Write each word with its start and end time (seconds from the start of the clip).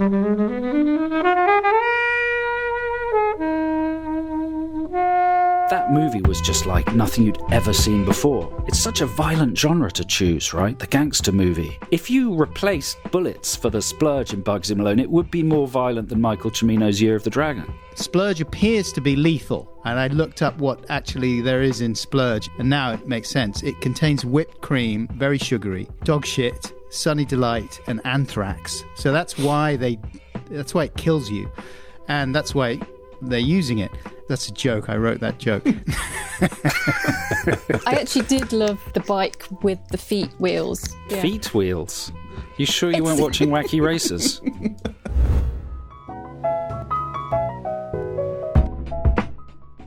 That 0.00 0.08
movie 5.90 6.22
was 6.22 6.40
just 6.40 6.64
like 6.64 6.94
nothing 6.94 7.26
you'd 7.26 7.36
ever 7.52 7.74
seen 7.74 8.06
before. 8.06 8.64
It's 8.66 8.78
such 8.78 9.02
a 9.02 9.06
violent 9.06 9.58
genre 9.58 9.90
to 9.90 10.02
choose, 10.02 10.54
right? 10.54 10.78
The 10.78 10.86
gangster 10.86 11.32
movie. 11.32 11.78
If 11.90 12.08
you 12.08 12.34
replaced 12.34 12.96
bullets 13.10 13.54
for 13.54 13.68
the 13.68 13.82
splurge 13.82 14.32
in 14.32 14.42
Bugsy 14.42 14.74
Malone, 14.74 15.00
it 15.00 15.10
would 15.10 15.30
be 15.30 15.42
more 15.42 15.68
violent 15.68 16.08
than 16.08 16.22
Michael 16.22 16.50
Cimino's 16.50 17.02
Year 17.02 17.14
of 17.14 17.24
the 17.24 17.28
Dragon. 17.28 17.70
Splurge 17.94 18.40
appears 18.40 18.94
to 18.94 19.02
be 19.02 19.16
lethal, 19.16 19.70
and 19.84 19.98
I 19.98 20.06
looked 20.06 20.40
up 20.40 20.56
what 20.56 20.86
actually 20.88 21.42
there 21.42 21.60
is 21.60 21.82
in 21.82 21.94
Splurge, 21.94 22.48
and 22.58 22.70
now 22.70 22.94
it 22.94 23.06
makes 23.06 23.28
sense. 23.28 23.62
It 23.62 23.78
contains 23.82 24.24
whipped 24.24 24.62
cream, 24.62 25.08
very 25.12 25.36
sugary, 25.36 25.88
dog 26.04 26.24
shit, 26.24 26.72
sunny 26.90 27.24
delight, 27.24 27.80
and 27.86 28.00
anthrax. 28.04 28.84
So 28.94 29.12
that's 29.12 29.38
why 29.38 29.76
they, 29.76 29.98
that's 30.50 30.74
why 30.74 30.84
it 30.84 30.96
kills 30.96 31.30
you, 31.30 31.50
and 32.08 32.34
that's 32.34 32.54
why 32.54 32.80
they're 33.22 33.38
using 33.38 33.78
it. 33.78 33.90
That's 34.28 34.48
a 34.48 34.52
joke. 34.52 34.88
I 34.88 34.96
wrote 34.96 35.20
that 35.20 35.38
joke. 35.38 35.66
I 37.86 37.94
actually 37.94 38.26
did 38.26 38.52
love 38.52 38.80
the 38.94 39.00
bike 39.00 39.44
with 39.62 39.78
the 39.88 39.98
feet 39.98 40.30
wheels. 40.38 40.94
Yeah. 41.08 41.22
Feet 41.22 41.52
wheels. 41.54 42.12
You 42.56 42.66
sure 42.66 42.92
you 42.92 43.02
weren't 43.02 43.20
watching 43.20 43.48
Wacky 43.48 43.82
Races? 43.82 44.40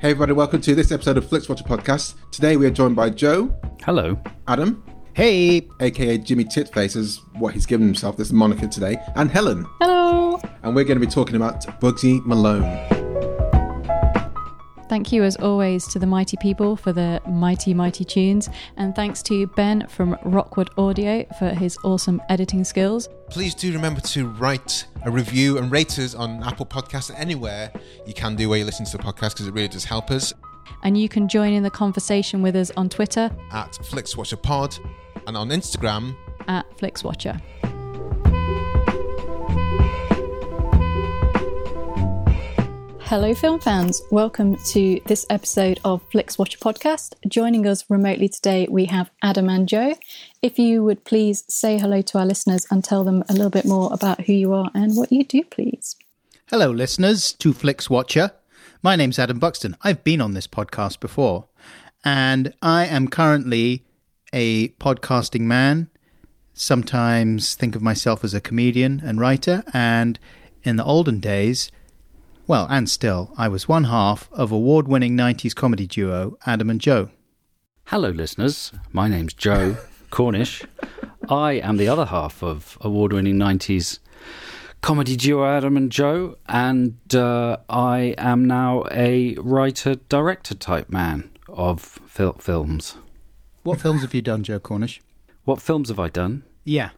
Hey 0.04 0.12
everybody, 0.12 0.34
welcome 0.34 0.60
to 0.60 0.76
this 0.76 0.92
episode 0.92 1.16
of 1.16 1.30
Flix 1.30 1.48
Watcher 1.48 1.64
Podcast. 1.64 2.16
Today 2.30 2.58
we 2.58 2.66
are 2.66 2.70
joined 2.70 2.94
by 2.94 3.10
Joe, 3.10 3.56
Hello. 3.86 4.22
Adam, 4.50 4.84
hey, 5.14 5.68
aka 5.80 6.18
Jimmy 6.18 6.46
Titface 6.46 6.96
is 6.96 7.22
what 7.38 7.54
he's 7.54 7.66
given 7.66 7.86
himself 7.88 8.18
this 8.18 8.32
moniker 8.32 8.68
today, 8.68 8.98
and 9.16 9.30
Helen. 9.30 9.66
Hello. 9.80 10.40
And 10.64 10.76
we're 10.76 10.84
going 10.84 11.00
to 11.00 11.06
be 11.06 11.12
talking 11.12 11.36
about 11.36 11.62
Bugsy 11.82 12.26
Malone. 12.26 12.64
Thank 14.90 15.12
you, 15.12 15.24
as 15.24 15.36
always, 15.38 15.88
to 15.88 15.98
the 15.98 16.06
mighty 16.06 16.38
people 16.38 16.76
for 16.76 16.94
the 16.94 17.20
mighty, 17.28 17.74
mighty 17.74 18.06
tunes. 18.06 18.48
And 18.78 18.94
thanks 18.96 19.24
to 19.24 19.48
Ben 19.48 19.88
from 19.88 20.16
Rockwood 20.24 20.70
Audio 20.78 21.26
for 21.40 21.50
his 21.50 21.78
awesome 21.84 22.22
editing 22.30 22.64
skills. 22.64 23.10
Please 23.30 23.56
do 23.56 23.74
remember 23.74 24.02
to 24.02 24.28
write 24.28 24.86
a 25.06 25.10
review 25.10 25.58
and 25.58 25.72
rate 25.72 25.98
us 25.98 26.14
on 26.14 26.44
Apple 26.44 26.66
Podcasts 26.66 27.12
anywhere 27.18 27.72
you 28.06 28.14
can 28.14 28.36
do 28.36 28.50
where 28.50 28.60
you 28.60 28.66
listen 28.66 28.86
to 28.86 28.98
the 28.98 29.04
podcast 29.04 29.32
because 29.34 29.48
it 29.48 29.54
really 29.54 29.68
does 29.68 29.84
help 29.84 30.12
us 30.12 30.32
And 30.84 30.98
you 30.98 31.10
can 31.10 31.28
join 31.28 31.54
in 31.54 31.64
the 31.64 31.72
conversation 31.72 32.42
with 32.42 32.56
us 32.56 32.72
on 32.78 32.88
Twitter 32.90 33.32
at 33.52 33.72
FlixWatcherPod 33.74 34.80
and 35.28 35.38
on 35.38 35.50
Instagram. 35.50 36.16
at 36.48 36.66
FlixWatcher. 36.78 37.40
Hello, 43.06 43.36
film 43.36 43.60
fans. 43.60 44.02
Welcome 44.10 44.56
to 44.72 45.00
this 45.06 45.26
episode 45.30 45.80
of 45.86 46.02
Flix 46.10 46.38
Watcher 46.40 46.58
Podcast. 46.58 47.14
Joining 47.28 47.68
us 47.68 47.86
remotely 47.90 48.28
today, 48.28 48.68
we 48.70 48.86
have 48.86 49.12
Adam 49.22 49.50
and 49.50 49.70
Joe. 49.70 49.96
If 50.42 50.58
you 50.58 50.84
would 50.84 51.04
please 51.04 51.44
say 51.48 51.78
hello 51.78 52.02
to 52.02 52.18
our 52.18 52.26
listeners 52.26 52.66
and 52.72 52.84
tell 52.84 53.04
them 53.04 53.24
a 53.30 53.34
little 53.34 53.52
bit 53.52 53.66
more 53.66 53.94
about 53.94 54.22
who 54.22 54.34
you 54.34 54.54
are 54.54 54.72
and 54.74 54.96
what 54.96 55.12
you 55.12 55.24
do, 55.24 55.44
please. 55.44 55.96
hello, 56.50 56.72
listeners 56.72 57.34
to 57.34 57.54
Flix 57.54 57.90
Watcher. 57.90 58.32
My 58.82 58.96
name's 58.96 59.20
Adam 59.20 59.38
Buxton. 59.38 59.78
I've 59.82 60.04
been 60.04 60.22
on 60.22 60.34
this 60.34 60.48
podcast 60.48 61.00
before, 61.00 61.48
and 62.04 62.54
I 62.62 62.86
am 62.86 63.08
currently 63.08 63.86
a 64.34 64.70
podcasting 64.80 65.42
man. 65.42 65.90
Sometimes 66.54 67.56
think 67.56 67.76
of 67.76 67.82
myself 67.82 68.24
as 68.24 68.34
a 68.34 68.42
comedian 68.42 69.02
and 69.06 69.20
writer, 69.20 69.64
and 69.74 70.20
in 70.64 70.76
the 70.76 70.84
olden 70.84 71.20
days, 71.20 71.72
well, 72.46 72.68
and 72.70 72.90
still, 72.90 73.34
I 73.38 73.48
was 73.48 73.70
one 73.70 73.86
half 73.86 74.30
of 74.34 74.52
award 74.52 74.88
winning 74.88 75.16
90s 75.16 75.56
comedy 75.56 75.88
duo 75.88 76.38
Adam 76.46 76.70
and 76.70 76.82
Joe. 76.82 77.10
Hello, 77.86 78.10
listeners. 78.10 78.74
My 78.92 79.08
name's 79.08 79.34
Joe 79.34 79.78
Cornish. 80.10 80.64
I 81.30 81.54
am 81.54 81.78
the 81.78 81.88
other 81.88 82.06
half 82.06 82.44
of 82.44 82.78
award 82.82 83.14
winning 83.14 83.36
90s 83.36 84.00
comedy 84.82 85.16
duo 85.16 85.46
Adam 85.46 85.78
and 85.78 85.92
Joe, 85.92 86.36
and 86.48 86.98
uh, 87.16 87.58
I 87.70 88.14
am 88.18 88.46
now 88.46 88.84
a 88.92 89.36
writer 89.36 89.96
director 89.96 90.56
type 90.56 90.90
man 90.90 91.32
of 91.48 91.82
fil- 91.82 92.34
films. 92.34 92.98
What 93.64 93.80
films 93.82 94.02
have 94.02 94.14
you 94.14 94.22
done, 94.22 94.44
Joe 94.44 94.60
Cornish? 94.60 95.00
What 95.46 95.62
films 95.62 95.90
have 95.90 96.00
I 96.00 96.10
done? 96.10 96.44
Yeah. 96.64 96.90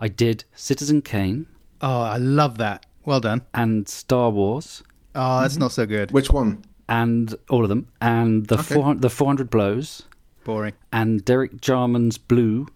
I 0.00 0.08
did 0.08 0.44
Citizen 0.54 1.02
Kane 1.02 1.46
Oh, 1.80 2.02
I 2.02 2.16
love 2.16 2.58
that. 2.58 2.86
Well 3.04 3.20
done. 3.20 3.42
and 3.54 3.88
Star 3.88 4.30
Wars 4.30 4.82
Oh, 5.14 5.40
that's 5.42 5.56
not 5.58 5.72
so 5.72 5.84
good. 5.86 6.10
Which 6.12 6.30
one? 6.30 6.64
and 6.88 7.34
all 7.48 7.62
of 7.62 7.68
them, 7.70 7.86
and 8.00 8.46
the 8.46 8.56
Okay. 8.56 8.74
400, 8.74 9.02
the 9.02 9.08
400 9.10 9.48
Blows, 9.50 10.02
Boring. 10.44 10.74
and 10.92 11.24
Derek 11.24 11.60
Jarman's 11.60 12.18
Blue, 12.18 12.66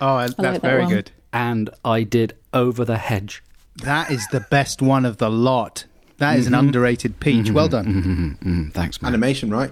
Oh, 0.00 0.14
I- 0.14 0.26
that's 0.28 0.34
that 0.36 0.62
very 0.62 0.82
one. 0.84 0.92
good. 0.92 1.10
and 1.32 1.68
I 1.84 2.02
did 2.04 2.34
Over 2.54 2.84
the 2.84 2.96
Hedge. 2.98 3.42
That 3.82 4.10
is 4.10 4.26
the 4.28 4.40
best 4.40 4.80
one 4.80 5.04
of 5.04 5.18
the 5.18 5.30
lot. 5.30 5.84
That 6.18 6.38
is 6.38 6.46
an 6.46 6.52
mm-hmm. 6.54 6.66
underrated 6.66 7.20
peach. 7.20 7.50
Well 7.50 7.68
done. 7.68 8.38
Mm, 8.42 8.72
thanks, 8.72 9.02
man. 9.02 9.10
Animation, 9.12 9.50
right? 9.50 9.70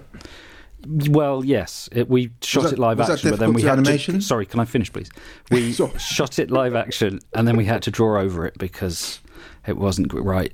Well, 1.09 1.43
yes, 1.43 1.89
it, 1.91 2.09
we 2.09 2.31
shot 2.41 2.63
that- 2.63 2.73
it 2.73 2.79
live 2.79 2.97
was 2.99 3.07
that 3.07 3.13
action, 3.15 3.29
but 3.31 3.39
then 3.39 3.53
we 3.53 3.61
had 3.61 3.75
to 3.75 3.81
to. 3.83 3.89
animation? 3.89 4.21
Sorry, 4.21 4.45
can 4.45 4.59
I 4.59 4.65
finish, 4.65 4.91
please? 4.91 5.09
We 5.51 5.73
shot 5.97 6.39
it 6.39 6.49
live 6.51 6.75
action, 6.75 7.19
and 7.33 7.47
then 7.47 7.57
we 7.57 7.65
had 7.65 7.81
to 7.83 7.91
draw 7.91 8.19
over 8.21 8.45
it 8.45 8.57
because 8.57 9.19
it 9.65 9.77
wasn't 9.77 10.13
right. 10.13 10.53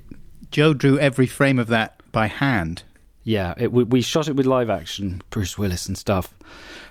Joe 0.50 0.74
drew 0.74 0.98
every 0.98 1.26
frame 1.26 1.58
of 1.58 1.68
that 1.68 2.00
by 2.12 2.26
hand. 2.26 2.82
Yeah, 3.22 3.54
it, 3.56 3.72
we, 3.72 3.84
we 3.84 4.00
shot 4.02 4.28
it 4.28 4.36
with 4.36 4.46
live 4.46 4.68
action, 4.70 5.22
Bruce 5.30 5.56
Willis 5.56 5.86
and 5.86 5.96
stuff, 5.96 6.34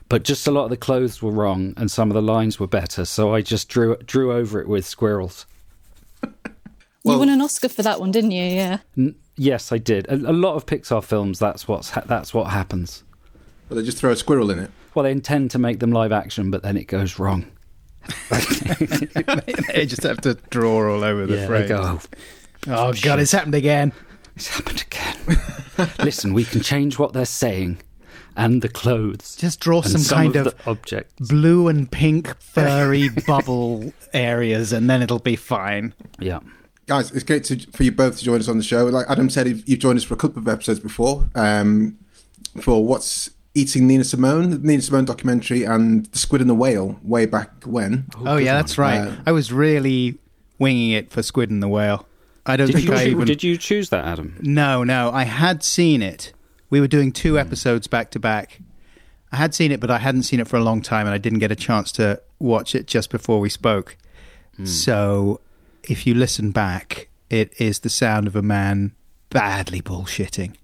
but 0.09 0.23
just 0.23 0.47
a 0.47 0.51
lot 0.51 0.63
of 0.65 0.69
the 0.69 0.77
clothes 0.77 1.21
were 1.21 1.31
wrong 1.31 1.73
and 1.77 1.91
some 1.91 2.09
of 2.09 2.15
the 2.15 2.21
lines 2.21 2.59
were 2.59 2.67
better, 2.67 3.05
so 3.05 3.33
I 3.35 3.41
just 3.41 3.69
drew 3.69 3.95
drew 3.97 4.31
over 4.33 4.59
it 4.61 4.67
with 4.67 4.85
squirrels. 4.85 5.45
you 6.23 7.17
won 7.17 7.29
an 7.29 7.41
Oscar 7.41 7.69
for 7.69 7.83
that 7.83 8.00
one, 8.00 8.12
didn't 8.12 8.31
you? 8.31 8.44
Yeah. 8.44 8.77
N- 8.97 9.15
yes, 9.35 9.71
I 9.71 9.77
did. 9.77 10.07
A, 10.07 10.13
a 10.15 10.33
lot 10.33 10.56
of 10.56 10.65
Pixar 10.65 11.03
films, 11.03 11.39
that's 11.39 11.68
what's 11.68 11.91
ha- 11.91 12.03
that's 12.06 12.33
what 12.33 12.45
happens. 12.51 13.03
But 13.73 13.79
they 13.79 13.85
just 13.85 13.97
throw 13.97 14.11
a 14.11 14.15
squirrel 14.15 14.51
in 14.51 14.59
it. 14.59 14.69
Well, 14.93 15.01
they 15.01 15.11
intend 15.11 15.49
to 15.51 15.57
make 15.57 15.79
them 15.79 15.91
live 15.91 16.11
action, 16.11 16.51
but 16.51 16.61
then 16.61 16.77
it 16.77 16.83
goes 16.83 17.17
wrong. 17.17 17.51
they 18.29 19.87
just 19.87 20.03
have 20.03 20.21
to 20.21 20.35
draw 20.51 20.93
all 20.93 21.03
over 21.03 21.25
the 21.25 21.37
yeah, 21.37 21.47
frame. 21.47 21.67
go, 21.67 21.99
Oh, 22.67 22.93
God, 23.01 23.19
it's 23.19 23.31
happened 23.31 23.55
again. 23.55 23.91
It's 24.35 24.49
happened 24.49 24.83
again. 24.85 25.89
Listen, 26.05 26.35
we 26.35 26.43
can 26.43 26.61
change 26.61 26.99
what 26.99 27.13
they're 27.13 27.25
saying 27.25 27.79
and 28.35 28.61
the 28.61 28.69
clothes. 28.69 29.35
Just 29.37 29.59
draw 29.59 29.81
and 29.81 29.99
some, 29.99 30.17
kind 30.17 30.35
of, 30.35 30.45
of, 30.45 30.57
the 30.57 30.69
objects. 30.69 31.27
blue 31.27 31.67
and 31.67 31.91
pink 31.91 32.39
furry 32.39 33.09
bubble 33.27 33.91
areas, 34.13 34.71
and 34.71 34.87
then 34.87 35.01
it'll 35.01 35.17
be 35.17 35.35
fine. 35.35 35.95
Yeah. 36.19 36.41
Guys, 36.85 37.09
it's 37.09 37.23
great 37.23 37.43
to, 37.45 37.59
for 37.71 37.81
you 37.81 37.91
both 37.91 38.19
to 38.19 38.23
join 38.23 38.39
us 38.39 38.47
on 38.47 38.57
the 38.57 38.63
show. 38.63 38.85
Like 38.85 39.07
Adam 39.09 39.31
said, 39.31 39.47
you've 39.47 39.67
you've 39.67 39.79
joined 39.79 39.97
us 39.97 40.03
for 40.03 40.13
a 40.13 40.17
couple 40.17 40.37
of 40.37 40.47
episodes 40.47 40.79
before. 40.79 41.27
Um, 41.33 41.97
for 42.61 42.85
what's 42.85 43.31
eating 43.55 43.88
Nina 43.88 44.03
Simone, 44.03 44.50
the 44.50 44.57
Nina 44.59 44.81
Simone 44.81 45.05
documentary, 45.05 45.63
and 45.63 46.05
the 46.07 46.17
Squid 46.17 46.41
and 46.41 46.50
the 46.50 46.55
Whale, 46.55 47.00
way 47.03 47.25
back 47.25 47.63
when. 47.65 48.05
Oh, 48.25 48.38
yeah, 48.38 48.53
that's 48.55 48.77
right. 48.77 49.00
Uh, 49.07 49.15
I 49.25 49.31
was 49.31 49.51
really 49.51 50.17
winging 50.59 50.91
it 50.91 51.11
for 51.11 51.21
Squid 51.21 51.50
and 51.50 51.61
the 51.61 51.67
Whale. 51.67 52.07
I 52.45 52.57
don't 52.57 52.67
Did 52.67 52.75
think 52.75 52.88
you, 52.89 52.94
I 52.94 53.05
even. 53.05 53.25
did 53.25 53.44
you 53.44 53.57
choose 53.57 53.89
that, 53.89 54.03
Adam? 54.05 54.38
No, 54.41 54.83
no, 54.83 55.11
I 55.11 55.23
had 55.23 55.63
seen 55.63 56.01
it. 56.01 56.33
We 56.69 56.81
were 56.81 56.88
doing 56.88 57.11
two 57.11 57.38
episodes 57.39 57.88
back 57.88 58.11
to 58.11 58.19
back. 58.19 58.59
I 59.31 59.38
had 59.38 59.56
seen 59.56 59.71
it, 59.71 59.79
but 59.79 59.89
I 59.89 59.99
hadn't 59.99 60.23
seen 60.23 60.39
it 60.39 60.47
for 60.47 60.57
a 60.57 60.63
long 60.63 60.81
time, 60.81 61.06
and 61.06 61.13
I 61.13 61.17
didn't 61.17 61.39
get 61.39 61.51
a 61.51 61.56
chance 61.56 61.91
to 61.94 62.21
watch 62.39 62.75
it 62.75 62.85
just 62.88 63.09
before 63.09 63.39
we 63.39 63.49
spoke. 63.49 63.97
So, 64.65 65.41
if 65.83 66.06
you 66.06 66.13
listen 66.13 66.51
back, 66.51 67.07
it 67.29 67.53
is 67.59 67.79
the 67.79 67.89
sound 67.89 68.27
of 68.27 68.35
a 68.35 68.41
man 68.44 68.94
badly 69.31 69.81
bullshitting. 69.81 70.56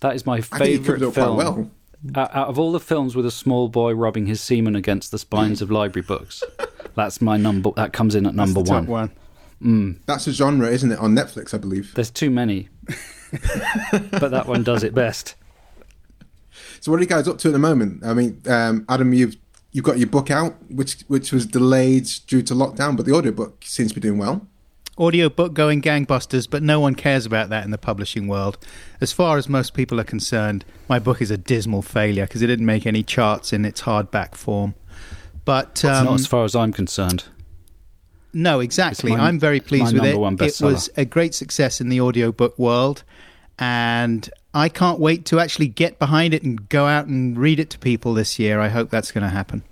That 0.00 0.14
is 0.14 0.26
my 0.26 0.36
I 0.36 0.40
think 0.40 0.52
you 0.52 0.78
covered 0.80 1.00
favourite 1.00 1.14
quite 1.14 1.14
film. 1.14 1.36
well. 1.36 1.70
Out, 2.16 2.34
out 2.34 2.48
of 2.48 2.58
all 2.58 2.72
the 2.72 2.80
films 2.80 3.14
with 3.14 3.24
a 3.24 3.30
small 3.30 3.68
boy 3.68 3.92
rubbing 3.92 4.26
his 4.26 4.40
semen 4.40 4.74
against 4.74 5.10
the 5.12 5.18
spines 5.18 5.62
of 5.62 5.70
library 5.70 6.04
books, 6.04 6.42
that's 6.94 7.20
my 7.20 7.36
number. 7.36 7.70
That 7.76 7.92
comes 7.92 8.14
in 8.14 8.26
at 8.26 8.34
number 8.34 8.60
one. 8.60 8.86
one. 8.86 9.10
That's 10.06 10.26
a 10.26 10.32
genre, 10.32 10.68
isn't 10.68 10.90
it, 10.90 10.98
on 10.98 11.14
Netflix, 11.14 11.54
I 11.54 11.58
believe. 11.58 11.94
There's 11.94 12.10
too 12.10 12.30
many, 12.30 12.68
but 14.10 14.30
that 14.32 14.46
one 14.46 14.64
does 14.64 14.82
it 14.82 14.94
best. 14.94 15.36
So 16.80 16.90
what 16.90 16.98
are 16.98 17.02
you 17.02 17.08
guys 17.08 17.28
up 17.28 17.38
to 17.38 17.48
at 17.48 17.52
the 17.52 17.60
moment? 17.60 18.04
I 18.04 18.12
mean, 18.12 18.42
um, 18.48 18.84
Adam, 18.88 19.12
you've 19.12 19.36
you've 19.70 19.84
got 19.84 19.98
your 19.98 20.08
book 20.08 20.30
out, 20.30 20.56
which 20.68 21.02
which 21.06 21.30
was 21.32 21.46
delayed 21.46 22.10
due 22.26 22.42
to 22.42 22.54
lockdown, 22.54 22.96
but 22.96 23.06
the 23.06 23.14
audiobook 23.14 23.62
seems 23.64 23.92
to 23.92 23.94
be 23.94 24.00
doing 24.00 24.18
well. 24.18 24.46
Audiobook 25.02 25.52
going 25.52 25.82
gangbusters, 25.82 26.48
but 26.48 26.62
no 26.62 26.78
one 26.78 26.94
cares 26.94 27.26
about 27.26 27.48
that 27.48 27.64
in 27.64 27.72
the 27.72 27.78
publishing 27.78 28.28
world. 28.28 28.56
As 29.00 29.12
far 29.12 29.36
as 29.36 29.48
most 29.48 29.74
people 29.74 29.98
are 30.00 30.04
concerned, 30.04 30.64
my 30.88 31.00
book 31.00 31.20
is 31.20 31.30
a 31.30 31.36
dismal 31.36 31.82
failure 31.82 32.24
because 32.24 32.40
it 32.40 32.46
didn't 32.46 32.66
make 32.66 32.86
any 32.86 33.02
charts 33.02 33.52
in 33.52 33.64
its 33.64 33.82
hardback 33.82 34.36
form. 34.36 34.74
But 35.44 35.84
um, 35.84 36.04
Not 36.04 36.14
as 36.14 36.26
far 36.28 36.44
as 36.44 36.54
I'm 36.54 36.72
concerned. 36.72 37.24
No, 38.32 38.60
exactly. 38.60 39.10
My- 39.10 39.26
I'm 39.26 39.40
very 39.40 39.58
pleased 39.58 39.92
with 39.92 40.04
it. 40.04 40.16
It 40.40 40.60
was 40.64 40.88
a 40.96 41.04
great 41.04 41.34
success 41.34 41.80
in 41.80 41.88
the 41.88 42.00
audiobook 42.00 42.56
world, 42.58 43.02
and 43.58 44.30
I 44.54 44.68
can't 44.68 45.00
wait 45.00 45.24
to 45.26 45.40
actually 45.40 45.68
get 45.68 45.98
behind 45.98 46.32
it 46.32 46.44
and 46.44 46.68
go 46.68 46.86
out 46.86 47.06
and 47.06 47.36
read 47.36 47.58
it 47.58 47.70
to 47.70 47.78
people 47.78 48.14
this 48.14 48.38
year. 48.38 48.60
I 48.60 48.68
hope 48.68 48.88
that's 48.90 49.10
going 49.10 49.24
to 49.24 49.30
happen. 49.30 49.64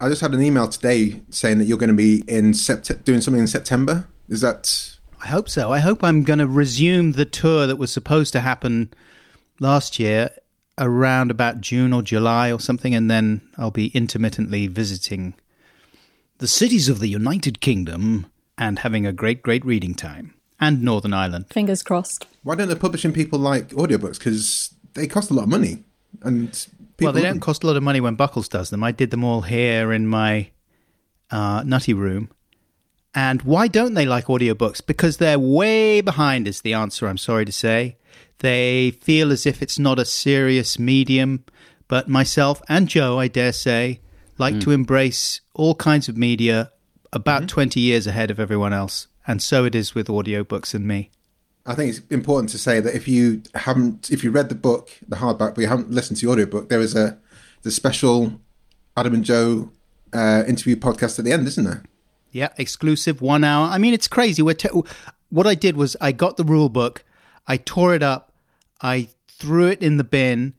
I 0.00 0.08
just 0.08 0.20
had 0.20 0.34
an 0.34 0.42
email 0.42 0.68
today 0.68 1.22
saying 1.30 1.58
that 1.58 1.64
you're 1.64 1.78
going 1.78 1.88
to 1.88 1.94
be 1.94 2.22
in 2.28 2.52
sept- 2.52 3.04
doing 3.04 3.20
something 3.20 3.40
in 3.40 3.46
September. 3.46 4.06
Is 4.28 4.40
that 4.42 4.96
I 5.22 5.28
hope 5.28 5.48
so. 5.48 5.72
I 5.72 5.78
hope 5.78 6.04
I'm 6.04 6.22
going 6.22 6.38
to 6.38 6.46
resume 6.46 7.12
the 7.12 7.24
tour 7.24 7.66
that 7.66 7.76
was 7.76 7.92
supposed 7.92 8.32
to 8.34 8.40
happen 8.40 8.92
last 9.60 9.98
year 9.98 10.30
around 10.78 11.30
about 11.30 11.60
June 11.60 11.92
or 11.92 12.02
July 12.02 12.52
or 12.52 12.60
something, 12.60 12.94
and 12.94 13.10
then 13.10 13.40
I'll 13.56 13.70
be 13.70 13.88
intermittently 13.88 14.66
visiting 14.66 15.34
the 16.38 16.46
cities 16.46 16.88
of 16.90 16.98
the 17.00 17.08
United 17.08 17.60
Kingdom 17.60 18.26
and 18.58 18.80
having 18.80 19.06
a 19.06 19.12
great, 19.12 19.42
great 19.42 19.64
reading 19.64 19.94
time. 19.94 20.34
And 20.60 20.82
Northern 20.82 21.12
Ireland. 21.12 21.46
Fingers 21.50 21.82
crossed. 21.82 22.26
why 22.42 22.54
don't 22.54 22.68
the 22.68 22.76
publishing 22.76 23.12
people 23.12 23.38
like 23.38 23.68
audiobooks? 23.70 24.18
Because 24.18 24.74
they 24.94 25.06
cost 25.06 25.30
a 25.30 25.34
lot 25.34 25.42
of 25.42 25.48
money, 25.50 25.84
and 26.22 26.66
people 26.96 27.12
well, 27.12 27.22
they 27.22 27.28
don't 27.28 27.40
cost 27.40 27.64
a 27.64 27.66
lot 27.66 27.76
of 27.76 27.82
money 27.82 28.00
when 28.00 28.14
Buckles 28.14 28.48
does 28.48 28.70
them. 28.70 28.82
I 28.82 28.92
did 28.92 29.10
them 29.10 29.24
all 29.24 29.42
here 29.42 29.92
in 29.92 30.06
my 30.06 30.50
uh, 31.30 31.62
nutty 31.64 31.94
room. 31.94 32.30
And 33.14 33.40
why 33.42 33.68
don't 33.68 33.94
they 33.94 34.04
like 34.04 34.26
audiobooks? 34.26 34.84
Because 34.84 35.16
they're 35.16 35.38
way 35.38 36.02
behind, 36.02 36.46
is 36.46 36.60
the 36.60 36.74
answer, 36.74 37.08
I'm 37.08 37.16
sorry 37.16 37.46
to 37.46 37.52
say. 37.52 37.96
They 38.40 38.90
feel 38.90 39.32
as 39.32 39.46
if 39.46 39.62
it's 39.62 39.78
not 39.78 39.98
a 39.98 40.04
serious 40.04 40.78
medium. 40.78 41.44
But 41.88 42.08
myself 42.08 42.60
and 42.68 42.88
Joe, 42.88 43.18
I 43.18 43.28
dare 43.28 43.52
say, 43.52 44.00
like 44.38 44.60
to 44.60 44.70
embrace 44.72 45.40
all 45.54 45.74
kinds 45.74 46.08
of 46.08 46.16
media 46.16 46.72
about 47.12 47.48
20 47.48 47.80
years 47.80 48.06
ahead 48.06 48.30
of 48.30 48.38
everyone 48.38 48.72
else. 48.72 49.06
And 49.26 49.40
so 49.40 49.64
it 49.64 49.74
is 49.74 49.94
with 49.94 50.08
audiobooks 50.08 50.74
and 50.74 50.86
me. 50.86 51.10
I 51.66 51.74
think 51.74 51.90
it's 51.90 52.00
important 52.10 52.50
to 52.50 52.58
say 52.58 52.80
that 52.80 52.94
if 52.94 53.08
you 53.08 53.42
haven't, 53.54 54.10
if 54.10 54.22
you 54.22 54.30
read 54.30 54.48
the 54.48 54.54
book, 54.54 54.90
the 55.08 55.16
hardback, 55.16 55.54
but 55.54 55.58
you 55.58 55.66
haven't 55.66 55.90
listened 55.90 56.18
to 56.18 56.26
the 56.26 56.32
audiobook, 56.32 56.68
there 56.68 56.80
is 56.80 56.94
a 56.94 57.18
the 57.62 57.70
special 57.70 58.40
Adam 58.96 59.14
and 59.14 59.24
Joe 59.24 59.70
uh, 60.12 60.44
interview 60.46 60.76
podcast 60.76 61.18
at 61.18 61.24
the 61.24 61.32
end, 61.32 61.46
isn't 61.48 61.64
there? 61.64 61.82
Yeah, 62.30 62.48
exclusive 62.56 63.20
one 63.20 63.44
hour. 63.44 63.66
I 63.68 63.78
mean, 63.78 63.94
it's 63.94 64.08
crazy. 64.08 64.42
We're 64.42 64.54
te- 64.54 64.68
what 65.30 65.46
I 65.46 65.54
did 65.54 65.76
was 65.76 65.96
I 66.00 66.12
got 66.12 66.36
the 66.36 66.44
rule 66.44 66.68
book, 66.68 67.04
I 67.46 67.56
tore 67.56 67.94
it 67.94 68.02
up, 68.02 68.32
I 68.80 69.08
threw 69.28 69.66
it 69.66 69.82
in 69.82 69.96
the 69.96 70.04
bin, 70.04 70.54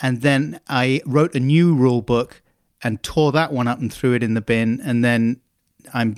and 0.00 0.22
then 0.22 0.60
I 0.68 1.00
wrote 1.06 1.34
a 1.34 1.40
new 1.40 1.74
rule 1.74 2.02
book 2.02 2.42
and 2.82 3.02
tore 3.02 3.32
that 3.32 3.52
one 3.52 3.68
up 3.68 3.78
and 3.80 3.92
threw 3.92 4.14
it 4.14 4.22
in 4.22 4.34
the 4.34 4.40
bin, 4.40 4.80
and 4.82 5.04
then 5.04 5.40
I'm 5.94 6.16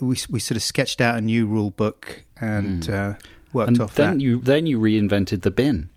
we 0.00 0.16
we 0.30 0.40
sort 0.40 0.56
of 0.56 0.62
sketched 0.62 1.00
out 1.00 1.18
a 1.18 1.20
new 1.20 1.46
rule 1.46 1.70
book 1.70 2.24
and 2.40 2.88
uh, 2.88 3.14
worked 3.52 3.68
And 3.68 3.80
off 3.80 3.94
then 3.94 4.18
that. 4.18 4.24
you 4.24 4.40
then 4.40 4.66
you 4.66 4.78
reinvented 4.78 5.42
the 5.42 5.50
bin. 5.50 5.88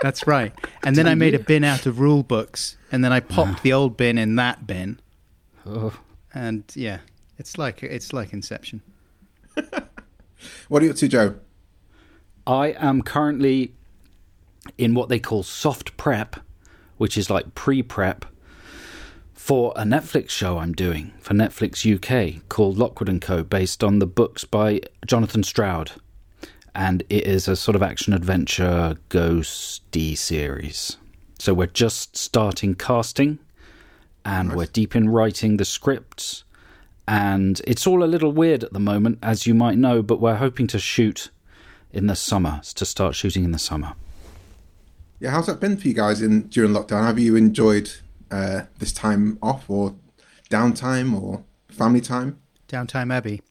That's 0.00 0.26
right. 0.26 0.52
And 0.82 0.96
then 0.96 1.06
I 1.06 1.14
made 1.14 1.34
a 1.34 1.38
bin 1.38 1.62
out 1.64 1.86
of 1.86 2.00
rule 2.00 2.22
books, 2.22 2.76
and 2.90 3.04
then 3.04 3.12
I 3.12 3.20
popped 3.20 3.62
the 3.62 3.72
old 3.72 3.96
bin 3.96 4.18
in 4.18 4.36
that 4.36 4.66
bin, 4.66 4.98
Oh, 5.66 5.92
and 6.34 6.64
yeah, 6.74 6.98
it's 7.38 7.58
like 7.58 7.82
it's 7.82 8.12
like 8.12 8.32
Inception. 8.32 8.82
What 10.68 10.82
are 10.82 10.86
you 10.86 10.90
up 10.92 10.96
to, 10.96 11.08
Joe? 11.08 11.34
I 12.46 12.68
am 12.78 13.02
currently 13.02 13.74
in 14.78 14.94
what 14.94 15.08
they 15.10 15.18
call 15.18 15.42
soft 15.42 15.96
prep, 15.98 16.36
which 16.96 17.18
is 17.18 17.28
like 17.28 17.54
pre-prep 17.54 18.24
for 19.40 19.72
a 19.74 19.84
Netflix 19.84 20.28
show 20.28 20.58
I'm 20.58 20.74
doing 20.74 21.12
for 21.18 21.32
Netflix 21.32 21.82
UK 21.82 22.46
called 22.50 22.76
Lockwood 22.76 23.08
and 23.08 23.22
Co, 23.22 23.42
based 23.42 23.82
on 23.82 23.98
the 23.98 24.06
books 24.06 24.44
by 24.44 24.82
Jonathan 25.06 25.42
Stroud, 25.42 25.92
and 26.74 27.02
it 27.08 27.24
is 27.24 27.48
a 27.48 27.56
sort 27.56 27.74
of 27.74 27.82
action 27.82 28.12
adventure 28.12 28.96
ghosty 29.08 30.16
series. 30.16 30.98
So 31.38 31.54
we're 31.54 31.68
just 31.68 32.18
starting 32.18 32.74
casting, 32.74 33.38
and 34.26 34.54
we're 34.54 34.66
deep 34.66 34.94
in 34.94 35.08
writing 35.08 35.56
the 35.56 35.64
scripts. 35.64 36.44
And 37.08 37.62
it's 37.66 37.86
all 37.86 38.04
a 38.04 38.12
little 38.12 38.32
weird 38.32 38.62
at 38.62 38.74
the 38.74 38.78
moment, 38.78 39.18
as 39.22 39.46
you 39.46 39.54
might 39.54 39.78
know, 39.78 40.02
but 40.02 40.20
we're 40.20 40.36
hoping 40.36 40.66
to 40.66 40.78
shoot 40.78 41.30
in 41.90 42.08
the 42.08 42.14
summer, 42.14 42.60
to 42.74 42.84
start 42.84 43.14
shooting 43.14 43.44
in 43.44 43.52
the 43.52 43.58
summer. 43.58 43.94
Yeah, 45.18 45.30
how's 45.30 45.46
that 45.46 45.60
been 45.60 45.78
for 45.78 45.88
you 45.88 45.94
guys 45.94 46.20
in 46.20 46.42
during 46.48 46.72
lockdown? 46.72 47.04
Have 47.04 47.18
you 47.18 47.36
enjoyed 47.36 47.90
uh, 48.30 48.62
this 48.78 48.92
time 48.92 49.38
off, 49.42 49.68
or 49.68 49.94
downtime, 50.50 51.20
or 51.20 51.44
family 51.68 52.00
time? 52.00 52.38
Downtime 52.68 53.12
Abbey. 53.12 53.42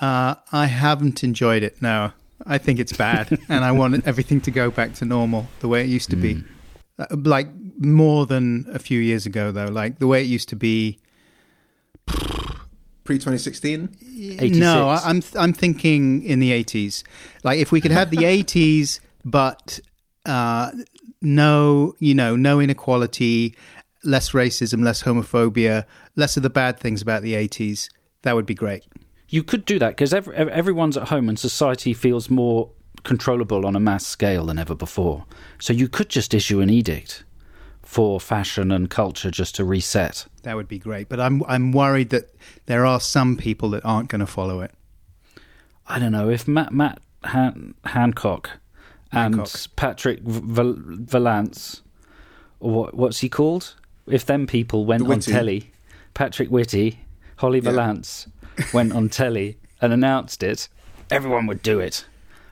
Uh, 0.00 0.34
I 0.52 0.66
haven't 0.66 1.24
enjoyed 1.24 1.62
it. 1.62 1.80
No, 1.80 2.12
I 2.46 2.58
think 2.58 2.78
it's 2.78 2.92
bad, 2.92 3.38
and 3.48 3.64
I 3.64 3.72
want 3.72 4.06
everything 4.06 4.40
to 4.42 4.50
go 4.50 4.70
back 4.70 4.94
to 4.94 5.04
normal, 5.04 5.48
the 5.60 5.68
way 5.68 5.82
it 5.82 5.88
used 5.88 6.10
to 6.10 6.16
be. 6.16 6.44
Uh, 6.98 7.06
Like 7.16 7.48
more 7.78 8.26
than 8.26 8.66
a 8.72 8.78
few 8.78 9.00
years 9.00 9.26
ago, 9.26 9.50
though. 9.52 9.66
Like 9.66 9.98
the 9.98 10.06
way 10.06 10.20
it 10.22 10.26
used 10.26 10.48
to 10.50 10.56
be. 10.56 10.98
Pre 13.04 13.18
twenty 13.20 13.38
sixteen. 13.38 13.96
No, 14.58 14.88
I, 14.88 15.00
I'm 15.04 15.22
I'm 15.38 15.52
thinking 15.52 16.22
in 16.24 16.40
the 16.40 16.50
80s. 16.64 17.04
Like 17.44 17.60
if 17.60 17.70
we 17.70 17.80
could 17.80 17.92
have 17.92 18.10
the 18.10 18.16
80s, 18.44 18.98
but 19.24 19.78
uh, 20.24 20.72
no, 21.22 21.94
you 22.00 22.14
know, 22.14 22.34
no 22.34 22.60
inequality, 22.60 23.54
less 24.04 24.30
racism, 24.30 24.82
less 24.84 25.02
homophobia, 25.02 25.84
less 26.14 26.36
of 26.36 26.42
the 26.42 26.50
bad 26.50 26.78
things 26.78 27.02
about 27.02 27.22
the 27.22 27.34
80s. 27.34 27.88
That 28.22 28.34
would 28.34 28.46
be 28.46 28.54
great. 28.54 28.84
You 29.28 29.42
could 29.42 29.64
do 29.64 29.78
that 29.78 29.90
because 29.90 30.14
every, 30.14 30.36
everyone's 30.36 30.96
at 30.96 31.08
home 31.08 31.28
and 31.28 31.38
society 31.38 31.92
feels 31.92 32.30
more 32.30 32.70
controllable 33.02 33.66
on 33.66 33.76
a 33.76 33.80
mass 33.80 34.06
scale 34.06 34.46
than 34.46 34.58
ever 34.58 34.74
before. 34.74 35.24
So 35.58 35.72
you 35.72 35.88
could 35.88 36.08
just 36.08 36.34
issue 36.34 36.60
an 36.60 36.70
edict 36.70 37.24
for 37.82 38.20
fashion 38.20 38.72
and 38.72 38.90
culture 38.90 39.30
just 39.30 39.54
to 39.56 39.64
reset. 39.64 40.26
That 40.42 40.56
would 40.56 40.68
be 40.68 40.78
great. 40.78 41.08
But 41.08 41.20
I'm 41.20 41.42
I'm 41.46 41.72
worried 41.72 42.10
that 42.10 42.30
there 42.66 42.84
are 42.84 43.00
some 43.00 43.36
people 43.36 43.70
that 43.70 43.84
aren't 43.84 44.08
going 44.08 44.20
to 44.20 44.26
follow 44.26 44.60
it. 44.60 44.72
I 45.86 45.98
don't 45.98 46.12
know 46.12 46.28
if 46.28 46.48
Matt 46.48 46.72
Matt 46.72 47.00
Han- 47.24 47.74
Hancock 47.84 48.50
and 49.12 49.36
Hancock. 49.36 49.60
Patrick 49.76 50.20
Val- 50.22 50.74
Vallance, 50.78 51.82
or 52.60 52.72
what, 52.72 52.94
what's 52.94 53.18
he 53.20 53.28
called? 53.28 53.74
If 54.06 54.24
them 54.26 54.46
people 54.46 54.84
went 54.84 55.06
The 55.06 55.12
on 55.12 55.20
telly, 55.20 55.72
Patrick 56.14 56.48
Whitty, 56.48 57.00
Holly 57.36 57.58
Yeah. 57.58 57.70
Valance 57.70 58.28
went 58.72 58.92
on 58.92 59.08
telly 59.08 59.58
and 59.80 59.92
announced 59.92 60.42
it, 60.42 60.68
everyone 61.10 61.46
would 61.46 61.62
do 61.62 61.80
it. 61.80 62.06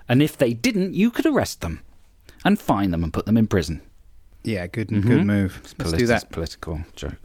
And 0.09 0.23
if 0.23 0.37
they 0.37 0.53
didn't, 0.53 0.95
you 0.95 1.11
could 1.11 1.27
arrest 1.27 1.61
them 1.61 1.81
and 2.45 2.59
fine 2.61 2.91
them 2.91 3.03
and 3.03 3.13
put 3.13 3.25
them 3.27 3.37
in 3.37 3.47
prison. 3.47 3.81
Yeah, 4.43 4.67
good 4.67 4.89
good 4.89 5.25
move. 5.27 5.61
Let's 5.63 5.75
Politi- 5.95 5.99
do 5.99 6.07
that. 6.09 6.31
Political 6.31 6.85
joke. 6.95 7.17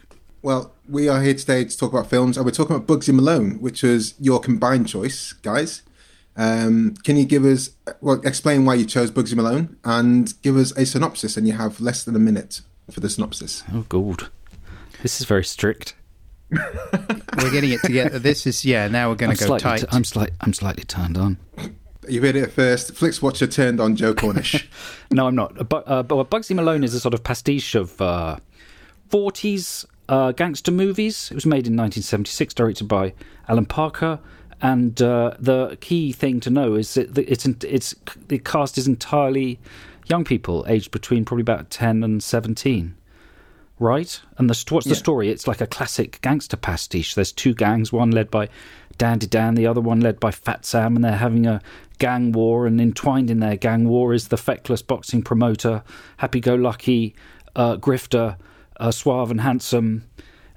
Well, 0.41 0.74
we 0.88 1.09
are 1.09 1.21
here 1.21 1.33
today 1.33 1.65
to 1.65 1.77
talk 1.77 1.91
about 1.91 2.09
films, 2.09 2.38
and 2.38 2.45
we're 2.45 2.53
talking 2.53 2.74
about 2.77 2.88
Bugsy 2.88 3.13
Malone, 3.13 3.59
which 3.59 3.83
was 3.83 4.13
your 4.21 4.39
combined 4.39 4.88
choice, 4.88 5.33
guys. 5.33 5.81
Um, 6.38 6.93
can 7.03 7.17
you 7.17 7.25
give 7.25 7.43
us, 7.43 7.71
well, 8.00 8.21
explain 8.24 8.63
why 8.63 8.75
you 8.75 8.86
chose 8.86 9.12
Bugsy 9.12 9.36
Malone, 9.36 9.75
and 9.83 10.33
give 10.41 10.55
us 10.55 10.71
a 10.77 10.86
synopsis? 10.86 11.36
And 11.36 11.45
you 11.45 11.53
have 11.53 11.81
less 11.81 12.05
than 12.05 12.15
a 12.15 12.19
minute 12.19 12.62
for 12.91 13.00
the 13.00 13.10
synopsis. 13.10 13.63
Oh, 13.74 13.86
God. 13.89 14.27
This 15.01 15.19
is 15.22 15.27
very 15.27 15.43
strict. 15.43 15.96
We're 16.51 17.51
getting 17.51 17.72
it 17.72 17.81
together. 17.81 18.19
This 18.19 18.48
is 18.48 18.65
yeah. 18.65 18.88
Now 18.88 19.10
we're 19.10 19.15
going 19.15 19.36
to 19.36 19.39
go 19.39 19.46
slightly, 19.46 19.63
tight. 19.63 19.79
t- 19.81 19.88
I'm, 19.91 20.03
slight, 20.03 20.31
I'm 20.41 20.53
slightly 20.53 20.84
turned 20.84 21.17
on. 21.17 21.38
You 22.08 22.22
heard 22.22 22.36
it 22.36 22.51
first. 22.51 22.96
Flix 22.96 23.22
Watcher 23.22 23.46
turned 23.48 23.79
on 23.79 23.96
Joe 23.96 24.13
Cornish. 24.13 24.67
No, 25.12 25.25
I'm 25.27 25.34
not. 25.36 25.67
But, 25.69 25.84
uh, 25.88 26.03
but 26.03 26.29
Bugsy 26.29 26.55
Malone 26.55 26.84
is 26.84 26.93
a 26.93 27.00
sort 27.00 27.13
of 27.15 27.24
pastiche 27.24 27.74
of 27.74 28.00
uh, 28.00 28.38
40s 29.10 29.86
uh, 30.08 30.31
gangster 30.34 30.72
movies. 30.72 31.29
It 31.31 31.36
was 31.36 31.46
made 31.48 31.65
in 31.65 31.74
1976, 31.75 32.53
directed 32.53 32.88
by 32.88 33.13
Alan 33.48 33.65
Parker. 33.65 34.19
And 34.62 35.01
uh, 35.01 35.36
the 35.39 35.77
key 35.81 36.12
thing 36.12 36.41
to 36.41 36.50
know 36.51 36.75
is 36.75 36.93
that 36.93 37.15
the- 37.15 37.31
it's, 37.31 37.46
it's 37.46 37.96
the 38.27 38.38
cast 38.39 38.77
is 38.77 38.88
entirely 38.88 39.58
young 40.09 40.23
people, 40.23 40.65
aged 40.67 40.91
between 40.91 41.25
probably 41.25 41.41
about 41.41 41.69
10 41.69 42.03
and 42.03 42.21
17. 42.23 42.95
Right? 43.79 44.19
And 44.37 44.49
the, 44.49 44.65
what's 44.73 44.85
the 44.87 44.91
Yeah. 44.93 44.97
story? 44.97 45.29
It's 45.29 45.47
like 45.47 45.61
a 45.61 45.67
classic 45.67 46.19
gangster 46.21 46.57
pastiche. 46.57 47.15
There's 47.15 47.31
two 47.31 47.53
gangs, 47.53 47.93
one 47.93 48.11
led 48.11 48.29
by 48.29 48.49
Dandy 48.97 49.27
Dan, 49.27 49.55
the 49.55 49.67
other 49.67 49.79
one 49.79 50.01
led 50.01 50.19
by 50.19 50.31
Fat 50.31 50.65
Sam, 50.65 50.95
and 50.97 51.05
they're 51.05 51.15
having 51.15 51.47
a 51.47 51.61
gang 51.97 52.33
war. 52.33 52.67
And 52.67 52.81
entwined 52.81 53.29
in 53.29 53.39
their 53.39 53.55
gang 53.55 53.87
war 53.87 54.13
is 54.13 54.27
the 54.27 54.35
feckless 54.37 54.81
boxing 54.81 55.21
promoter, 55.21 55.83
happy 56.17 56.41
go 56.41 56.55
lucky, 56.55 57.15
uh, 57.55 57.77
grifter, 57.77 58.35
uh, 58.81 58.91
suave 58.91 59.31
and 59.31 59.39
handsome. 59.41 60.03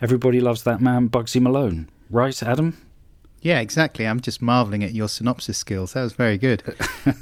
Everybody 0.01 0.41
loves 0.41 0.65
that 0.65 0.81
man, 0.81 1.09
Bugsy 1.09 1.41
Malone. 1.41 1.89
Right, 2.11 2.43
Adam? 2.43 2.77
yeah, 3.41 3.61
exactly. 3.61 4.05
I'm 4.07 4.21
just 4.21 4.43
marveling 4.43 4.83
at 4.85 4.93
your 4.95 5.09
synopsis 5.09 5.59
skills. 5.59 5.93
That 5.93 6.03
was 6.03 6.13
very 6.13 6.39
good. 6.39 6.63
Well, 7.05 7.15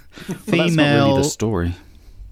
that's 0.59 0.75
not 0.75 0.85
really 0.95 1.23
the 1.23 1.25
story. 1.25 1.75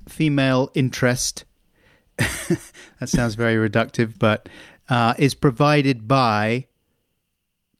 Female 0.08 0.70
interest. 0.74 1.44
that 2.16 3.08
sounds 3.08 3.34
very 3.34 3.54
reductive, 3.68 4.18
but 4.18 4.48
uh, 4.88 5.14
is 5.18 5.34
provided 5.34 6.08
by 6.08 6.66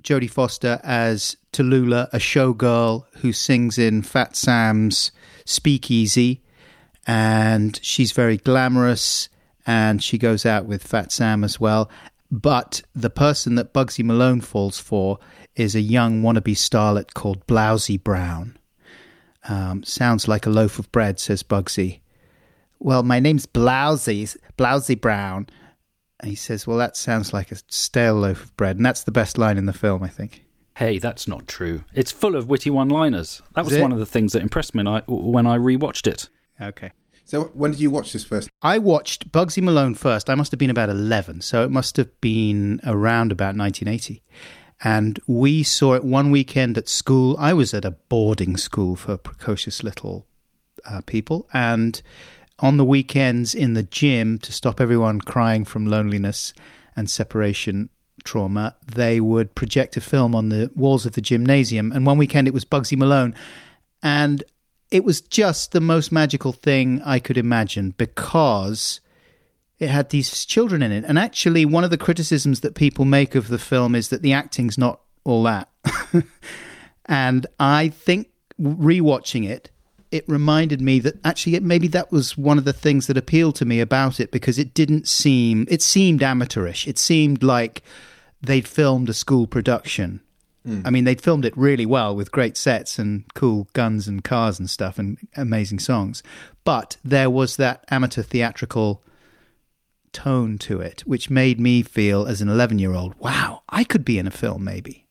Jodie 0.03 0.31
Foster 0.31 0.81
as 0.83 1.37
Tallulah, 1.53 2.09
a 2.13 2.19
showgirl 2.19 3.05
who 3.17 3.33
sings 3.33 3.79
in 3.79 4.03
Fat 4.03 4.37
Sam's 4.37 5.11
Speakeasy, 5.45 6.43
and 7.07 7.79
she's 7.83 8.13
very 8.13 8.37
glamorous, 8.37 9.29
and 9.67 10.03
she 10.03 10.19
goes 10.19 10.47
out 10.47 10.67
with 10.67 10.83
Fat 10.87 11.11
Sam 11.11 11.43
as 11.43 11.59
well. 11.59 11.91
But 12.31 12.83
the 12.95 13.11
person 13.11 13.55
that 13.55 13.73
Bugsy 13.73 14.05
Malone 14.05 14.41
falls 14.41 14.79
for 14.79 15.19
is 15.57 15.75
a 15.75 15.81
young 15.81 16.23
wannabe 16.23 16.55
starlet 16.55 17.15
called 17.15 17.47
Blousey 17.47 18.03
Brown. 18.03 18.57
Um, 19.49 19.83
sounds 19.83 20.29
like 20.29 20.47
a 20.47 20.51
loaf 20.51 20.79
of 20.79 20.93
bread, 20.93 21.19
says 21.19 21.43
Bugsy. 21.43 22.01
Well, 22.81 23.03
my 23.03 23.21
name's 23.21 23.47
Blousey, 23.47 24.37
Blousey 24.57 25.01
Brown. 25.01 25.49
And 26.21 26.31
he 26.31 26.37
says, 26.37 26.67
Well, 26.67 26.79
that 26.79 26.97
sounds 26.97 27.33
like 27.33 27.53
a 27.53 27.57
stale 27.69 28.15
loaf 28.15 28.45
of 28.45 28.57
bread. 28.57 28.77
And 28.77 28.87
that's 28.87 29.05
the 29.05 29.13
best 29.13 29.39
line 29.39 29.57
in 29.59 29.67
the 29.67 29.73
film, 29.73 30.03
I 30.03 30.09
think. 30.09 30.45
Hey, 30.77 30.99
that's 30.99 31.27
not 31.27 31.49
true. 31.49 31.85
It's 31.93 32.13
full 32.13 32.37
of 32.37 32.49
witty 32.49 32.71
one-liners. 32.71 33.43
That 33.55 33.65
was 33.65 33.75
it? 33.75 33.83
one 33.83 33.93
of 33.93 33.99
the 33.99 34.07
things 34.07 34.33
that 34.33 34.43
impressed 34.43 34.75
me 34.75 34.85
when 34.85 34.87
I, 34.87 35.03
when 35.09 35.47
I 35.47 35.59
rewatched 35.59 36.07
it. 36.07 36.29
Okay. 36.61 36.93
so 37.25 37.45
when 37.47 37.73
did 37.73 37.81
you 37.81 37.91
watch 37.91 38.13
this 38.13 38.25
first? 38.25 38.49
I 38.63 38.79
watched 38.79 39.33
Bugsy 39.33 39.63
Malone 39.63 39.95
first. 39.95 40.31
I 40.31 40.37
must 40.37 40.53
have 40.53 40.59
been 40.59 40.71
about 40.71 40.89
11, 40.89 41.41
so 41.41 41.65
it 41.65 41.71
must 41.71 41.97
have 41.97 42.21
been 42.21 42.81
around 42.85 43.33
about 43.33 43.57
1980. 43.57 44.23
And 44.85 45.19
we 45.27 45.65
saw 45.65 45.95
it 45.95 46.05
one 46.05 46.31
weekend 46.31 46.79
at 46.79 46.89
school. 46.89 47.37
I 47.39 47.55
was 47.55 47.75
at 47.75 47.85
a 47.85 47.91
boarding 47.91 48.57
school 48.57 48.95
for 48.95 49.17
precocious 49.17 49.83
little 49.83 50.27
uh, 50.85 51.01
people. 51.07 51.49
And 51.53 52.01
on 52.61 52.77
the 52.77 52.85
weekends 52.85 53.55
in 53.55 53.75
the 53.75 53.83
gym, 53.83 54.39
to 54.39 54.53
stop 54.53 54.81
everyone 54.81 55.21
crying 55.21 55.65
from 55.65 55.87
loneliness 55.87 56.53
and 56.97 57.09
separation 57.09 57.91
trauma, 58.25 58.77
they 58.87 59.21
would 59.21 59.55
project 59.55 59.97
a 59.97 60.01
film 60.01 60.35
on 60.35 60.49
the 60.49 60.71
walls 60.75 61.07
of 61.07 61.13
the 61.13 61.21
gymnasium. 61.21 61.93
And 61.93 62.05
one 62.05 62.19
weekend 62.19 62.49
it 62.49 62.55
was 62.55 62.65
Bugsy 62.65 62.97
Malone. 62.97 63.35
And 64.03 64.43
it 64.91 65.05
was 65.05 65.21
just 65.21 65.73
the 65.73 65.81
most 65.81 66.11
magical 66.13 66.53
thing 66.53 67.03
I 67.05 67.19
could 67.19 67.39
imagine 67.39 67.95
because 67.97 69.01
it 69.79 69.91
had 69.91 70.11
these 70.11 70.45
children 70.45 70.83
in 70.83 70.93
it. 70.93 71.05
And 71.07 71.19
actually, 71.19 71.65
one 71.65 71.85
of 71.85 71.91
the 71.91 71.99
criticisms 71.99 72.61
that 72.61 72.75
people 72.75 73.05
make 73.05 73.35
of 73.35 73.49
the 73.49 73.59
film 73.59 73.95
is 73.95 74.09
that 74.09 74.23
the 74.23 74.33
acting's 74.33 74.79
not 74.79 75.01
all 75.25 75.43
that. 75.45 75.69
and 77.07 77.47
I 77.61 77.89
think 77.89 78.29
rewatching 78.61 79.49
it, 79.49 79.71
it 80.11 80.25
reminded 80.29 80.81
me 80.81 80.99
that 81.01 81.15
actually 81.25 81.55
it, 81.55 81.63
maybe 81.63 81.89
that 81.89 82.11
was 82.11 82.37
one 82.37 82.59
of 82.59 82.65
the 82.65 82.73
things 82.73 83.07
that 83.07 83.17
appealed 83.17 83.57
to 83.57 83.65
me 83.65 83.81
about 83.81 84.21
it 84.21 84.31
because 84.31 84.59
it 84.59 84.75
didn't 84.75 85.07
seem, 85.07 85.67
it 85.69 85.83
seemed 85.83 86.23
amateurish. 86.23 86.87
It 86.87 86.99
seemed 86.99 87.43
like 87.43 87.83
they'd 88.41 88.67
filmed 88.67 89.09
a 89.09 89.15
school 89.15 89.47
production. 89.47 90.21
I 90.87 90.91
mean, 90.91 91.05
they'd 91.05 91.21
filmed 91.21 91.45
it 91.45 91.57
really 91.57 91.87
well 91.87 92.15
with 92.15 92.33
great 92.33 92.57
sets 92.57 92.99
and 92.99 93.25
cool 93.35 93.69
guns 93.73 94.09
and 94.09 94.23
cars 94.23 94.59
and 94.59 94.69
stuff 94.69 94.99
and 94.99 95.19
amazing 95.37 95.79
songs. 95.79 96.23
But 96.65 96.97
there 97.05 97.31
was 97.31 97.57
that 97.57 97.85
amateur 97.91 98.23
theatrical 98.23 99.03
tone 100.13 100.59
to 100.59 100.81
it, 100.81 101.03
which 101.07 101.31
made 101.31 101.61
me 101.61 101.83
feel 101.83 102.27
as 102.27 102.41
an 102.41 102.49
11 102.49 102.79
year 102.79 102.95
old, 102.95 103.15
wow, 103.19 103.63
I 103.69 103.85
could 103.85 104.05
be 104.05 104.19
in 104.19 104.27
a 104.27 104.31
film 104.31 104.65
maybe. 104.65 105.07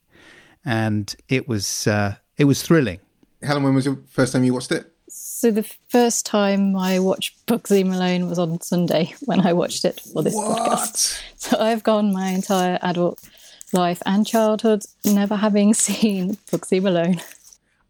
And 0.65 1.15
it 1.29 1.47
was, 1.47 1.87
uh, 1.87 2.15
it 2.37 2.45
was 2.45 2.61
thrilling. 2.61 2.99
Helen, 3.41 3.63
when 3.63 3.75
was 3.75 3.85
your 3.85 3.99
first 4.09 4.33
time 4.33 4.43
you 4.43 4.53
watched 4.53 4.71
it? 4.71 4.91
So 5.09 5.51
the 5.51 5.63
first 5.89 6.25
time 6.25 6.75
I 6.75 6.99
watched 6.99 7.45
Bugsy 7.45 7.85
Malone 7.85 8.27
was 8.27 8.39
on 8.39 8.59
Sunday 8.61 9.13
when 9.25 9.45
I 9.45 9.53
watched 9.53 9.85
it 9.85 9.99
for 10.01 10.23
this 10.23 10.35
podcast. 10.35 11.21
So 11.37 11.57
I've 11.59 11.83
gone 11.83 12.11
my 12.11 12.29
entire 12.29 12.79
adult 12.81 13.19
life 13.73 14.01
and 14.05 14.25
childhood 14.25 14.83
never 15.05 15.35
having 15.35 15.73
seen 15.85 16.35
Bugsy 16.51 16.81
Malone. 16.81 17.21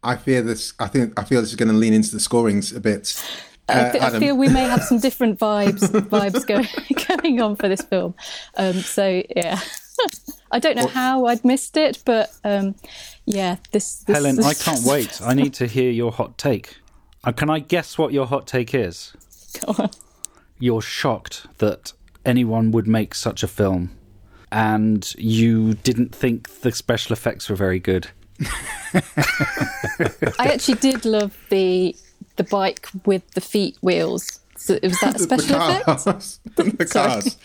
I 0.02 0.16
fear 0.16 0.42
this. 0.42 0.74
I 0.78 0.86
think 0.88 1.18
I 1.18 1.24
feel 1.24 1.40
this 1.40 1.50
is 1.50 1.56
going 1.56 1.70
to 1.70 1.74
lean 1.74 1.92
into 1.94 2.12
the 2.12 2.20
scorings 2.20 2.72
a 2.72 2.80
bit. 2.80 3.20
I, 3.68 3.72
Uh, 3.80 3.92
fe- 3.92 4.00
I 4.00 4.18
feel 4.20 4.36
we 4.36 4.48
may 4.48 4.62
have 4.64 4.82
some 4.84 4.98
different 4.98 5.38
vibes 5.40 5.80
vibes 6.08 6.46
going 6.46 6.68
going 7.22 7.40
on 7.42 7.56
for 7.56 7.68
this 7.68 7.82
film. 7.82 8.14
Um, 8.56 8.74
so 8.74 9.22
yeah, 9.34 9.58
I 10.50 10.58
don't 10.58 10.76
know 10.76 10.86
how 10.86 11.26
I'd 11.26 11.44
missed 11.44 11.76
it, 11.76 12.02
but 12.04 12.34
um, 12.44 12.74
yeah, 13.24 13.56
this, 13.72 13.98
this 14.04 14.16
Helen, 14.16 14.42
I 14.42 14.54
can't 14.54 14.82
wait. 14.84 15.20
I 15.22 15.34
need 15.34 15.54
to 15.54 15.66
hear 15.66 15.90
your 15.90 16.12
hot 16.12 16.38
take. 16.38 16.78
Uh, 17.24 17.32
can 17.32 17.50
I 17.50 17.58
guess 17.58 17.98
what 17.98 18.12
your 18.12 18.26
hot 18.26 18.46
take 18.46 18.74
is? 18.74 19.12
Go 19.60 19.74
on. 19.82 19.90
You're 20.58 20.82
shocked 20.82 21.46
that 21.58 21.92
anyone 22.24 22.70
would 22.72 22.86
make 22.86 23.14
such 23.14 23.42
a 23.42 23.48
film, 23.48 23.96
and 24.50 25.14
you 25.16 25.74
didn't 25.74 26.14
think 26.14 26.60
the 26.60 26.72
special 26.72 27.12
effects 27.12 27.48
were 27.48 27.56
very 27.56 27.78
good. 27.78 28.08
I 28.94 29.02
actually 30.38 30.78
did 30.78 31.04
love 31.04 31.36
the 31.50 31.94
the 32.36 32.44
bike 32.44 32.88
with 33.04 33.28
the 33.32 33.40
feet 33.40 33.76
wheels. 33.82 34.40
So 34.58 34.78
was 34.82 35.00
that 35.00 35.16
a 35.16 35.18
special 35.18 35.46
the 35.58 35.80
effect? 35.80 36.04
cars. 36.04 36.40
the 36.56 36.86
Sorry. 36.86 37.10
cars. 37.10 37.36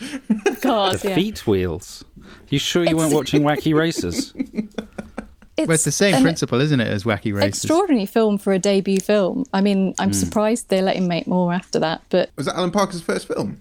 Cars, 0.60 1.02
The 1.02 1.08
yeah. 1.10 1.14
feet 1.14 1.46
wheels. 1.46 2.04
You 2.50 2.58
sure 2.58 2.84
you 2.84 2.96
weren't 2.96 3.14
watching 3.20 3.42
Wacky 3.42 3.74
Races? 3.74 4.32
It's, 4.36 5.68
Well, 5.68 5.70
it's 5.70 5.84
the 5.84 5.92
same 5.92 6.20
principle, 6.22 6.60
isn't 6.60 6.80
it, 6.80 6.88
as 6.88 7.04
Wacky 7.04 7.32
Races? 7.34 7.62
Extraordinary 7.64 8.06
film 8.06 8.38
for 8.38 8.52
a 8.52 8.58
debut 8.58 8.98
film. 9.00 9.44
I 9.52 9.60
mean. 9.60 9.94
I'm 10.00 10.12
surprised 10.12 10.68
they 10.68 10.82
let 10.82 10.96
him 10.96 11.06
make 11.08 11.26
more 11.26 11.52
after 11.52 11.78
that, 11.78 12.02
but 12.10 12.30
Was 12.36 12.46
that 12.46 12.56
Alan 12.56 12.70
Parker's 12.72 13.00
first 13.00 13.28
film? 13.28 13.60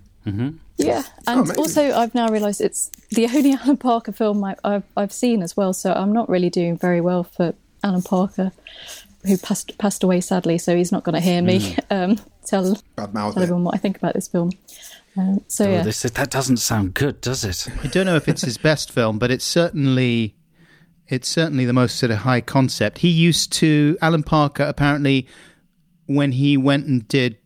yeah. 0.77 1.03
And 1.27 1.41
amazing. 1.41 1.57
also, 1.57 1.91
I've 1.93 2.15
now 2.15 2.29
realised 2.29 2.62
it's 2.62 2.89
the 3.12 3.25
only 3.27 3.53
Alan 3.53 3.77
Parker 3.77 4.12
film 4.12 4.43
I, 4.43 4.55
I've 4.63 4.83
I've 4.98 5.12
seen 5.13 5.43
as 5.43 5.55
well. 5.55 5.74
So 5.74 5.93
I'm 5.93 6.12
not 6.13 6.29
really 6.29 6.50
doing 6.50 6.77
very 6.77 7.01
well 7.01 7.24
for 7.24 7.53
Alan 7.83 8.01
Parker, 8.01 8.51
who 9.25 9.38
passed 9.38 9.77
passed 9.77 10.01
away 10.03 10.22
sadly. 10.22 10.57
So 10.57 10.75
he's 10.75 10.91
not 10.91 11.03
going 11.03 11.13
to 11.15 11.22
hear 11.22 11.41
me 11.43 11.60
Hmm. 11.91 11.93
um, 11.93 12.17
tell 12.46 12.76
tell 12.98 13.44
everyone 13.44 13.64
what 13.64 13.76
I 13.76 13.78
think 13.78 13.98
about 13.98 14.14
this 14.14 14.28
film. 14.28 14.52
Um, 15.18 15.44
so 15.48 15.66
Oh, 15.66 15.72
yeah, 15.72 15.84
this 15.84 16.02
that 16.02 16.30
doesn't 16.30 16.58
sound 16.58 16.94
good, 16.94 17.22
does 17.22 17.44
it? 17.44 17.68
I 17.84 17.88
don't 17.88 18.06
know 18.06 18.16
if 18.16 18.28
it's 18.28 18.42
his 18.42 18.58
best 18.58 18.92
film, 18.92 19.20
but 19.20 19.32
it's 19.32 19.46
certainly 19.46 20.36
it's 21.08 21.28
certainly 21.28 21.66
the 21.66 21.74
most 21.74 21.98
sort 21.98 22.12
of 22.12 22.20
high 22.20 22.42
concept. 22.42 23.00
He 23.00 23.10
used 23.10 23.52
to 23.54 23.98
Alan 24.02 24.24
Parker 24.24 24.64
apparently 24.64 25.28
when 26.06 26.34
he 26.34 26.58
went 26.58 26.86
and 26.86 27.08
did 27.08 27.38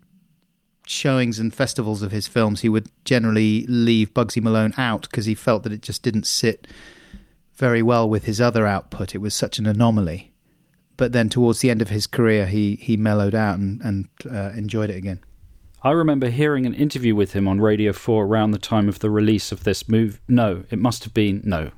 showings 0.86 1.38
and 1.40 1.54
festivals 1.54 2.02
of 2.02 2.12
his 2.12 2.28
films, 2.28 2.62
he 2.62 2.70
would 2.70 2.90
generally 3.06 3.66
leave 3.68 4.14
Bugsy 4.14 4.42
Malone 4.42 4.74
out 4.78 5.04
because 5.04 5.26
he 5.26 5.36
felt 5.36 5.64
that 5.64 5.74
it 5.74 5.82
just 5.82 6.02
didn't 6.02 6.26
sit 6.26 6.68
very 7.56 7.82
well 7.82 8.10
with 8.10 8.24
his 8.26 8.40
other 8.40 8.66
output. 8.66 9.14
It 9.14 9.18
was 9.20 9.34
such 9.34 9.60
an 9.60 9.66
anomaly. 9.66 10.32
But 10.98 11.12
then 11.12 11.30
towards 11.30 11.60
the 11.60 11.70
end 11.70 11.82
of 11.82 11.90
his 11.90 12.08
career, 12.08 12.48
he 12.48 12.76
he 12.76 12.98
mellowed 12.98 13.36
out 13.36 13.60
and 13.60 13.82
and 13.82 14.08
uh, 14.30 14.52
enjoyed 14.56 14.90
it 14.90 14.96
again. 14.96 15.24
I 15.84 15.92
remember 15.92 16.30
hearing 16.30 16.66
an 16.66 16.74
interview 16.74 17.16
with 17.16 17.34
him 17.34 17.48
on 17.48 17.62
Radio 17.62 17.94
4 17.94 18.26
around 18.26 18.52
the 18.52 18.58
time 18.58 18.90
of 18.90 19.00
the 19.00 19.12
release 19.12 19.52
of 19.52 19.64
this 19.64 19.88
move. 19.88 20.20
No, 20.28 20.64
it 20.72 20.80
must 20.80 21.04
have 21.04 21.14
been. 21.14 21.42
No. 21.46 21.70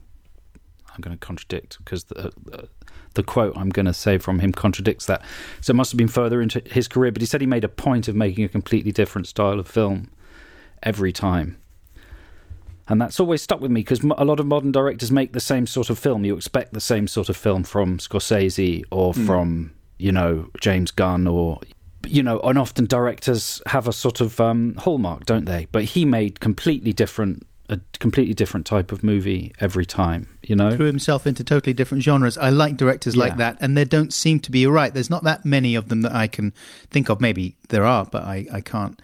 I'm 0.94 1.02
going 1.02 1.16
to 1.16 1.26
contradict 1.26 1.78
because 1.80 2.06
the, 2.06 2.32
uh, 2.52 2.66
the 3.14 3.24
quote 3.24 3.56
I'm 3.58 3.70
going 3.70 3.86
to 3.86 3.94
say 3.94 4.18
from 4.18 4.40
him 4.40 4.52
contradicts 4.52 5.06
that. 5.06 5.22
So 5.62 5.72
it 5.72 5.76
must 5.76 5.92
have 5.92 5.98
been 5.98 6.08
further 6.08 6.42
into 6.42 6.62
his 6.66 6.88
career, 6.88 7.12
but 7.12 7.22
he 7.22 7.26
said 7.26 7.42
he 7.42 7.48
made 7.48 7.64
a 7.64 7.70
point 7.70 8.08
of 8.08 8.16
making 8.16 8.46
a 8.46 8.50
completely 8.50 8.92
different 8.92 9.28
style 9.28 9.60
of 9.60 9.68
film 9.68 10.10
every 10.82 11.12
time. 11.12 11.59
And 12.89 13.00
that's 13.00 13.19
always 13.19 13.41
stuck 13.41 13.62
with 13.62 13.69
me 13.69 13.81
because 13.81 14.03
a 14.03 14.25
lot 14.25 14.39
of 14.39 14.48
modern 14.48 14.72
directors 14.72 15.12
make 15.12 15.34
the 15.34 15.39
same 15.39 15.67
sort 15.67 15.91
of 15.91 16.00
film. 16.00 16.25
You 16.25 16.36
expect 16.36 16.74
the 16.74 16.81
same 16.81 17.08
sort 17.08 17.29
of 17.29 17.38
film 17.38 17.63
from 17.63 18.00
Scorsese 18.00 18.84
or 18.91 19.13
from, 19.13 19.72
you 20.00 20.12
know, 20.12 20.50
James 20.60 20.89
Gunn 20.89 21.27
or, 21.27 21.60
you 22.08 22.24
know, 22.24 22.39
and 22.39 22.58
often 22.58 22.86
directors 22.86 23.62
have 23.67 23.88
a 23.88 23.93
sort 23.93 24.22
of 24.22 24.41
um, 24.41 24.74
hallmark, 24.75 25.25
don't 25.25 25.46
they? 25.46 25.67
But 25.72 25.84
he 25.84 26.03
made 26.03 26.39
completely 26.39 26.91
different, 26.91 27.46
a 27.69 27.79
completely 28.00 28.34
different 28.34 28.65
type 28.65 28.91
of 28.91 29.03
movie 29.03 29.53
every 29.60 29.86
time, 29.86 30.27
you 30.41 30.55
know? 30.55 30.75
Threw 30.75 30.88
himself 30.88 31.27
into 31.27 31.43
totally 31.43 31.74
different 31.74 32.03
genres. 32.03 32.39
I 32.39 32.50
like 32.50 32.75
directors 32.75 33.15
like 33.15 33.38
that, 33.38 33.58
and 33.62 33.77
there 33.77 33.86
don't 33.86 34.12
seem 34.12 34.39
to 34.39 34.51
be. 34.51 34.65
Right. 34.65 34.91
There's 34.91 35.12
not 35.12 35.24
that 35.25 35.46
many 35.46 35.75
of 35.75 35.89
them 35.89 36.01
that 36.01 36.13
I 36.15 36.25
can 36.25 36.55
think 36.89 37.10
of. 37.10 37.22
Maybe 37.22 37.55
there 37.67 37.86
are, 37.86 38.05
but 38.05 38.24
I, 38.24 38.48
I 38.51 38.62
can't 38.62 39.00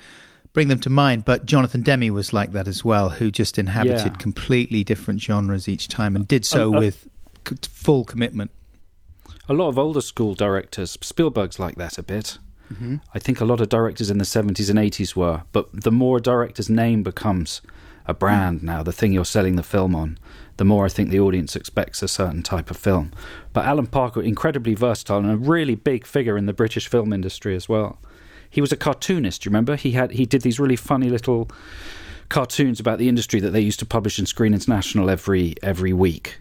bring 0.56 0.68
them 0.70 0.80
to 0.80 0.90
mind. 0.90 1.24
But 1.26 1.46
Jonathan 1.46 1.82
Demme 1.84 2.12
was 2.12 2.34
like 2.34 2.52
that 2.54 2.68
as 2.68 2.84
well, 2.84 3.10
who 3.12 3.30
just 3.30 3.60
inhabited 3.60 3.98
Yeah. 4.14 4.18
completely 4.18 4.84
different 4.84 5.22
genres 5.22 5.68
each 5.68 5.88
time 5.88 6.16
and 6.16 6.28
did 6.28 6.44
so 6.46 6.74
Uh, 6.74 6.78
uh, 6.78 6.80
with 6.80 7.08
c- 7.48 7.56
full 7.70 8.04
commitment. 8.06 8.50
A 9.48 9.54
lot 9.54 9.68
of 9.70 9.78
older 9.78 10.02
school 10.02 10.34
directors, 10.34 10.98
Spielberg's 11.02 11.60
like 11.60 11.76
that 11.76 12.00
a 12.00 12.04
bit. 12.04 12.40
I 13.14 13.20
think 13.20 13.40
a 13.40 13.46
lot 13.46 13.62
of 13.62 13.70
directors 13.70 14.10
in 14.10 14.18
the 14.18 14.26
70s 14.26 14.72
and 14.72 14.80
80s 14.80 15.16
were, 15.16 15.44
but 15.52 15.68
the 15.72 15.92
more 15.92 16.18
a 16.18 16.22
director's 16.22 16.68
name 16.68 17.04
becomes 17.04 17.62
a 18.08 18.14
brand 18.14 18.64
now, 18.64 18.82
the 18.82 18.92
thing 18.92 19.14
you're 19.14 19.24
selling 19.24 19.56
the 19.56 19.62
film 19.64 19.96
on, 19.96 20.18
the 20.58 20.66
more 20.66 20.84
I 20.86 20.90
think 20.90 21.12
the 21.12 21.20
audience 21.20 21.56
expects 21.56 22.02
a 22.02 22.08
certain 22.08 22.42
type 22.42 22.72
of 22.72 22.78
film. 22.78 23.12
But 23.54 23.66
Alan 23.66 23.86
Parker, 23.86 24.20
incredibly 24.22 24.74
versatile 24.74 25.20
and 25.20 25.30
a 25.32 25.38
really 25.38 25.76
big 25.76 26.08
figure 26.08 26.38
in 26.40 26.48
the 26.48 26.54
British 26.54 26.88
film 26.88 27.14
industry 27.14 27.56
as 27.56 27.70
well. 27.70 28.00
He 28.50 28.62
was 28.62 28.72
a 28.72 28.78
cartoonist, 28.78 29.42
Do 29.42 29.48
you 29.48 29.52
remember? 29.52 29.76
He 29.76 29.92
had 29.92 30.12
he 30.12 30.26
did 30.26 30.42
these 30.42 30.60
really 30.60 30.76
funny 30.76 31.10
little 31.10 31.50
cartoons 32.30 32.80
about 32.80 33.00
the 33.00 33.10
industry 33.10 33.40
that 33.40 33.52
they 33.52 33.62
used 33.62 33.80
to 33.80 33.86
publish 33.86 34.20
in 34.20 34.26
Screen 34.26 34.54
International 34.54 35.10
every 35.10 35.56
every 35.62 35.94
week. 35.94 36.40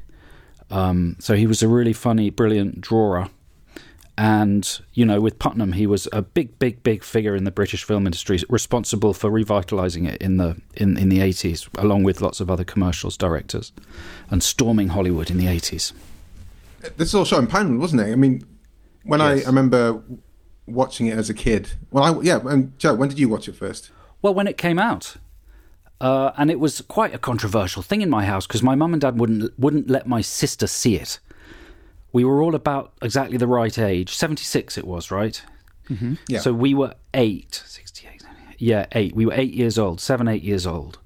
Um, 0.70 1.16
so 1.18 1.34
he 1.34 1.46
was 1.46 1.62
a 1.62 1.68
really 1.68 1.92
funny, 1.92 2.30
brilliant 2.30 2.80
drawer. 2.80 3.28
And, 4.16 4.80
you 4.92 5.04
know, 5.04 5.20
with 5.20 5.40
Puttnam, 5.40 5.75
he 5.75 5.88
was 5.88 6.06
a 6.12 6.23
big, 6.23 6.56
big, 6.61 6.84
big 6.84 7.02
figure 7.02 7.34
in 7.34 7.42
the 7.42 7.50
British 7.50 7.82
film 7.82 8.06
industry, 8.06 8.38
responsible 8.49 9.12
for 9.12 9.28
revitalising 9.28 10.08
it 10.08 10.23
in 10.23 10.37
the 10.37 10.61
in, 10.76 10.96
in 10.96 11.08
the 11.08 11.18
80s, 11.18 11.68
along 11.76 12.04
with 12.04 12.20
lots 12.20 12.40
of 12.40 12.49
other 12.49 12.62
commercials 12.62 13.16
directors, 13.16 13.73
and 14.30 14.42
storming 14.42 14.88
Hollywood 14.88 15.30
in 15.30 15.38
the 15.38 15.46
80s. 15.46 15.92
This 16.96 17.08
is 17.08 17.14
all 17.14 17.25
shot 17.25 17.40
in 17.40 17.49
Poundland, 17.49 17.80
wasn't 17.80 18.02
it? 18.02 18.12
I 18.12 18.14
mean, 18.14 18.46
when 19.02 19.20
I, 19.20 19.40
I 19.42 19.46
remember 19.46 20.00
watching 20.66 21.06
it 21.06 21.16
as 21.16 21.30
a 21.30 21.35
kid. 21.35 21.73
Well, 21.90 22.04
I 22.04 22.23
yeah. 22.23 22.40
And 22.44 22.78
Joe, 22.78 22.94
when 22.94 23.09
did 23.09 23.18
you 23.18 23.28
watch 23.28 23.49
it 23.49 23.56
first? 23.56 23.90
Well, 24.23 24.35
when 24.35 24.47
it 24.47 24.56
came 24.56 24.78
out, 24.78 25.16
uh, 26.00 26.33
and 26.37 26.50
it 26.50 26.59
was 26.59 26.80
quite 26.83 27.14
a 27.14 27.18
controversial 27.18 27.83
thing 27.83 28.00
in 28.00 28.11
my 28.11 28.25
house 28.25 28.47
because 28.47 28.62
my 28.62 28.75
mum 28.75 28.92
and 28.92 29.00
dad 29.00 29.18
wouldn't 29.18 29.59
wouldn't 29.59 29.88
let 29.88 30.06
my 30.06 30.21
sister 30.21 30.66
see 30.66 30.97
it. 30.97 31.21
We 32.12 32.25
were 32.25 32.42
all 32.42 32.54
about 32.54 32.92
exactly 33.02 33.37
the 33.37 33.47
right 33.47 33.76
age. 33.78 34.14
Seventy 34.14 34.44
six, 34.44 34.78
it 34.78 34.87
was 34.87 35.11
right. 35.11 35.42
Yeah. 36.28 36.40
So 36.40 36.52
we 36.52 36.75
were 36.75 36.94
eight, 37.12 37.62
68, 37.66 38.23
yeah, 38.59 38.87
eight. 38.92 39.14
We 39.14 39.26
were 39.26 39.35
eight 39.35 39.52
years 39.52 39.78
old, 39.78 40.00
seven, 40.00 40.28
eight 40.28 40.42
years 40.42 40.66
old. 40.66 40.99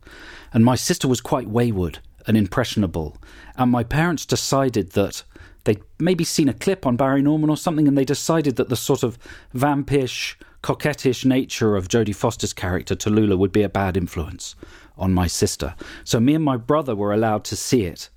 And 0.53 0.65
my 0.65 0.77
sister 0.77 1.09
was 1.09 1.21
quite 1.21 1.49
wayward 1.49 1.99
and 2.27 2.37
impressionable. 2.37 3.17
And 3.57 3.71
my 3.71 3.83
parents 3.83 4.25
decided 4.25 4.93
that 4.93 5.25
they'd 5.69 5.83
maybe 5.99 6.25
seen 6.25 6.49
a 6.49 6.55
clip 6.55 6.87
on 6.87 6.97
Barry 6.97 7.23
Norman 7.23 7.51
or 7.51 7.57
something, 7.57 7.87
and 7.87 7.97
they 7.97 8.05
decided 8.05 8.57
that 8.57 8.69
the 8.69 8.77
sort 8.77 9.03
of 9.03 9.19
vampish, 9.53 10.39
coquettish 10.63 11.25
nature 11.25 11.77
of 11.77 11.89
Jodie 11.89 12.15
Foster's 12.15 12.53
character, 12.53 12.97
Tallulah, 12.97 13.39
would 13.39 13.53
be 13.53 13.63
a 13.63 13.69
bad 13.69 13.97
influence 13.97 14.57
on 14.97 15.15
my 15.15 15.27
sister. 15.27 15.75
So 16.05 16.19
me 16.19 16.35
and 16.35 16.45
my 16.45 16.57
brother 16.57 16.95
were 16.97 17.13
allowed 17.13 17.45
to 17.45 17.57
see 17.57 17.85
it, 17.85 18.09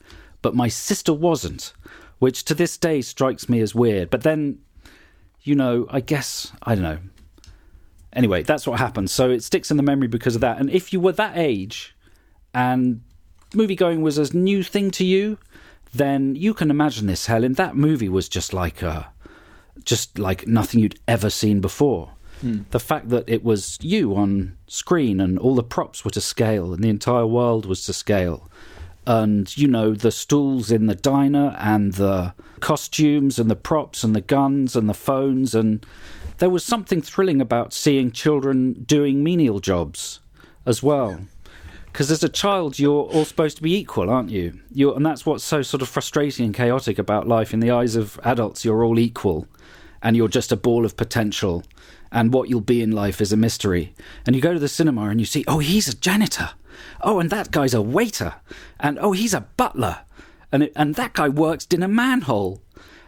but 0.41 0.55
my 0.55 0.67
sister 0.67 1.13
wasn't, 1.13 1.74
which 2.20 2.43
to 2.46 2.55
this 2.55 2.77
day 2.77 3.01
strikes 3.01 3.48
me 3.50 3.60
as 3.60 3.75
weird. 3.75 4.10
But 4.10 4.24
then 4.24 4.60
you 5.43 5.55
know, 5.55 5.88
I 5.89 6.01
guess 6.01 6.51
I 6.63 6.75
don't 6.75 6.84
know. 6.84 7.00
Anyway, 8.13 8.44
that's 8.44 8.68
what 8.68 8.79
happened. 8.79 9.09
So 9.09 9.29
it 9.29 9.44
sticks 9.44 9.72
in 9.72 9.77
the 9.77 9.83
memory 9.83 10.07
because 10.07 10.35
of 10.35 10.42
that. 10.42 10.59
And 10.59 10.70
if 10.70 10.92
you 10.92 11.00
were 11.00 11.14
that 11.14 11.37
age 11.37 11.96
and 12.53 13.01
movie 13.53 13.75
going 13.75 14.01
was 14.01 14.18
a 14.18 14.37
new 14.37 14.64
thing 14.64 14.92
to 14.92 15.05
you, 15.05 15.37
then 15.93 16.35
you 16.35 16.53
can 16.53 16.71
imagine 16.71 17.07
this, 17.07 17.25
Helen. 17.25 17.53
That 17.53 17.75
movie 17.75 18.09
was 18.09 18.29
just 18.29 18.53
like 18.53 18.81
a 18.81 19.11
just 19.83 20.19
like 20.19 20.47
nothing 20.47 20.79
you'd 20.79 20.99
ever 21.07 21.29
seen 21.29 21.59
before. 21.59 22.11
Hmm. 22.41 22.61
The 22.71 22.79
fact 22.79 23.09
that 23.09 23.27
it 23.27 23.43
was 23.43 23.77
you 23.81 24.15
on 24.15 24.57
screen 24.67 25.19
and 25.19 25.37
all 25.39 25.55
the 25.55 25.63
props 25.63 26.03
were 26.03 26.11
to 26.11 26.21
scale 26.21 26.73
and 26.73 26.83
the 26.83 26.89
entire 26.89 27.25
world 27.25 27.65
was 27.65 27.85
to 27.85 27.93
scale. 27.93 28.49
And, 29.07 29.55
you 29.57 29.67
know, 29.67 29.93
the 29.93 30.11
stools 30.11 30.71
in 30.71 30.85
the 30.85 30.95
diner 30.95 31.55
and 31.59 31.93
the 31.93 32.33
costumes 32.59 33.39
and 33.39 33.49
the 33.49 33.55
props 33.55 34.03
and 34.03 34.15
the 34.15 34.21
guns 34.21 34.75
and 34.75 34.87
the 34.87 34.93
phones. 34.93 35.55
And 35.55 35.85
there 36.37 36.49
was 36.49 36.63
something 36.63 37.01
thrilling 37.01 37.41
about 37.41 37.73
seeing 37.73 38.11
children 38.11 38.83
doing 38.83 39.23
menial 39.23 39.59
jobs 39.59 40.19
as 40.65 40.83
well. 40.83 41.21
Because 41.91 42.09
as 42.09 42.23
a 42.23 42.29
child, 42.29 42.79
you're 42.79 43.03
all 43.03 43.25
supposed 43.25 43.57
to 43.57 43.63
be 43.63 43.75
equal, 43.75 44.09
aren't 44.09 44.29
you? 44.29 44.59
You're, 44.71 44.95
and 44.95 45.05
that's 45.05 45.25
what's 45.25 45.43
so 45.43 45.61
sort 45.61 45.81
of 45.81 45.89
frustrating 45.89 46.45
and 46.45 46.55
chaotic 46.55 46.97
about 46.97 47.27
life. 47.27 47.53
In 47.53 47.59
the 47.59 47.71
eyes 47.71 47.95
of 47.95 48.19
adults, 48.23 48.63
you're 48.63 48.83
all 48.83 48.97
equal, 48.97 49.47
and 50.01 50.15
you're 50.15 50.27
just 50.27 50.51
a 50.51 50.57
ball 50.57 50.85
of 50.85 50.95
potential. 50.95 51.63
And 52.11 52.33
what 52.33 52.49
you'll 52.49 52.61
be 52.61 52.81
in 52.81 52.91
life 52.91 53.21
is 53.21 53.31
a 53.31 53.37
mystery. 53.37 53.93
And 54.25 54.35
you 54.35 54.41
go 54.41 54.53
to 54.53 54.59
the 54.59 54.67
cinema 54.67 55.09
and 55.09 55.19
you 55.19 55.25
see, 55.25 55.45
oh, 55.47 55.59
he's 55.59 55.87
a 55.87 55.95
janitor. 55.95 56.51
Oh, 57.01 57.19
and 57.19 57.29
that 57.29 57.51
guy's 57.51 57.73
a 57.73 57.81
waiter. 57.81 58.35
And 58.79 58.99
oh, 58.99 59.13
he's 59.13 59.33
a 59.33 59.47
butler. 59.55 59.99
And 60.51 60.63
it, 60.63 60.73
and 60.75 60.95
that 60.95 61.13
guy 61.13 61.29
works 61.29 61.65
in 61.71 61.83
a 61.83 61.87
manhole. 61.87 62.61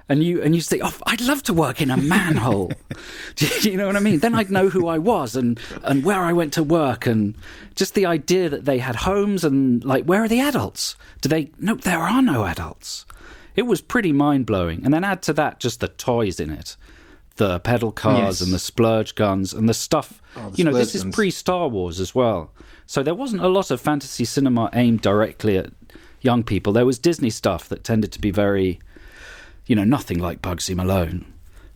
And 0.10 0.22
you 0.22 0.42
and 0.42 0.54
you 0.54 0.62
say, 0.62 0.82
oh, 0.84 0.94
I'd 1.06 1.22
love 1.22 1.44
to 1.44 1.54
work 1.54 1.82
in 1.82 1.90
a 1.90 1.98
manhole. 1.98 2.72
Do 3.36 3.70
you, 3.70 3.78
know 3.78 3.88
what 3.88 3.96
I 3.96 4.00
mean? 4.00 4.20
Then 4.20 4.36
I'd 4.36 4.52
know 4.52 4.70
who 4.70 4.88
I 4.88 4.98
was 4.98 5.36
and 5.36 5.60
and 5.84 6.04
where 6.04 6.22
I 6.22 6.34
went 6.34 6.54
to 6.54 6.64
work 6.64 7.06
and 7.06 7.36
just 7.76 7.94
the 7.94 8.06
idea 8.06 8.50
that 8.50 8.66
they 8.66 8.80
had 8.80 8.96
homes 8.98 9.44
and 9.44 9.84
like 9.84 10.04
where 10.06 10.24
are 10.24 10.28
the 10.28 10.42
adults? 10.42 10.96
Do 11.22 11.30
they? 11.30 11.52
No, 11.58 11.76
there 11.76 12.00
are 12.00 12.22
no 12.22 12.44
adults. 12.46 13.06
It 13.56 13.64
was 13.64 13.82
pretty 13.82 14.12
mind 14.12 14.46
blowing. 14.46 14.84
And 14.84 14.94
then 14.94 15.04
add 15.04 15.22
to 15.24 15.34
that 15.34 15.60
just 15.60 15.80
the 15.80 15.88
toys 15.88 16.40
in 16.40 16.50
it, 16.50 16.76
the 17.38 17.60
pedal 17.62 17.92
cars 17.92 18.40
Yes. 18.40 18.42
and 18.42 18.52
the 18.54 18.60
splurge 18.60 19.16
guns 19.16 19.54
and 19.54 19.70
the 19.70 19.74
stuff. 19.74 20.22
Oh, 20.36 20.50
the 20.50 20.58
you 20.58 20.64
know, 20.66 20.74
this 20.74 20.90
splurge 20.94 21.08
is 21.08 21.16
pre 21.16 21.32
Star 21.32 21.68
Wars 21.70 22.00
as 22.00 22.14
well. 22.14 22.52
So 22.86 23.04
there 23.04 23.16
wasn't 23.16 23.44
a 23.44 23.48
lot 23.48 23.72
of 23.72 23.80
fantasy 23.80 24.26
cinema 24.26 24.70
aimed 24.74 25.02
directly 25.02 25.58
at 25.58 25.70
young 26.22 26.44
people. 26.44 26.74
There 26.74 26.86
was 26.86 27.00
Disney 27.00 27.30
stuff 27.30 27.70
that 27.70 27.84
tended 27.84 28.12
to 28.12 28.20
be 28.20 28.32
very, 28.32 28.80
you 29.66 29.76
know, 29.76 29.84
nothing 29.84 30.20
like 30.20 30.42
Bugsy 30.42 30.76
Malone. 30.76 31.32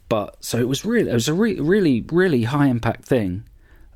But 0.10 0.44
so 0.44 0.58
it 0.58 0.68
was 0.68 0.86
really, 0.86 1.10
it 1.10 1.14
was 1.14 1.28
a 1.28 1.34
re- 1.34 1.60
really, 1.60 2.06
really 2.12 2.44
high 2.44 2.68
impact 2.68 3.06
thing. 3.06 3.44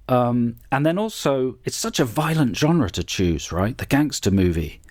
Um, 0.10 0.58
and 0.72 0.86
then 0.86 0.98
also, 0.98 1.58
it's 1.64 1.78
such 1.78 2.00
a 2.00 2.06
violent 2.06 2.58
genre 2.58 2.90
to 2.90 3.04
choose, 3.04 3.52
right? 3.52 3.78
The 3.78 3.86
gangster 3.86 4.32
movie. 4.32 4.82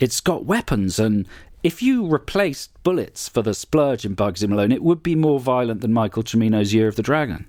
It's 0.00 0.20
got 0.20 0.46
weapons, 0.46 0.98
and 0.98 1.28
if 1.62 1.82
you 1.82 2.06
replaced 2.06 2.82
bullets 2.82 3.28
for 3.28 3.42
the 3.42 3.54
splurge 3.54 4.04
in 4.04 4.16
Bugsy 4.16 4.48
Malone, 4.48 4.72
it 4.72 4.82
would 4.82 5.02
be 5.02 5.14
more 5.14 5.38
violent 5.38 5.80
than 5.80 5.92
Michael 5.92 6.22
Cimino's 6.22 6.74
Year 6.74 6.88
of 6.88 6.96
the 6.96 7.02
Dragon. 7.02 7.46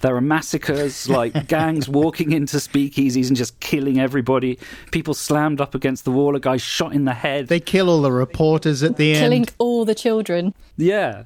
There 0.00 0.16
are 0.16 0.20
massacres, 0.20 1.08
like 1.08 1.46
gangs 1.48 1.88
walking 1.88 2.32
into 2.32 2.56
speakeasies 2.56 3.28
and 3.28 3.36
just 3.36 3.58
killing 3.60 3.98
everybody. 3.98 4.58
People 4.92 5.14
slammed 5.14 5.60
up 5.60 5.74
against 5.74 6.04
the 6.04 6.10
wall, 6.10 6.36
a 6.36 6.40
guy 6.40 6.56
shot 6.56 6.94
in 6.94 7.04
the 7.04 7.14
head. 7.14 7.48
They 7.48 7.60
kill 7.60 7.88
all 7.88 8.02
the 8.02 8.12
reporters 8.12 8.82
at 8.82 8.96
the 8.96 9.12
Killing 9.12 9.22
end. 9.22 9.46
Killing 9.46 9.56
all 9.58 9.84
the 9.84 9.94
children. 9.94 10.54
Yeah. 10.76 11.24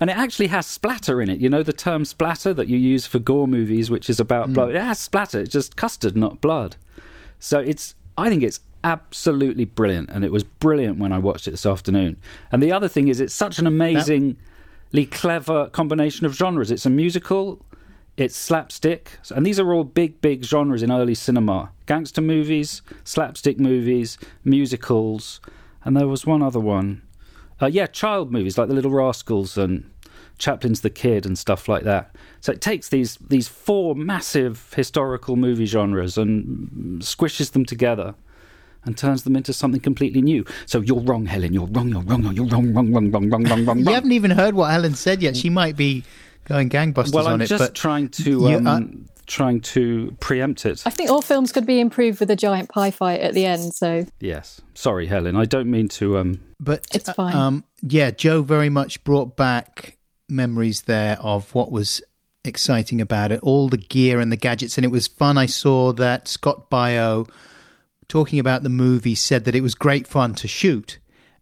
And 0.00 0.10
it 0.10 0.16
actually 0.16 0.48
has 0.48 0.66
splatter 0.66 1.20
in 1.20 1.28
it. 1.28 1.40
You 1.40 1.48
know 1.48 1.62
the 1.62 1.72
term 1.72 2.04
splatter 2.04 2.54
that 2.54 2.68
you 2.68 2.76
use 2.76 3.06
for 3.06 3.18
gore 3.18 3.48
movies, 3.48 3.90
which 3.90 4.08
is 4.08 4.20
about 4.20 4.48
mm. 4.48 4.54
blood. 4.54 4.70
It 4.70 4.80
has 4.80 4.98
splatter. 4.98 5.40
It's 5.40 5.52
just 5.52 5.76
custard, 5.76 6.16
not 6.16 6.40
blood. 6.40 6.76
So 7.40 7.58
it's. 7.58 7.94
I 8.16 8.28
think 8.28 8.42
it's 8.42 8.60
absolutely 8.82 9.64
brilliant, 9.64 10.10
and 10.10 10.24
it 10.24 10.32
was 10.32 10.42
brilliant 10.44 10.98
when 10.98 11.12
I 11.12 11.18
watched 11.18 11.46
it 11.46 11.52
this 11.52 11.66
afternoon. 11.66 12.16
And 12.50 12.62
the 12.62 12.72
other 12.72 12.88
thing 12.88 13.08
is, 13.08 13.20
it's 13.20 13.34
such 13.34 13.58
an 13.58 13.66
amazingly 13.66 14.36
clever 15.10 15.68
combination 15.68 16.26
of 16.26 16.34
genres. 16.34 16.70
It's 16.70 16.86
a 16.86 16.90
musical. 16.90 17.64
It's 18.18 18.36
slapstick, 18.36 19.12
and 19.30 19.46
these 19.46 19.60
are 19.60 19.72
all 19.72 19.84
big, 19.84 20.20
big 20.20 20.44
genres 20.44 20.82
in 20.82 20.90
early 20.90 21.14
cinema: 21.14 21.70
gangster 21.86 22.20
movies, 22.20 22.82
slapstick 23.04 23.60
movies, 23.60 24.18
musicals, 24.42 25.40
and 25.84 25.96
there 25.96 26.08
was 26.08 26.26
one 26.26 26.42
other 26.42 26.58
one. 26.58 27.02
Uh, 27.62 27.66
yeah, 27.66 27.86
child 27.86 28.32
movies 28.32 28.58
like 28.58 28.66
The 28.66 28.74
Little 28.74 28.90
Rascals 28.90 29.56
and 29.56 29.88
Chaplin's 30.36 30.80
The 30.80 30.90
Kid 30.90 31.26
and 31.26 31.38
stuff 31.38 31.68
like 31.68 31.84
that. 31.84 32.16
So 32.40 32.50
it 32.50 32.60
takes 32.60 32.88
these 32.88 33.18
these 33.18 33.46
four 33.46 33.94
massive 33.94 34.74
historical 34.74 35.36
movie 35.36 35.66
genres 35.66 36.18
and 36.18 37.00
squishes 37.00 37.52
them 37.52 37.64
together 37.64 38.16
and 38.84 38.98
turns 38.98 39.22
them 39.22 39.36
into 39.36 39.52
something 39.52 39.80
completely 39.80 40.22
new. 40.22 40.44
So 40.66 40.80
you're 40.80 41.02
wrong, 41.02 41.26
Helen. 41.26 41.52
You're 41.52 41.66
wrong. 41.66 41.88
You're 41.88 42.02
wrong. 42.02 42.34
You're 42.34 42.46
wrong. 42.46 42.74
Wrong. 42.74 42.92
Wrong. 42.92 43.12
Wrong. 43.12 43.30
Wrong. 43.30 43.44
Wrong. 43.44 43.64
Wrong. 43.64 43.78
You 43.78 43.94
haven't 43.94 44.10
even 44.10 44.32
heard 44.32 44.56
what 44.56 44.72
Helen 44.72 44.94
said 44.94 45.22
yet. 45.22 45.36
She 45.36 45.50
might 45.50 45.76
be 45.76 46.02
going 46.48 46.70
gangbusters 46.70 47.12
Well, 47.12 47.26
on 47.28 47.40
I'm 47.40 47.46
just 47.46 47.74
trying 47.74 48.08
to 48.10 48.48
um, 48.48 48.66
are- 48.66 48.82
trying 49.26 49.60
to 49.60 50.16
preempt 50.20 50.64
it. 50.64 50.82
I 50.86 50.90
think 50.90 51.10
all 51.10 51.20
films 51.20 51.52
could 51.52 51.66
be 51.66 51.80
improved 51.80 52.18
with 52.20 52.30
a 52.30 52.36
giant 52.36 52.70
pie 52.70 52.90
fight 52.90 53.20
at 53.20 53.34
the 53.34 53.44
end. 53.44 53.74
So 53.74 54.06
Yes. 54.20 54.60
Sorry, 54.74 55.06
Helen. 55.06 55.36
I 55.36 55.44
don't 55.44 55.70
mean 55.70 55.88
to. 55.88 56.18
Um, 56.18 56.40
But 56.58 56.86
It's 56.94 57.08
uh, 57.08 57.12
fine. 57.12 57.34
Um, 57.34 57.64
yeah, 57.82 58.10
Joe 58.10 58.42
very 58.42 58.70
much 58.70 59.04
brought 59.04 59.36
back 59.36 59.98
memories 60.28 60.82
there 60.82 61.18
of 61.20 61.54
what 61.54 61.70
was 61.70 62.02
exciting 62.44 63.00
about 63.00 63.30
it, 63.32 63.40
all 63.42 63.68
the 63.68 63.76
gear 63.76 64.20
and 64.20 64.32
the 64.32 64.36
gadgets, 64.36 64.78
and 64.78 64.84
it 64.84 64.90
was 64.90 65.06
fun. 65.06 65.36
I 65.36 65.46
saw 65.46 65.92
that 65.94 66.26
Scott 66.28 66.70
Baio, 66.70 67.28
talking 68.08 68.38
about 68.38 68.62
the 68.62 68.68
movie, 68.70 69.14
said 69.14 69.44
that 69.44 69.54
it 69.54 69.60
was 69.62 69.74
great 69.74 70.06
fun 70.06 70.34
to 70.36 70.48
shoot. 70.48 70.98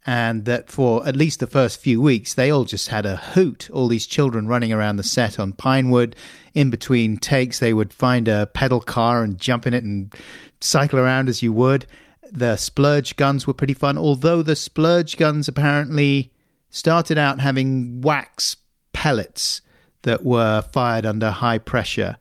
And 0.08 0.44
that 0.44 0.70
for 0.70 1.06
at 1.06 1.16
least 1.16 1.40
the 1.40 1.48
first 1.48 1.80
few 1.80 2.00
weeks, 2.00 2.34
they 2.34 2.50
all 2.50 2.64
just 2.64 2.88
had 2.88 3.04
a 3.04 3.16
hoot. 3.16 3.68
All 3.72 3.88
these 3.88 4.06
children 4.06 4.46
running 4.46 4.72
around 4.72 4.96
the 4.96 5.02
set 5.02 5.40
on 5.40 5.52
Pinewood. 5.52 6.14
In 6.54 6.70
between 6.70 7.16
takes, 7.16 7.58
they 7.58 7.74
would 7.74 7.92
find 7.92 8.28
a 8.28 8.46
pedal 8.46 8.80
car 8.80 9.24
and 9.24 9.36
jump 9.36 9.66
in 9.66 9.74
it 9.74 9.82
and 9.82 10.14
cycle 10.60 11.00
around 11.00 11.28
as 11.28 11.42
you 11.42 11.52
would. 11.52 11.86
The 12.30 12.56
splurge 12.56 13.16
guns 13.16 13.46
were 13.46 13.54
pretty 13.54 13.74
fun, 13.74 13.98
although 13.98 14.42
the 14.42 14.56
splurge 14.56 15.16
guns 15.16 15.48
apparently 15.48 16.32
started 16.70 17.18
out 17.18 17.40
having 17.40 18.00
wax 18.00 18.56
pellets 18.92 19.60
that 20.02 20.24
were 20.24 20.62
fired 20.72 21.04
under 21.04 21.30
high 21.30 21.58
pressure, 21.58 22.16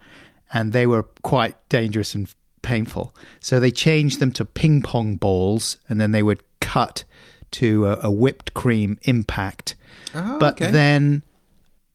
and 0.52 0.74
they 0.74 0.88
were 0.88 1.04
quite 1.21 1.56
dangerous 1.69 2.15
and 2.15 2.34
painful. 2.62 3.15
So 3.39 3.60
they 3.60 3.71
changed 3.71 4.19
them 4.19 4.32
to 4.34 4.45
ping 4.45 4.82
pong 4.82 5.17
balls, 5.17 5.78
and 5.88 6.02
then 6.02 6.12
they 6.12 6.24
would 6.24 6.41
cut 6.62 7.04
to 7.60 7.88
a, 7.88 8.00
a 8.04 8.12
whipped 8.12 8.54
cream 8.54 8.98
impact. 9.04 9.76
Oh, 10.13 10.39
but 10.39 10.62
okay. 10.62 10.72
then 10.72 11.24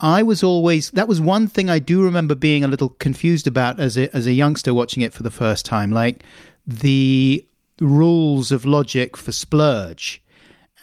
I 0.01 0.23
was 0.23 0.43
always 0.43 0.91
that 0.93 1.09
was 1.09 1.21
one 1.21 1.47
thing 1.47 1.69
I 1.69 1.79
do 1.79 2.03
remember 2.03 2.35
being 2.35 2.65
a 2.65 2.69
little 2.69 2.89
confused 2.89 3.47
about 3.47 3.79
as 3.79 3.99
a 3.99 4.15
as 4.17 4.27
a 4.27 4.33
youngster 4.33 4.73
watching 4.73 5.03
it 5.03 5.13
for 5.13 5.23
the 5.23 5.31
first 5.31 5.67
time, 5.67 5.91
like 5.91 6.25
the 6.67 7.45
rules 7.81 8.51
of 8.51 8.65
logic 8.65 9.17
for 9.17 9.33
splurge, 9.33 10.23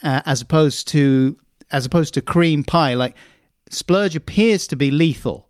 uh, 0.04 0.22
as 0.26 0.42
opposed 0.42 0.88
to 0.90 1.38
as 1.72 1.86
opposed 1.86 2.14
to 2.14 2.22
cream 2.22 2.64
pie. 2.64 2.94
Like 2.94 3.16
splurge 3.70 4.16
appears 4.16 4.68
to 4.68 4.76
be 4.76 4.92
lethal, 4.92 5.50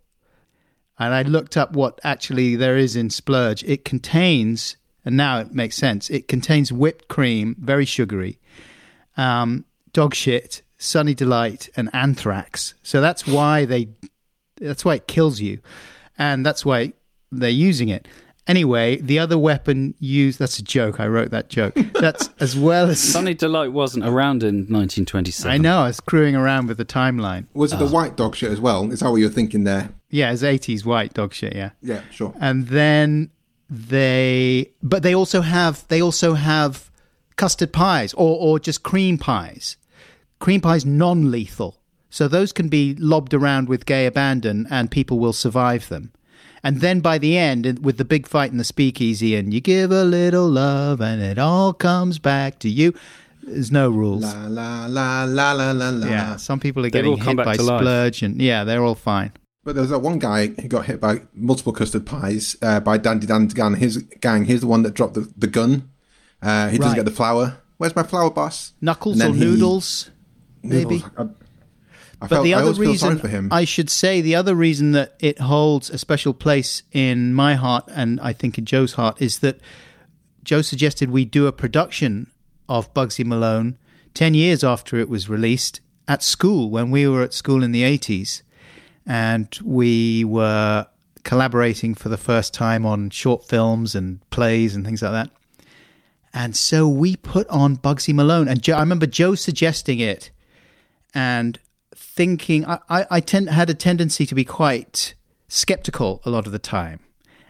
and 0.98 1.12
I 1.12 1.22
looked 1.22 1.56
up 1.58 1.72
what 1.72 2.00
actually 2.02 2.56
there 2.56 2.78
is 2.78 2.96
in 2.96 3.10
splurge. 3.10 3.62
It 3.64 3.84
contains, 3.84 4.78
and 5.04 5.14
now 5.14 5.40
it 5.40 5.52
makes 5.52 5.76
sense. 5.76 6.08
It 6.08 6.26
contains 6.26 6.72
whipped 6.72 7.08
cream, 7.08 7.54
very 7.58 7.84
sugary, 7.84 8.38
um, 9.18 9.66
dog 9.92 10.14
shit, 10.14 10.62
sunny 10.78 11.12
delight, 11.12 11.68
and 11.76 11.90
anthrax. 11.92 12.74
So 12.82 13.02
that's 13.02 13.26
why 13.26 13.66
they, 13.66 13.88
that's 14.58 14.84
why 14.84 14.94
it 14.94 15.06
kills 15.06 15.40
you, 15.40 15.58
and 16.16 16.46
that's 16.46 16.64
why 16.64 16.94
they're 17.30 17.50
using 17.50 17.90
it. 17.90 18.08
Anyway, 18.46 18.96
the 18.96 19.18
other 19.18 19.36
weapon 19.36 19.94
used, 19.98 20.38
that's 20.38 20.58
a 20.58 20.62
joke. 20.62 21.00
I 21.00 21.06
wrote 21.06 21.30
that 21.32 21.50
joke. 21.50 21.74
That's 22.00 22.30
as 22.40 22.56
well 22.56 22.88
as. 22.88 22.98
Sunny 22.98 23.34
Delight 23.34 23.72
wasn't 23.72 24.06
around 24.06 24.42
in 24.42 24.60
1927. 24.60 25.52
I 25.52 25.58
know, 25.58 25.80
I 25.80 25.88
was 25.88 25.96
screwing 25.96 26.34
around 26.34 26.68
with 26.68 26.78
the 26.78 26.86
timeline. 26.86 27.44
Was 27.52 27.74
it 27.74 27.78
the 27.78 27.86
white 27.88 28.16
dog 28.16 28.34
shit 28.34 28.50
as 28.50 28.58
well? 28.58 28.90
Is 28.90 29.00
that 29.00 29.10
what 29.10 29.16
you're 29.16 29.28
thinking 29.28 29.64
there? 29.64 29.90
Yeah, 30.08 30.32
it's 30.32 30.40
80s 30.42 30.86
white 30.86 31.12
dog 31.12 31.34
shit, 31.34 31.54
yeah. 31.54 31.72
Yeah, 31.82 32.00
sure. 32.10 32.32
and 32.40 32.68
then 32.68 33.32
they 33.68 34.70
but 34.82 35.02
they 35.02 35.14
also 35.14 35.42
have 35.42 35.86
they 35.88 36.00
also 36.00 36.32
have 36.32 36.90
custard 37.38 37.72
pies 37.72 38.12
or 38.14 38.32
or 38.46 38.58
just 38.68 38.82
cream 38.82 39.16
pies 39.16 39.76
cream 40.44 40.60
pies 40.60 40.84
non-lethal 40.84 41.72
so 42.10 42.26
those 42.28 42.52
can 42.52 42.68
be 42.68 42.94
lobbed 43.12 43.32
around 43.34 43.68
with 43.68 43.86
gay 43.86 44.04
abandon 44.06 44.66
and 44.70 44.90
people 44.90 45.18
will 45.18 45.32
survive 45.32 45.88
them 45.88 46.12
and 46.62 46.80
then 46.80 46.98
by 47.00 47.16
the 47.18 47.38
end 47.38 47.62
with 47.86 47.96
the 47.98 48.04
big 48.04 48.26
fight 48.26 48.50
in 48.50 48.58
the 48.58 48.64
speakeasy 48.74 49.34
and 49.36 49.54
you 49.54 49.60
give 49.60 49.90
a 49.92 50.04
little 50.04 50.48
love 50.48 51.00
and 51.00 51.22
it 51.22 51.38
all 51.38 51.72
comes 51.72 52.18
back 52.18 52.58
to 52.58 52.68
you 52.68 52.92
there's 53.42 53.72
no 53.72 53.88
rules 53.88 54.22
La 54.22 54.46
la 54.48 54.86
la 54.86 55.24
la 55.24 55.52
la 55.52 55.70
la 55.72 55.88
la. 55.90 56.06
yeah 56.06 56.36
some 56.36 56.60
people 56.60 56.84
are 56.84 56.90
They've 56.90 57.04
getting 57.04 57.18
hit 57.36 57.36
by 57.36 57.56
to 57.56 57.62
life. 57.62 57.80
splurge 57.80 58.22
and 58.22 58.40
yeah 58.42 58.64
they're 58.64 58.84
all 58.84 58.94
fine 59.12 59.32
But 59.64 59.74
there 59.74 59.82
was 59.82 59.90
that 59.90 60.00
one 60.10 60.18
guy 60.18 60.48
who 60.60 60.68
got 60.68 60.86
hit 60.86 60.98
by 61.00 61.22
multiple 61.34 61.72
custard 61.72 62.04
pies 62.06 62.56
uh, 62.62 62.80
by 62.80 62.96
Dandy 62.96 63.26
Dan 63.26 63.48
Gang. 63.48 63.74
His 63.76 63.98
gang. 64.26 64.46
He's 64.46 64.62
the 64.62 64.66
one 64.74 64.82
that 64.84 64.94
dropped 64.98 65.12
the, 65.18 65.24
the 65.36 65.46
gun. 65.58 65.72
Uh, 66.42 66.68
he 66.68 66.78
doesn't 66.78 66.90
Right. 66.92 66.96
get 66.96 67.04
the 67.04 67.10
flour. 67.10 67.58
Where's 67.78 67.94
my 67.96 68.02
flour, 68.02 68.30
boss? 68.30 68.72
knuckles 68.80 69.16
or 69.16 69.18
then 69.20 69.34
he- 69.34 69.40
noodles 69.44 70.10
maybe 70.62 70.96
Noodles. 70.98 71.10
I, 71.16 71.22
I 71.22 71.26
But 72.20 72.28
felt, 72.30 72.44
the 72.44 72.54
other 72.54 72.72
reason 72.72 73.18
for 73.18 73.28
him. 73.28 73.48
I 73.52 73.64
should 73.64 73.88
say 73.90 74.20
the 74.20 74.34
other 74.34 74.54
reason 74.56 74.90
that 74.92 75.14
it 75.20 75.38
holds 75.40 75.88
a 75.88 75.98
special 75.98 76.34
place 76.34 76.82
in 76.92 77.32
my 77.34 77.54
heart 77.54 77.84
and 77.94 78.20
I 78.20 78.32
think 78.32 78.58
in 78.58 78.64
Joe's 78.64 78.94
heart 78.94 79.22
is 79.22 79.38
that 79.38 79.60
Joe 80.42 80.62
suggested 80.62 81.10
we 81.10 81.24
do 81.24 81.46
a 81.46 81.52
production 81.52 82.28
of 82.68 82.92
Bugsy 82.94 83.24
Malone 83.24 83.78
10 84.14 84.34
years 84.34 84.64
after 84.64 84.96
it 84.98 85.08
was 85.08 85.28
released 85.28 85.80
at 86.08 86.22
school 86.24 86.70
when 86.70 86.90
we 86.90 87.06
were 87.06 87.22
at 87.22 87.34
school 87.34 87.62
in 87.62 87.70
the 87.70 87.82
80s 87.82 88.42
and 89.06 89.56
we 89.62 90.24
were 90.24 90.86
collaborating 91.22 91.94
for 91.94 92.08
the 92.08 92.16
first 92.16 92.52
time 92.54 92.84
on 92.84 93.10
short 93.10 93.46
films 93.46 93.94
and 93.94 94.18
plays 94.30 94.74
and 94.74 94.84
things 94.84 95.02
like 95.02 95.12
that. 95.12 95.30
And 96.32 96.56
so 96.56 96.88
we 96.88 97.16
put 97.16 97.48
on 97.48 97.76
Bugsy 97.76 98.14
Malone. 98.14 98.48
And 98.48 98.62
Joe, 98.62 98.76
I 98.76 98.80
remember 98.80 99.06
Joe 99.06 99.34
suggesting 99.34 99.98
it 100.00 100.30
and 101.14 101.58
thinking 101.94 102.66
I, 102.66 102.78
I, 102.88 103.06
I 103.10 103.20
tend, 103.20 103.48
had 103.48 103.70
a 103.70 103.74
tendency 103.74 104.26
to 104.26 104.34
be 104.34 104.44
quite 104.44 105.14
skeptical 105.48 106.20
a 106.24 106.30
lot 106.30 106.46
of 106.46 106.52
the 106.52 106.58
time 106.58 107.00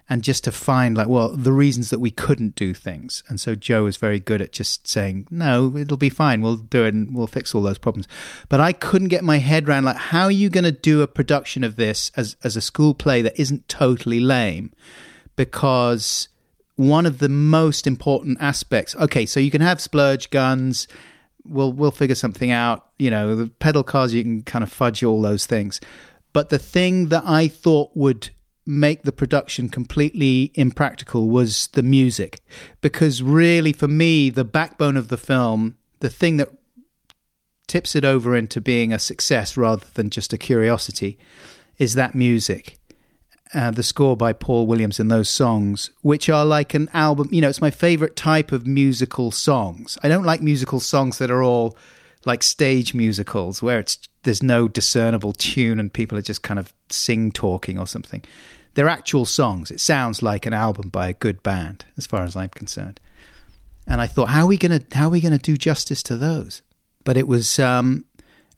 and 0.09 0.23
just 0.23 0.45
to 0.45 0.53
find 0.53 0.97
like 0.97 1.09
well 1.09 1.29
the 1.31 1.53
reasons 1.53 1.91
that 1.91 1.99
we 1.99 2.11
couldn't 2.11 2.55
do 2.55 2.73
things. 2.73 3.23
And 3.29 3.41
so 3.41 3.55
joe 3.55 3.85
was 3.85 3.97
very 3.97 4.21
good 4.21 4.41
at 4.41 4.53
just 4.53 4.87
saying 4.87 5.27
no 5.31 5.77
it'll 5.77 5.97
be 5.97 6.11
fine. 6.11 6.41
We'll 6.41 6.57
do 6.57 6.85
it 6.85 6.95
and 6.95 7.15
we'll 7.15 7.27
fix 7.27 7.55
all 7.55 7.63
those 7.63 7.79
problems. 7.79 8.09
But 8.49 8.61
i 8.61 8.73
couldn't 8.73 9.09
get 9.09 9.25
my 9.25 9.39
head 9.39 9.69
around 9.69 9.85
like 9.85 9.97
how 9.97 10.25
are 10.25 10.31
you 10.31 10.49
going 10.49 10.65
to 10.65 10.73
do 10.73 11.03
a 11.03 11.07
production 11.07 11.65
of 11.65 11.77
this 11.77 12.11
as, 12.17 12.37
as 12.43 12.57
a 12.57 12.61
school 12.61 12.95
play 12.95 13.23
that 13.23 13.39
isn't 13.39 13.69
totally 13.69 14.21
lame? 14.21 14.73
Because 15.37 16.29
one 16.79 17.05
of 17.05 17.19
the 17.19 17.29
most 17.29 17.87
important 17.87 18.39
aspects 18.41 18.97
okay 18.97 19.27
so 19.27 19.39
you 19.39 19.51
can 19.51 19.61
have 19.61 19.81
splurge 19.81 20.31
guns 20.31 20.89
we'll 21.49 21.73
we'll 21.73 21.91
figure 21.91 22.15
something 22.15 22.51
out. 22.51 22.87
You 22.99 23.11
know, 23.11 23.35
the 23.35 23.49
pedal 23.49 23.83
cars 23.83 24.15
you 24.15 24.23
can 24.23 24.43
kind 24.43 24.63
of 24.63 24.73
fudge 24.73 25.03
all 25.03 25.23
those 25.23 25.47
things. 25.47 25.81
But 26.33 26.51
the 26.51 26.59
thing 26.59 27.09
that 27.09 27.25
I 27.27 27.49
thought 27.49 27.91
would 27.95 28.31
make 28.67 29.03
the 29.03 29.13
production 29.13 29.69
completely 29.69 30.53
impractical 30.55 31.29
was 31.29 31.69
the 31.69 31.83
music. 31.83 32.41
Because 32.81 33.23
really 33.23 33.73
for 33.73 33.89
me, 33.89 34.31
the 34.31 34.45
backbone 34.45 34.97
of 34.97 35.09
the 35.09 35.17
film, 35.17 35.77
the 36.01 36.11
thing 36.11 36.37
that 36.37 36.51
tips 37.67 37.97
it 37.97 38.05
over 38.05 38.37
into 38.37 38.61
being 38.61 38.93
a 38.93 38.99
success 38.99 39.57
rather 39.57 39.87
than 39.95 40.11
just 40.11 40.33
a 40.33 40.39
curiosity 40.39 41.19
is 41.79 41.95
that 41.95 42.15
music. 42.15 42.79
Uh, 43.55 43.71
the 43.71 43.83
score 43.83 44.15
by 44.15 44.35
Paul 44.35 44.67
Williams 44.67 45.01
and 45.01 45.11
those 45.11 45.31
songs, 45.31 45.91
which 46.03 46.29
are 46.29 46.45
like 46.45 46.75
an 46.75 46.91
album. 46.93 47.29
You 47.33 47.41
know, 47.41 47.49
it's 47.49 47.63
my 47.63 47.71
favorite 47.71 48.15
type 48.15 48.53
of 48.53 48.67
musical 48.67 49.31
songs. 49.31 49.97
I 50.03 50.09
don't 50.09 50.25
like 50.25 50.43
musical 50.43 50.81
songs 50.81 51.17
that 51.17 51.31
are 51.31 51.43
all 51.43 51.75
like 52.27 52.43
stage 52.43 52.93
musicals 52.93 53.63
where 53.63 53.79
it's 53.79 53.99
there's 54.25 54.43
no 54.43 54.69
discernible 54.69 55.33
tune 55.33 55.81
and 55.81 55.93
people 55.93 56.19
are 56.19 56.23
just 56.23 56.43
kind 56.43 56.61
of 56.61 56.75
sing 56.91 57.33
talking 57.33 57.79
or 57.79 57.87
something. 57.87 58.23
They're 58.75 58.89
actual 58.89 59.25
songs. 59.25 59.71
It 59.71 59.81
sounds 59.81 60.23
like 60.23 60.47
an 60.47 60.53
album 60.53 60.91
by 60.91 61.09
a 61.09 61.15
good 61.15 61.43
band, 61.43 61.85
as 61.97 62.07
far 62.07 62.25
as 62.25 62.37
I'm 62.37 62.51
concerned. 62.51 63.01
And 63.87 64.01
I 64.01 64.07
thought, 64.07 64.29
how 64.29 64.43
are 64.43 64.47
we 64.47 64.59
gonna 64.59 64.83
how 64.93 65.07
are 65.07 65.11
we 65.11 65.21
gonna 65.21 65.39
do 65.39 65.57
justice 65.57 66.03
to 66.05 66.17
those? 66.17 66.63
But 67.05 67.17
it 67.17 67.27
was 67.27 67.59
um, 67.59 68.05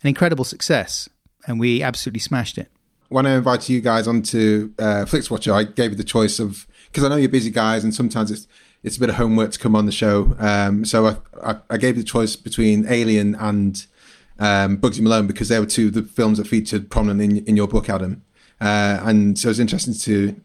an 0.02 0.08
incredible 0.08 0.44
success, 0.44 1.08
and 1.46 1.60
we 1.60 1.82
absolutely 1.82 2.20
smashed 2.20 2.58
it. 2.58 2.68
When 3.10 3.26
I 3.26 3.34
invited 3.34 3.68
you 3.68 3.80
guys 3.80 4.08
onto 4.08 4.72
uh, 4.78 5.04
FlixWatcher, 5.04 5.52
I 5.52 5.64
gave 5.64 5.90
you 5.90 5.96
the 5.96 6.04
choice 6.04 6.38
of 6.38 6.66
because 6.86 7.04
I 7.04 7.08
know 7.08 7.16
you're 7.16 7.28
busy 7.28 7.50
guys, 7.50 7.84
and 7.84 7.94
sometimes 7.94 8.30
it's 8.30 8.46
it's 8.82 8.96
a 8.96 9.00
bit 9.00 9.10
of 9.10 9.16
homework 9.16 9.50
to 9.52 9.58
come 9.58 9.76
on 9.76 9.84
the 9.84 9.92
show. 9.92 10.34
Um, 10.38 10.84
so 10.84 11.06
I, 11.06 11.16
I, 11.42 11.56
I 11.70 11.76
gave 11.76 11.96
you 11.96 12.02
the 12.02 12.08
choice 12.08 12.34
between 12.36 12.86
Alien 12.88 13.34
and 13.34 13.84
um, 14.38 14.78
Bugsy 14.78 15.00
Malone 15.00 15.26
because 15.26 15.48
they 15.48 15.58
were 15.58 15.66
two 15.66 15.88
of 15.88 15.94
the 15.94 16.02
films 16.02 16.38
that 16.38 16.46
featured 16.46 16.90
prominently 16.90 17.38
in, 17.38 17.44
in 17.46 17.56
your 17.56 17.68
book, 17.68 17.90
Adam. 17.90 18.22
Uh, 18.60 19.00
and 19.02 19.38
so 19.38 19.50
it's 19.50 19.58
interesting 19.58 19.94
to. 19.94 20.40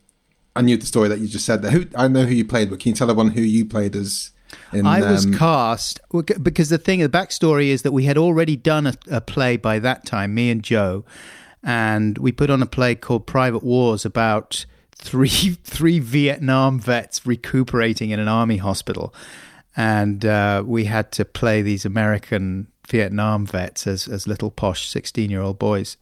I 0.58 0.62
knew 0.62 0.78
the 0.78 0.86
story 0.86 1.10
that 1.10 1.20
you 1.20 1.28
just 1.28 1.46
said 1.46 1.62
there. 1.62 1.72
Who 1.72 1.86
I 1.96 2.08
know 2.08 2.26
who 2.26 2.34
you 2.34 2.46
played, 2.46 2.70
but 2.72 2.80
can 2.80 2.90
you 2.90 2.96
tell 2.96 3.10
everyone 3.10 3.32
who 3.32 3.42
you 3.42 3.66
played 3.66 3.96
as? 3.96 4.32
In, 4.72 4.86
I 4.86 5.02
was 5.02 5.26
um, 5.26 5.34
cast 5.34 6.00
because 6.42 6.70
the 6.70 6.78
thing, 6.78 7.00
the 7.00 7.10
backstory 7.10 7.68
is 7.68 7.82
that 7.82 7.92
we 7.92 8.06
had 8.06 8.18
already 8.18 8.56
done 8.56 8.88
a, 8.88 8.94
a 9.12 9.20
play 9.20 9.58
by 9.58 9.80
that 9.80 10.06
time, 10.06 10.34
me 10.34 10.50
and 10.50 10.64
Joe, 10.64 11.04
and 11.66 12.20
we 12.20 12.32
put 12.32 12.52
on 12.52 12.62
a 12.62 12.68
play 12.68 12.94
called 12.94 13.26
Private 13.26 13.64
Wars 13.64 14.06
about 14.06 14.66
three 14.92 15.28
three 15.64 16.00
Vietnam 16.00 16.80
vets 16.80 17.26
recuperating 17.26 18.12
in 18.12 18.20
an 18.20 18.28
army 18.28 18.58
hospital, 18.58 19.14
and 19.76 20.24
uh, 20.24 20.64
we 20.66 20.86
had 20.86 21.12
to 21.14 21.26
play 21.26 21.62
these 21.62 21.84
American 21.84 22.68
Vietnam 22.88 23.46
vets 23.46 23.88
as 23.88 24.08
as 24.08 24.28
little 24.28 24.52
posh 24.52 24.88
sixteen 24.88 25.30
year 25.30 25.42
old 25.42 25.60
boys, 25.60 25.98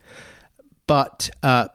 but. 0.86 1.32
Uh, 1.42 1.70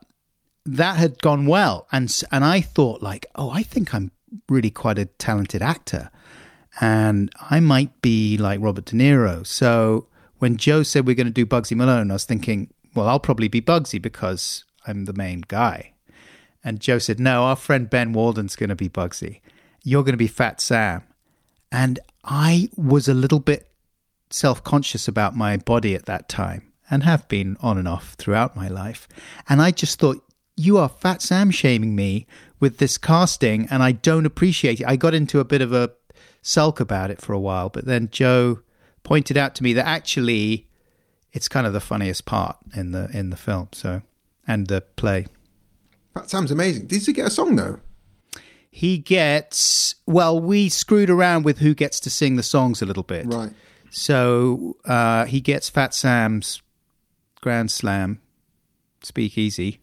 that 0.70 0.96
had 0.96 1.18
gone 1.22 1.46
well, 1.46 1.86
and 1.90 2.14
and 2.30 2.44
I 2.44 2.60
thought 2.60 3.02
like, 3.02 3.24
oh, 3.36 3.48
I 3.48 3.62
think 3.62 3.94
I'm 3.94 4.12
really 4.50 4.70
quite 4.70 4.98
a 4.98 5.06
talented 5.06 5.62
actor, 5.62 6.10
and 6.78 7.32
I 7.50 7.60
might 7.60 8.02
be 8.02 8.36
like 8.36 8.60
Robert 8.60 8.84
De 8.84 8.94
Niro. 8.94 9.46
So 9.46 10.08
when 10.38 10.58
Joe 10.58 10.82
said 10.82 11.06
we're 11.06 11.14
going 11.14 11.26
to 11.26 11.32
do 11.32 11.46
Bugsy 11.46 11.74
Malone, 11.74 12.10
I 12.10 12.14
was 12.14 12.24
thinking, 12.24 12.70
well, 12.94 13.08
I'll 13.08 13.20
probably 13.20 13.48
be 13.48 13.60
Bugsy 13.60 14.00
because 14.00 14.64
I'm 14.86 15.04
the 15.04 15.12
main 15.12 15.44
guy. 15.46 15.92
And 16.64 16.80
Joe 16.80 16.98
said, 16.98 17.20
no, 17.20 17.44
our 17.44 17.56
friend 17.56 17.88
Ben 17.88 18.12
Walden's 18.12 18.56
going 18.56 18.68
to 18.70 18.76
be 18.76 18.88
Bugsy. 18.88 19.40
You're 19.84 20.02
going 20.02 20.12
to 20.12 20.18
be 20.18 20.26
Fat 20.26 20.60
Sam. 20.60 21.04
And 21.70 22.00
I 22.24 22.68
was 22.76 23.08
a 23.08 23.14
little 23.14 23.40
bit 23.40 23.70
self 24.30 24.62
conscious 24.64 25.08
about 25.08 25.36
my 25.36 25.56
body 25.56 25.94
at 25.94 26.06
that 26.06 26.28
time 26.28 26.72
and 26.90 27.02
have 27.02 27.28
been 27.28 27.56
on 27.60 27.78
and 27.78 27.86
off 27.86 28.14
throughout 28.14 28.56
my 28.56 28.68
life. 28.68 29.08
And 29.48 29.60
I 29.60 29.70
just 29.70 29.98
thought, 29.98 30.24
you 30.56 30.78
are 30.78 30.88
Fat 30.88 31.22
Sam 31.22 31.50
shaming 31.50 31.94
me 31.94 32.26
with 32.58 32.78
this 32.78 32.98
casting, 32.98 33.68
and 33.70 33.82
I 33.82 33.92
don't 33.92 34.26
appreciate 34.26 34.80
it. 34.80 34.86
I 34.86 34.96
got 34.96 35.14
into 35.14 35.38
a 35.38 35.44
bit 35.44 35.62
of 35.62 35.72
a 35.72 35.92
sulk 36.42 36.80
about 36.80 37.10
it 37.10 37.20
for 37.20 37.32
a 37.32 37.38
while, 37.38 37.68
but 37.68 37.84
then 37.84 38.08
Joe 38.10 38.60
pointed 39.04 39.36
out 39.36 39.54
to 39.56 39.62
me 39.62 39.72
that 39.74 39.86
actually 39.86 40.66
it's 41.32 41.48
kind 41.48 41.66
of 41.66 41.72
the 41.72 41.80
funniest 41.80 42.24
part 42.24 42.56
in 42.74 42.92
the 42.92 43.08
in 43.12 43.30
the 43.30 43.36
film. 43.36 43.68
So 43.72 44.02
and 44.46 44.66
the 44.66 44.80
play. 44.80 45.26
Fat 46.14 46.30
Sam's 46.30 46.50
amazing. 46.50 46.86
Did 46.86 47.04
he 47.04 47.12
get 47.12 47.26
a 47.26 47.30
song 47.30 47.56
though? 47.56 47.80
He 48.70 48.98
gets 48.98 49.96
well. 50.06 50.38
We 50.38 50.68
screwed 50.68 51.10
around 51.10 51.44
with 51.44 51.58
who 51.58 51.74
gets 51.74 52.00
to 52.00 52.10
sing 52.10 52.36
the 52.36 52.42
songs 52.42 52.82
a 52.82 52.86
little 52.86 53.02
bit, 53.02 53.26
Right. 53.26 53.52
So 53.90 54.76
uh, 54.84 55.24
he 55.24 55.40
gets 55.40 55.68
Fat 55.70 55.94
Sam's 55.94 56.60
Grand 57.40 57.70
Slam, 57.70 58.20
Speakeasy, 59.02 59.80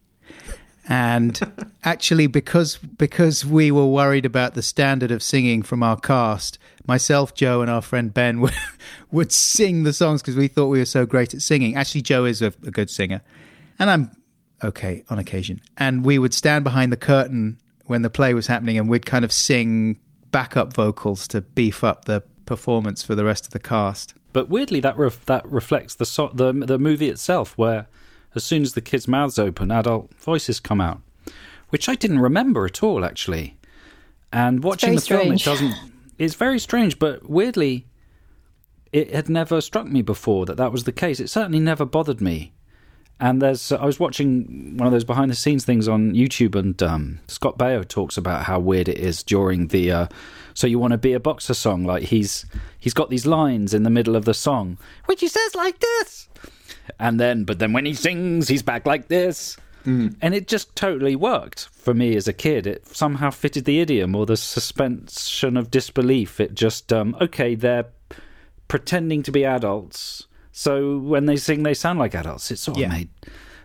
and 0.88 1.40
actually 1.84 2.28
because 2.28 2.78
because 2.78 3.46
we 3.46 3.72
were 3.72 3.88
worried 3.88 4.26
about 4.26 4.54
the 4.54 4.62
standard 4.62 5.12
of 5.12 5.24
singing 5.24 5.64
from 5.64 5.82
our 5.82 6.00
cast, 6.00 6.58
myself, 6.88 7.34
Joe, 7.34 7.62
and 7.62 7.70
our 7.70 7.82
friend 7.82 8.14
Ben 8.14 8.42
would, 8.42 8.54
would 9.12 9.32
sing 9.32 9.84
the 9.84 9.94
songs 9.94 10.22
because 10.22 10.36
we 10.36 10.48
thought 10.48 10.68
we 10.68 10.80
were 10.80 10.86
so 10.86 11.06
great 11.06 11.34
at 11.34 11.42
singing. 11.42 11.76
Actually, 11.76 12.02
Joe 12.02 12.26
is 12.26 12.42
a, 12.42 12.48
a 12.48 12.72
good 12.72 12.90
singer, 12.90 13.22
and 13.80 13.90
I'm 13.90 14.12
okay 14.64 15.04
on 15.10 15.20
occasion. 15.20 15.62
And 15.78 16.06
we 16.06 16.18
would 16.18 16.34
stand 16.34 16.64
behind 16.64 16.92
the 16.92 16.98
curtain 16.98 17.58
when 17.86 18.02
the 18.02 18.10
play 18.10 18.34
was 18.34 18.48
happening, 18.48 18.78
and 18.78 18.90
we'd 18.90 19.06
kind 19.06 19.26
of 19.26 19.32
sing 19.32 20.00
backup 20.32 20.74
vocals 20.74 21.28
to 21.30 21.42
beef 21.42 21.84
up 21.84 22.06
the 22.06 22.22
performance 22.46 23.04
for 23.04 23.16
the 23.16 23.24
rest 23.24 23.46
of 23.46 23.52
the 23.52 23.60
cast. 23.60 24.14
But 24.34 24.50
weirdly, 24.50 24.80
that 24.82 24.98
ref- 24.98 25.26
that 25.26 25.46
reflects 25.50 25.96
the 25.96 26.06
so- 26.06 26.32
the 26.34 26.52
the 26.52 26.78
movie 26.78 27.10
itself, 27.10 27.58
where 27.58 27.88
as 28.36 28.44
soon 28.44 28.64
as 28.64 28.74
the 28.74 28.82
kids' 28.82 29.08
mouths 29.08 29.40
open, 29.40 29.72
adult 29.72 30.14
voices 30.16 30.60
come 30.60 30.82
out, 30.82 31.02
which 31.70 31.88
I 31.88 31.96
didn't 31.96 32.20
remember 32.20 32.66
at 32.66 32.84
all, 32.84 33.06
actually. 33.06 33.58
And 34.34 34.62
watching 34.64 34.96
the 34.96 35.02
film, 35.02 35.32
it 35.32 35.44
doesn't. 35.44 35.74
It's 36.18 36.36
very 36.36 36.60
strange, 36.60 37.00
but 37.00 37.30
weirdly, 37.30 37.88
it 38.92 39.14
had 39.14 39.30
never 39.30 39.60
struck 39.62 39.88
me 39.88 40.02
before 40.02 40.46
that 40.46 40.58
that 40.58 40.72
was 40.72 40.86
the 40.86 40.92
case. 40.92 41.20
It 41.20 41.30
certainly 41.30 41.60
never 41.60 41.86
bothered 41.86 42.22
me. 42.22 42.54
And 43.20 43.42
there's, 43.42 43.72
I 43.72 43.86
was 43.86 44.00
watching 44.00 44.76
one 44.78 44.88
of 44.88 44.92
those 44.92 45.06
behind 45.06 45.32
the 45.32 45.36
scenes 45.36 45.64
things 45.64 45.88
on 45.88 46.14
YouTube, 46.14 46.54
and 46.54 46.82
um, 46.84 47.20
Scott 47.28 47.58
Baio 47.58 47.88
talks 47.88 48.18
about 48.18 48.44
how 48.44 48.60
weird 48.60 48.90
it 48.90 48.98
is 48.98 49.24
during 49.24 49.68
the 49.68 49.90
uh, 49.90 50.08
"So 50.54 50.68
You 50.68 50.80
Want 50.80 50.92
to 50.92 50.98
Be 50.98 51.14
a 51.14 51.20
Boxer" 51.20 51.54
song. 51.54 51.86
Like 51.86 52.04
he's 52.04 52.46
he's 52.78 52.94
got 52.94 53.10
these 53.10 53.26
lines 53.26 53.74
in 53.74 53.84
the 53.84 53.90
middle 53.90 54.18
of 54.18 54.26
the 54.26 54.34
song, 54.34 54.78
which 55.06 55.22
he 55.22 55.30
says 55.30 55.56
like 55.56 55.80
this, 55.80 56.28
and 57.00 57.18
then 57.18 57.46
but 57.46 57.60
then 57.60 57.72
when 57.72 57.86
he 57.86 57.94
sings, 57.94 58.50
he's 58.50 58.64
back 58.64 58.86
like 58.86 59.08
this, 59.08 59.56
and 59.86 60.34
it 60.34 60.48
just 60.48 60.76
totally 60.76 61.16
worked 61.16 61.70
for 61.72 61.94
me 61.94 62.16
as 62.16 62.28
a 62.28 62.34
kid. 62.34 62.66
It 62.66 62.88
somehow 62.88 63.30
fitted 63.30 63.66
the 63.66 63.80
idiom 63.80 64.16
or 64.16 64.26
the 64.26 64.36
suspension 64.38 65.58
of 65.58 65.70
disbelief. 65.72 66.40
It 66.40 66.56
just 66.56 66.92
um, 66.92 67.16
okay, 67.22 67.56
they're 67.56 67.86
pretending 68.68 69.24
to 69.24 69.32
be 69.32 69.46
adults. 69.46 70.28
So 70.52 70.98
when 70.98 71.26
they 71.26 71.36
sing, 71.38 71.64
they 71.64 71.74
sound 71.74 72.00
like 72.00 72.16
adults. 72.16 72.50
It 72.52 72.58
sort 72.60 72.78
of 72.78 72.82
Yeah. 72.82 72.90
made 72.90 73.10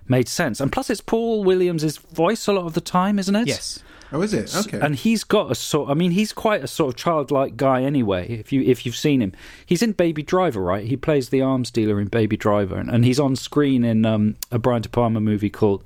made 0.08 0.28
sense. 0.28 0.60
And 0.60 0.72
plus, 0.72 0.90
it's 0.90 1.00
Paul 1.00 1.44
Williams' 1.44 1.96
voice 1.96 2.46
a 2.48 2.52
lot 2.52 2.66
of 2.66 2.74
the 2.74 2.80
time, 2.80 3.18
isn't 3.18 3.36
it? 3.36 3.46
Yes. 3.46 3.78
Oh, 4.12 4.22
is 4.22 4.34
it? 4.34 4.54
Okay. 4.54 4.80
And 4.80 4.96
he's 4.96 5.22
got 5.22 5.50
a 5.50 5.54
sort. 5.54 5.88
I 5.88 5.94
mean, 5.94 6.10
he's 6.10 6.32
quite 6.32 6.64
a 6.64 6.66
sort 6.66 6.88
of 6.94 6.96
childlike 6.96 7.56
guy 7.56 7.82
anyway. 7.82 8.28
If 8.28 8.52
you 8.52 8.62
if 8.62 8.84
you've 8.84 8.96
seen 8.96 9.22
him, 9.22 9.32
he's 9.64 9.82
in 9.82 9.92
Baby 9.92 10.22
Driver, 10.22 10.60
right? 10.60 10.86
He 10.86 10.96
plays 10.96 11.28
the 11.28 11.42
arms 11.42 11.70
dealer 11.70 12.00
in 12.00 12.08
Baby 12.08 12.36
Driver, 12.36 12.76
and, 12.76 12.90
and 12.90 13.04
he's 13.04 13.20
on 13.20 13.36
screen 13.36 13.84
in 13.84 14.04
um, 14.04 14.36
a 14.50 14.58
Brian 14.58 14.82
De 14.82 14.88
Palma 14.88 15.20
movie 15.20 15.50
called 15.50 15.84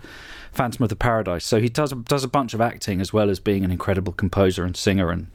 Phantom 0.52 0.82
of 0.82 0.88
the 0.88 0.96
Paradise. 0.96 1.44
So 1.44 1.60
he 1.60 1.68
does 1.68 1.92
a, 1.92 1.96
does 1.96 2.24
a 2.24 2.28
bunch 2.28 2.54
of 2.54 2.60
acting 2.60 3.00
as 3.00 3.12
well 3.12 3.28
as 3.28 3.40
being 3.40 3.64
an 3.64 3.70
incredible 3.70 4.12
composer 4.12 4.64
and 4.64 4.76
singer 4.76 5.10
and 5.10 5.26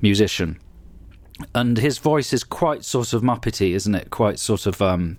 musician. 0.00 0.58
And 1.54 1.78
his 1.78 1.98
voice 1.98 2.32
is 2.32 2.44
quite 2.44 2.84
sort 2.84 3.12
of 3.12 3.22
muppety, 3.22 3.72
isn't 3.72 3.94
it? 3.94 4.10
Quite 4.10 4.38
sort 4.38 4.66
of 4.66 4.82
um, 4.82 5.18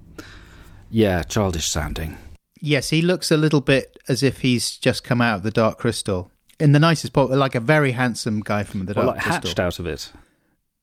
yeah, 0.89 1.23
childish 1.23 1.69
sounding. 1.69 2.17
Yes, 2.61 2.91
he 2.91 3.01
looks 3.01 3.31
a 3.31 3.37
little 3.37 3.61
bit 3.61 3.97
as 4.07 4.23
if 4.23 4.39
he's 4.39 4.77
just 4.77 5.03
come 5.03 5.21
out 5.21 5.37
of 5.37 5.43
the 5.43 5.51
Dark 5.51 5.79
Crystal. 5.79 6.31
In 6.63 6.71
the 6.71 6.79
nicest 6.79 7.11
part, 7.11 7.29
like 7.29 7.55
a 7.55 7.59
very 7.59 7.91
handsome 7.91 8.39
guy 8.39 8.63
from 8.63 8.85
the 8.85 8.93
Well, 8.93 9.07
Dark 9.07 9.17
like 9.17 9.23
Crystal. 9.25 9.49
hatched 9.49 9.59
out 9.59 9.79
of 9.79 9.85
it. 9.85 10.11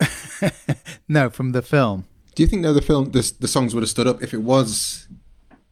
No, 1.09 1.31
from 1.31 1.53
the 1.53 1.63
film. 1.63 2.05
Do 2.35 2.43
you 2.43 2.47
think 2.47 2.63
though 2.63 2.75
the 2.75 2.83
film, 2.83 3.13
the, 3.13 3.33
the 3.41 3.49
songs 3.49 3.75
would 3.75 3.83
have 3.83 3.89
stood 3.89 4.07
up 4.07 4.23
if 4.23 4.35
it 4.35 4.43
was, 4.43 5.09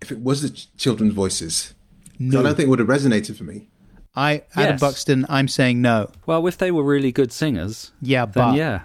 if 0.00 0.10
it 0.10 0.18
was 0.18 0.40
the 0.42 0.48
children's 0.78 1.12
voices? 1.12 1.74
No. 2.18 2.40
I 2.40 2.42
don't 2.42 2.54
think 2.56 2.66
it 2.66 2.70
would 2.70 2.78
have 2.78 2.88
resonated 2.88 3.36
for 3.36 3.44
me. 3.44 3.68
I 4.16 4.42
Adam 4.56 4.72
Yes. 4.72 4.80
Buxton, 4.80 5.26
I'm 5.28 5.46
saying 5.46 5.80
no. 5.80 6.10
Well, 6.26 6.44
if 6.46 6.58
they 6.58 6.70
were 6.70 6.82
really 6.82 7.12
good 7.12 7.30
singers, 7.30 7.92
Yeah, 8.00 8.24
then 8.24 8.32
but 8.32 8.56
yeah. 8.56 8.80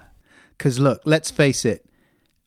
Because 0.57 0.77
look, 0.77 1.01
let's 1.05 1.31
face 1.31 1.63
it. 1.63 1.85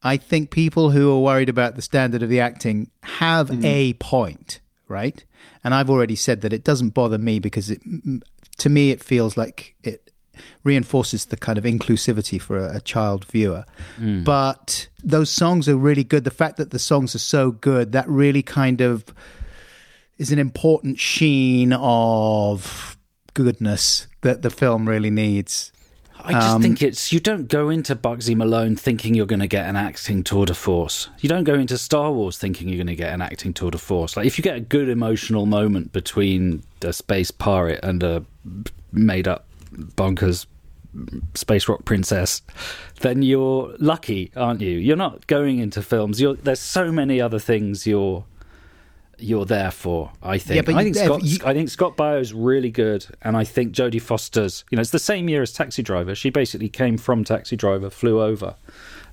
I 0.02 0.18
think 0.18 0.50
people 0.50 0.90
who 0.90 1.10
are 1.10 1.20
worried 1.20 1.48
about 1.48 1.76
the 1.76 1.82
standard 1.82 2.22
of 2.22 2.28
the 2.28 2.40
acting 2.40 2.90
have 3.02 3.48
hmm. 3.48 3.64
a 3.64 3.94
point, 3.94 4.60
right? 4.86 5.24
And 5.64 5.74
I've 5.74 5.90
already 5.90 6.14
said 6.14 6.42
that 6.42 6.52
it 6.52 6.62
doesn't 6.62 6.90
bother 6.90 7.18
me 7.18 7.40
because 7.40 7.70
it, 7.70 7.80
m- 7.84 8.22
to 8.58 8.68
me, 8.68 8.90
it 8.90 9.02
feels 9.02 9.36
like 9.36 9.74
it 9.82 10.10
reinforces 10.64 11.26
the 11.26 11.36
kind 11.36 11.58
of 11.58 11.64
inclusivity 11.64 12.40
for 12.40 12.58
a, 12.58 12.76
a 12.76 12.80
child 12.80 13.24
viewer. 13.26 13.64
Mm. 13.98 14.24
But 14.24 14.88
those 15.02 15.30
songs 15.30 15.68
are 15.68 15.76
really 15.76 16.04
good. 16.04 16.24
The 16.24 16.30
fact 16.30 16.56
that 16.56 16.70
the 16.70 16.78
songs 16.78 17.14
are 17.14 17.20
so 17.20 17.50
good, 17.50 17.92
that 17.92 18.08
really 18.08 18.42
kind 18.42 18.80
of 18.80 19.04
is 20.18 20.32
an 20.32 20.38
important 20.38 20.98
sheen 20.98 21.72
of 21.74 22.96
goodness 23.34 24.06
that 24.22 24.42
the 24.42 24.50
film 24.50 24.88
really 24.88 25.10
needs. 25.10 25.72
I 26.26 26.32
just 26.32 26.56
Um, 26.56 26.62
think 26.62 26.82
it's 26.82 27.12
you 27.12 27.20
don't 27.20 27.48
go 27.48 27.70
into 27.70 27.94
Bugsy 27.94 28.34
Malone 28.34 28.74
thinking 28.74 29.14
you're 29.14 29.26
going 29.26 29.40
to 29.40 29.46
get 29.46 29.68
an 29.68 29.76
acting 29.76 30.24
tour 30.24 30.44
de 30.44 30.54
force. 30.54 31.08
You 31.20 31.28
don't 31.28 31.44
go 31.44 31.54
into 31.54 31.78
Star 31.78 32.10
Wars 32.12 32.36
thinking 32.36 32.68
you're 32.68 32.78
going 32.78 32.86
to 32.88 32.96
get 32.96 33.12
an 33.12 33.22
acting 33.22 33.52
tour 33.52 33.70
de 33.70 33.78
force. 33.78 34.16
Like 34.16 34.26
if 34.26 34.36
you 34.36 34.42
get 34.42 34.56
a 34.56 34.60
good 34.60 34.88
emotional 34.88 35.46
moment 35.46 35.92
between 35.92 36.62
a 36.82 36.92
space 36.92 37.30
pirate 37.30 37.80
and 37.82 38.02
a 38.02 38.24
made 38.92 39.28
up 39.28 39.46
bonkers 39.96 40.46
space 41.34 41.68
rock 41.68 41.84
princess, 41.84 42.42
then 43.00 43.22
you're 43.22 43.74
lucky, 43.78 44.32
aren't 44.34 44.60
you? 44.62 44.78
You're 44.78 44.96
not 44.96 45.26
going 45.26 45.58
into 45.58 45.82
films. 45.82 46.20
You're, 46.20 46.34
there's 46.34 46.60
so 46.60 46.90
many 46.90 47.20
other 47.20 47.38
things 47.38 47.86
you're 47.86 48.24
you're 49.18 49.44
there 49.46 49.70
for. 49.70 50.10
I 50.22 50.38
think. 50.38 50.56
Yeah, 50.56 50.62
but 50.62 50.74
I 50.74 50.82
think 50.84 50.96
Scott. 50.96 51.22
you- 51.24 51.38
I 51.44 51.52
think 51.54 51.68
Scott 51.70 51.96
Baio's 51.96 52.32
really 52.32 52.70
good, 52.70 53.06
and 53.22 53.36
I 53.36 53.44
think 53.44 53.72
Jodie 53.74 54.00
Foster's. 54.02 54.64
You 54.70 54.76
know, 54.76 54.80
it's 54.82 54.90
the 54.90 54.98
same 54.98 55.28
year 55.28 55.42
as 55.42 55.52
Taxi 55.52 55.82
Driver. 55.82 56.14
She 56.14 56.30
basically 56.30 56.68
came 56.68 56.98
from 56.98 57.24
Taxi 57.24 57.56
Driver, 57.56 57.90
flew 57.90 58.20
over, 58.22 58.56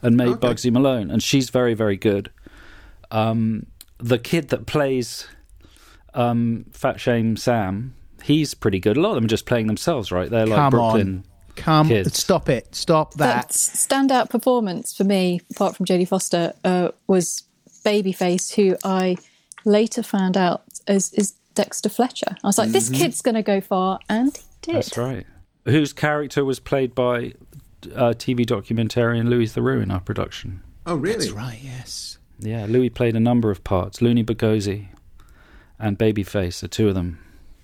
and 0.02 0.18
made 0.18 0.28
Okay. 0.30 0.48
Bugsy 0.48 0.72
Malone, 0.72 1.10
and 1.10 1.22
she's 1.24 1.50
very, 1.50 1.74
very 1.74 1.96
good. 1.98 2.30
Um, 3.12 3.68
the 4.00 4.18
kid 4.20 4.50
that 4.50 4.66
plays 4.66 5.28
um, 6.14 6.66
Fat 6.72 7.00
Shame 7.00 7.38
Sam, 7.38 7.94
he's 8.24 8.54
pretty 8.54 8.80
good. 8.80 8.98
A 8.98 9.02
lot 9.02 9.10
of 9.12 9.16
them 9.16 9.26
are 9.26 9.28
just 9.28 9.46
playing 9.46 9.68
themselves, 9.68 10.12
right? 10.12 10.30
They're 10.30 10.46
like 10.46 10.58
Come 10.58 10.70
Brooklyn. 10.72 11.08
on. 11.08 11.24
Come, 11.56 11.88
kids. 11.88 12.18
stop 12.18 12.50
it. 12.50 12.74
Stop 12.76 13.14
that. 13.16 13.48
That 13.48 13.50
standout 13.50 14.30
performance 14.32 14.94
for 14.96 15.04
me, 15.04 15.40
apart 15.52 15.76
from 15.76 15.86
Jodie 15.86 16.08
Foster, 16.08 16.54
uh, 16.64 16.90
was 17.08 17.44
Babyface, 17.86 18.54
who 18.56 18.76
I 18.84 19.18
later 19.66 20.04
found 20.04 20.38
out 20.38 20.64
is, 20.88 21.14
is 21.14 21.34
Dexter 21.56 21.90
Fletcher. 21.90 22.36
I 22.44 22.48
was 22.48 22.58
like, 22.58 22.70
this 22.70 22.90
kid's 22.90 23.22
going 23.22 23.36
to 23.36 23.44
go 23.44 23.62
far, 23.62 24.00
and 24.10 24.36
he 24.36 24.44
did. 24.62 24.76
That's 24.76 24.98
right. 24.98 25.26
Whose 25.66 25.94
character 25.94 26.44
was 26.44 26.60
played 26.60 26.94
by 26.94 27.34
uh, 27.96 28.14
TV 28.14 28.46
documentarian 28.46 29.30
Louis 29.30 29.54
Theroux 29.54 29.82
in 29.82 29.92
our 29.92 30.00
production. 30.00 30.62
Oh, 30.86 30.96
really? 30.96 31.26
That's 31.26 31.32
right, 31.32 31.60
yes. 31.62 32.18
Yeah, 32.40 32.66
Louis 32.68 32.90
played 32.90 33.16
a 33.16 33.20
number 33.20 33.52
of 33.52 33.64
parts. 33.64 34.02
Looney 34.02 34.24
Bergonzi 34.24 34.88
and 35.80 35.98
Babyface, 35.98 36.60
the 36.60 36.68
two 36.68 36.90
of 36.90 36.96
them. 36.96 37.20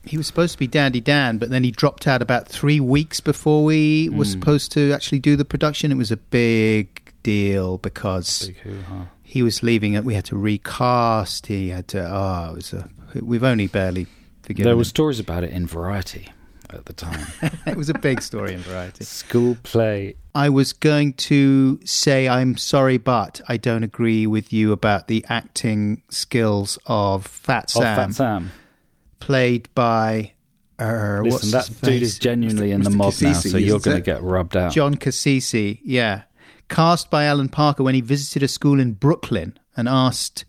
He 0.06 0.16
was 0.16 0.28
supposed 0.28 0.54
to 0.54 0.58
be 0.60 0.68
Dandy 0.68 1.02
Dan, 1.02 1.38
but 1.38 1.50
then 1.50 1.64
he 1.64 1.72
dropped 1.72 2.08
out 2.08 2.22
about 2.22 2.48
three 2.48 2.80
weeks 2.80 3.20
before 3.20 3.66
we 3.66 4.08
were 4.10 4.24
supposed 4.26 4.72
to 4.72 4.94
actually 4.94 5.20
do 5.20 5.36
the 5.36 5.44
production. 5.44 5.92
It 5.92 5.96
was 5.96 6.12
a 6.12 6.18
big 6.18 7.12
deal 7.22 7.78
because 7.80 8.48
Big 8.48 8.58
hoo-ha. 8.60 9.08
He 9.30 9.44
was 9.44 9.62
leaving 9.62 9.94
it. 9.94 10.04
We 10.04 10.16
had 10.16 10.26
to 10.26 10.36
recast. 10.36 11.46
He 11.46 11.70
had 11.70 11.88
to. 11.90 12.02
Oh, 12.04 12.54
it 12.54 12.56
was 12.56 12.74
a. 12.74 12.90
We've 13.22 13.44
only 13.44 13.68
barely 13.68 14.08
forgiven. 14.42 14.68
There 14.68 14.76
were 14.76 14.84
stories 14.84 15.20
about 15.20 15.44
it 15.44 15.52
in 15.52 15.68
Variety 15.68 16.30
at 16.72 16.86
the 16.86 16.94
time. 16.94 17.28
it 17.68 17.78
was 17.78 17.90
a 17.90 17.94
big 17.94 18.24
story 18.24 18.56
in 18.56 18.62
Variety. 18.62 19.04
School 19.04 19.56
play. 19.62 20.16
I 20.34 20.50
was 20.50 20.74
going 20.74 21.14
to 21.14 21.80
say 21.86 22.28
I'm 22.28 22.58
sorry, 22.58 22.98
but 22.98 23.40
I 23.48 23.58
don't 23.58 23.84
agree 23.84 24.26
with 24.26 24.52
you 24.52 24.72
about 24.72 25.08
the 25.08 25.24
acting 25.30 26.02
skills 26.10 26.80
of 26.88 27.28
Fat 27.28 27.66
Of 27.66 27.84
Sam, 27.84 27.96
Fat 27.96 28.16
Sam. 28.16 28.52
played 29.20 29.70
by. 29.76 30.34
Uh, 30.80 31.22
Listen, 31.24 31.52
that 31.52 31.70
dude 31.84 32.02
is 32.02 32.18
genuinely 32.18 32.72
in 32.72 32.82
the 32.82 32.90
Mr. 32.90 32.96
mob 32.96 33.14
now, 33.22 33.34
so 33.34 33.58
you're 33.60 33.80
going 33.80 33.98
to 33.98 34.02
get 34.02 34.24
rubbed 34.24 34.58
out. 34.58 34.72
John 34.72 34.96
Cassisi, 34.96 35.82
yeah. 35.84 36.24
Cast 36.70 37.10
by 37.10 37.26
Alan 37.26 37.50
Parker 37.50 37.84
when 37.84 37.96
he 37.96 38.02
visited 38.02 38.44
a 38.44 38.48
school 38.48 38.80
in 38.80 38.94
Brooklyn 38.94 39.58
and 39.76 39.90
asked, 39.90 40.46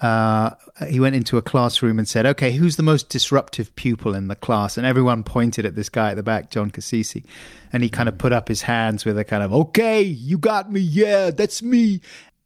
uh, 0.00 0.50
he 0.88 1.00
went 1.00 1.16
into 1.16 1.38
a 1.38 1.42
classroom 1.42 1.98
and 1.98 2.06
said, 2.06 2.26
okay, 2.26 2.52
who's 2.52 2.76
the 2.76 2.82
most 2.82 3.08
disruptive 3.08 3.74
pupil 3.76 4.14
in 4.14 4.28
the 4.28 4.34
class? 4.34 4.76
And 4.76 4.86
everyone 4.86 5.22
pointed 5.22 5.64
at 5.64 5.74
this 5.74 5.88
guy 5.88 6.10
at 6.10 6.16
the 6.16 6.22
back, 6.22 6.50
John 6.50 6.70
Cassisi. 6.70 7.24
And 7.72 7.82
he 7.82 7.88
kind 7.88 8.08
of 8.08 8.18
put 8.18 8.32
up 8.32 8.48
his 8.48 8.62
hands 8.62 9.04
with 9.04 9.18
a 9.18 9.24
kind 9.24 9.42
of, 9.42 9.52
okay, 9.52 10.02
you 10.02 10.36
got 10.36 10.70
me. 10.70 10.80
Yeah, 10.80 11.30
that's 11.30 11.62
me. 11.62 12.00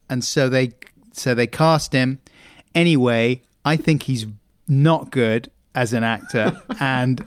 And 0.08 0.22
so 0.22 0.48
they, 0.48 0.72
so 1.12 1.34
they 1.34 1.46
cast 1.46 1.92
him. 1.92 2.20
Anyway, 2.74 3.42
I 3.64 3.76
think 3.76 4.04
he's 4.04 4.26
not 4.68 5.10
good 5.10 5.50
as 5.74 5.92
an 5.92 6.04
actor. 6.04 6.62
and 6.80 7.26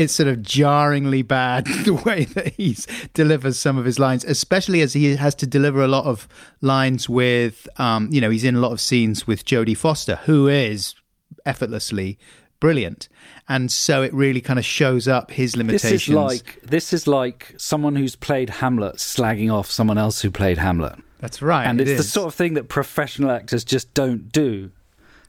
it's 0.00 0.14
sort 0.14 0.28
of 0.28 0.42
jarringly 0.42 1.22
bad 1.22 1.66
the 1.84 1.94
way 1.94 2.24
that 2.24 2.54
he 2.54 2.76
delivers 3.14 3.58
some 3.58 3.76
of 3.78 3.84
his 3.84 3.98
lines, 3.98 4.24
especially 4.24 4.80
as 4.80 4.94
he 4.94 5.16
has 5.16 5.34
to 5.36 5.46
deliver 5.46 5.82
a 5.82 5.88
lot 5.88 6.06
of 6.06 6.26
lines 6.60 7.08
with, 7.08 7.68
um, 7.78 8.08
you 8.10 8.20
know, 8.20 8.30
he's 8.30 8.44
in 8.44 8.56
a 8.56 8.60
lot 8.60 8.72
of 8.72 8.80
scenes 8.80 9.26
with 9.26 9.44
Jodie 9.44 9.76
Foster, 9.76 10.16
who 10.24 10.48
is 10.48 10.94
effortlessly 11.44 12.18
brilliant, 12.60 13.08
and 13.48 13.72
so 13.72 14.02
it 14.02 14.12
really 14.14 14.40
kind 14.40 14.58
of 14.58 14.64
shows 14.64 15.08
up 15.08 15.30
his 15.30 15.56
limitations. 15.56 15.92
This 15.92 16.08
is 16.08 16.14
like 16.14 16.60
this 16.62 16.92
is 16.92 17.06
like 17.06 17.54
someone 17.56 17.96
who's 17.96 18.14
played 18.14 18.50
Hamlet 18.50 18.96
slagging 18.96 19.52
off 19.52 19.70
someone 19.70 19.98
else 19.98 20.20
who 20.20 20.30
played 20.30 20.58
Hamlet. 20.58 20.96
That's 21.18 21.42
right, 21.42 21.66
and 21.66 21.80
it 21.80 21.88
it's 21.88 22.02
the 22.02 22.08
sort 22.08 22.28
of 22.28 22.34
thing 22.34 22.54
that 22.54 22.68
professional 22.68 23.30
actors 23.30 23.64
just 23.64 23.92
don't 23.94 24.30
do, 24.30 24.70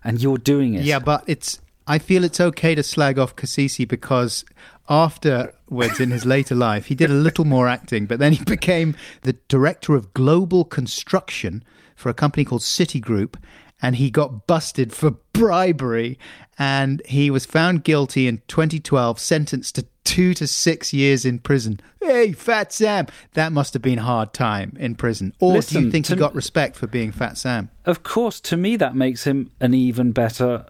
and 0.04 0.22
you're 0.22 0.38
doing 0.38 0.76
it. 0.76 0.84
Yeah, 0.84 1.00
but 1.00 1.24
it's. 1.28 1.60
I 1.92 2.00
feel 2.00 2.24
it's 2.24 2.40
okay 2.40 2.74
to 2.74 2.84
slag 2.84 3.20
off 3.20 3.36
Cassisi 3.36 3.86
because 3.86 4.46
afterwards, 4.88 6.00
in 6.00 6.12
his 6.12 6.26
later 6.26 6.56
life, 6.56 6.86
he 6.86 6.96
did 6.96 7.10
a 7.12 7.14
little 7.16 7.44
more 7.44 7.68
acting, 7.68 8.06
but 8.06 8.18
then 8.18 8.32
he 8.32 8.46
became 8.46 8.96
the 9.24 9.34
director 9.50 9.94
of 9.96 10.14
global 10.14 10.64
construction 10.64 11.66
for 11.98 12.08
a 12.08 12.14
company 12.14 12.46
called 12.46 12.62
Citigroup, 12.62 13.36
and 13.82 13.96
he 13.96 14.10
got 14.12 14.48
busted 14.48 14.94
for 14.94 15.12
bribery, 15.34 16.18
and 16.60 17.02
he 17.06 17.32
was 17.32 17.46
found 17.46 17.84
guilty 17.84 18.28
in 18.28 18.42
2012, 18.48 19.20
sentenced 19.20 19.76
to 19.76 19.86
two 20.04 20.34
to 20.34 20.48
six 20.48 20.94
years 20.94 21.26
in 21.26 21.40
prison. 21.40 21.80
Hey, 22.02 22.32
Fat 22.34 22.74
Sam, 22.74 23.08
that 23.34 23.52
must 23.52 23.74
have 23.74 23.82
been 23.82 24.00
a 24.00 24.04
hard 24.04 24.34
time 24.34 24.76
in 24.80 24.96
prison. 24.96 25.34
Or 25.40 25.60
do 25.62 25.80
you 25.82 25.92
think 25.92 26.08
he 26.08 26.14
to- 26.14 26.20
got 26.20 26.34
respect 26.36 26.76
for 26.76 26.88
being 26.88 27.12
Fat 27.12 27.38
Sam? 27.38 27.70
Of 27.86 28.04
course, 28.04 28.40
to 28.42 28.58
me 28.58 28.76
that 28.78 28.96
makes 28.96 29.24
him 29.26 29.52
an 29.60 29.74
even 29.74 30.12
better 30.12 30.66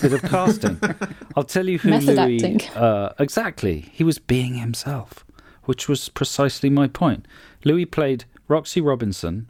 bit 0.00 0.12
of 0.12 0.22
casting. 0.30 0.80
I'll 1.36 1.44
tell 1.44 1.68
you 1.68 1.78
who 1.78 1.90
Method 1.90 2.16
Louis. 2.16 2.36
acting. 2.44 2.60
Uh, 2.76 3.12
exactly, 3.18 3.90
he 3.92 4.04
was 4.04 4.18
being 4.18 4.54
himself, 4.54 5.24
which 5.64 5.88
was 5.88 6.08
precisely 6.08 6.68
my 6.70 6.88
point. 6.88 7.26
Louis 7.64 7.86
played 7.86 8.24
Roxy 8.48 8.80
Robinson. 8.80 9.48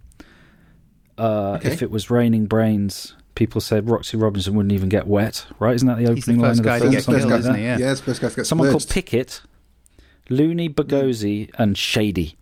Uh, 1.22 1.56
Okay. 1.56 1.72
If 1.72 1.82
it 1.82 1.90
was 1.90 2.11
raining 2.11 2.46
brains, 2.46 3.14
people 3.35 3.61
said 3.61 3.88
Roxy 3.88 4.16
Robinson 4.16 4.54
wouldn't 4.54 4.72
even 4.72 4.88
get 4.88 5.06
wet. 5.06 5.46
Right? 5.58 5.74
Isn't 5.74 5.88
that 5.88 5.98
the 5.98 6.12
He's 6.14 6.24
the 6.24 6.32
opening 6.32 6.40
line 6.40 6.50
of 6.52 6.56
the 6.58 6.62
guy 6.64 6.78
to 6.78 6.80
film? 6.85 6.92
get 6.92 7.04
killed, 7.04 7.30
like 7.30 7.40
isn't 7.40 7.54
he? 7.54 7.62
Yeah. 7.62 7.78
Yeah, 7.78 7.90
it's 7.92 8.00
supposed 8.00 8.20
to 8.20 8.30
get 8.30 8.46
Someone 8.46 8.70
called 8.70 8.82
splurged. 8.82 8.94
Pickett, 8.94 9.42
Looney 10.28 10.68
Bergonzi, 10.68 11.50
and 11.58 11.76
Shady. 11.78 12.37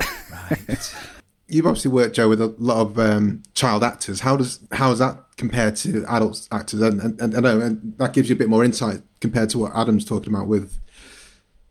Right. 0.00 0.94
You've 1.48 1.66
obviously 1.66 1.90
worked, 1.90 2.16
Joe, 2.16 2.30
with 2.30 2.40
a 2.40 2.54
lot 2.58 2.78
of 2.80 2.98
um, 2.98 3.42
child 3.52 3.84
actors. 3.84 4.20
How 4.20 4.36
does 4.38 4.60
how 4.72 4.88
does 4.88 5.00
that 5.00 5.18
compare 5.36 5.70
to 5.70 6.04
adult 6.08 6.48
actors? 6.50 6.80
And, 6.80 6.98
and, 7.00 7.20
and 7.20 7.36
I 7.36 7.40
know 7.40 7.60
and 7.60 7.94
that 7.98 8.14
gives 8.14 8.30
you 8.30 8.36
a 8.36 8.38
bit 8.38 8.48
more 8.48 8.64
insight 8.64 9.02
compared 9.20 9.50
to 9.50 9.58
what 9.58 9.72
Adam's 9.74 10.04
talking 10.06 10.32
about 10.32 10.46
with 10.46 10.78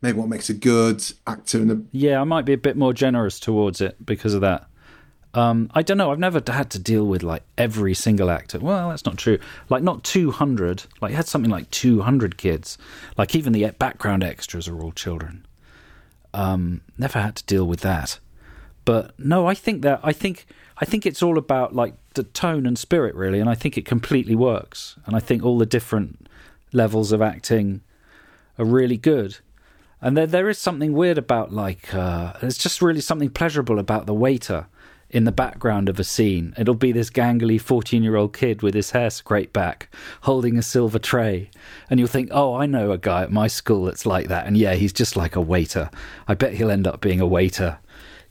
maybe 0.03 0.19
what 0.19 0.27
makes 0.29 0.49
a 0.49 0.53
good 0.53 1.03
actor. 1.25 1.57
And 1.59 1.71
a, 1.71 1.81
Yeah, 1.91 2.21
I 2.21 2.25
might 2.25 2.45
be 2.45 2.53
a 2.53 2.57
bit 2.59 2.77
more 2.77 2.93
generous 2.93 3.39
towards 3.39 3.81
it 3.81 4.05
because 4.05 4.35
of 4.35 4.41
that. 4.41 4.67
Um, 5.33 5.71
I 5.73 5.81
don't 5.81 5.97
know. 5.97 6.11
I've 6.11 6.19
never 6.19 6.41
had 6.45 6.69
to 6.71 6.79
deal 6.79 7.05
with 7.05 7.23
like 7.23 7.43
every 7.57 7.93
single 7.93 8.29
actor. 8.29 8.59
Well, 8.59 8.89
that's 8.89 9.05
not 9.05 9.17
true. 9.17 9.39
Like 9.69 9.81
not 9.81 10.03
two 10.03 10.31
hundred. 10.31 10.83
Like 10.99 11.11
you 11.11 11.15
had 11.15 11.27
something 11.27 11.51
like 11.51 11.71
two 11.71 12.01
hundred 12.01 12.37
kids. 12.37 12.77
Like 13.17 13.33
even 13.33 13.53
the 13.53 13.69
background 13.71 14.23
extras 14.23 14.67
are 14.67 14.79
all 14.81 14.91
children. 14.91 15.45
Um, 16.33 16.81
never 16.97 17.19
had 17.19 17.35
to 17.37 17.45
deal 17.45 17.65
with 17.65 17.81
that. 17.81 18.19
But 18.83 19.17
no, 19.19 19.47
I 19.47 19.53
think 19.53 19.83
that 19.83 20.01
I 20.03 20.11
think 20.11 20.45
I 20.77 20.85
think 20.85 21.05
it's 21.05 21.23
all 21.23 21.37
about 21.37 21.73
like 21.73 21.93
the 22.15 22.23
tone 22.23 22.65
and 22.65 22.77
spirit 22.77 23.15
really, 23.15 23.39
and 23.39 23.49
I 23.49 23.55
think 23.55 23.77
it 23.77 23.85
completely 23.85 24.35
works. 24.35 24.97
And 25.05 25.15
I 25.15 25.19
think 25.19 25.43
all 25.43 25.57
the 25.57 25.65
different 25.65 26.27
levels 26.73 27.11
of 27.11 27.21
acting 27.21 27.81
are 28.59 28.65
really 28.65 28.97
good. 28.97 29.37
And 30.01 30.17
there, 30.17 30.25
there 30.25 30.49
is 30.49 30.57
something 30.57 30.93
weird 30.93 31.17
about 31.17 31.53
like 31.53 31.93
uh, 31.93 32.33
there's 32.41 32.57
just 32.57 32.81
really 32.81 33.01
something 33.01 33.29
pleasurable 33.29 33.79
about 33.79 34.07
the 34.07 34.13
waiter 34.13 34.67
in 35.11 35.25
the 35.25 35.31
background 35.31 35.89
of 35.89 35.99
a 35.99 36.03
scene. 36.03 36.53
It'll 36.57 36.73
be 36.73 36.91
this 36.91 37.09
gangly 37.09 37.59
14 37.59 38.01
year 38.01 38.15
old 38.15 38.33
kid 38.33 38.61
with 38.61 38.73
his 38.73 38.91
hair 38.91 39.09
scraped 39.09 39.53
back, 39.53 39.93
holding 40.21 40.57
a 40.57 40.61
silver 40.63 40.99
tray, 40.99 41.49
and 41.89 41.99
you'll 41.99 42.07
think, 42.09 42.29
oh, 42.31 42.55
I 42.55 42.65
know 42.65 42.91
a 42.91 42.97
guy 42.97 43.23
at 43.23 43.31
my 43.31 43.47
school 43.47 43.85
that's 43.85 44.05
like 44.05 44.27
that, 44.29 44.47
and 44.47 44.57
yeah, 44.57 44.73
he's 44.75 44.93
just 44.93 45.15
like 45.15 45.35
a 45.35 45.41
waiter. 45.41 45.89
I 46.27 46.33
bet 46.33 46.53
he'll 46.53 46.71
end 46.71 46.87
up 46.87 47.01
being 47.01 47.19
a 47.21 47.27
waiter. 47.27 47.77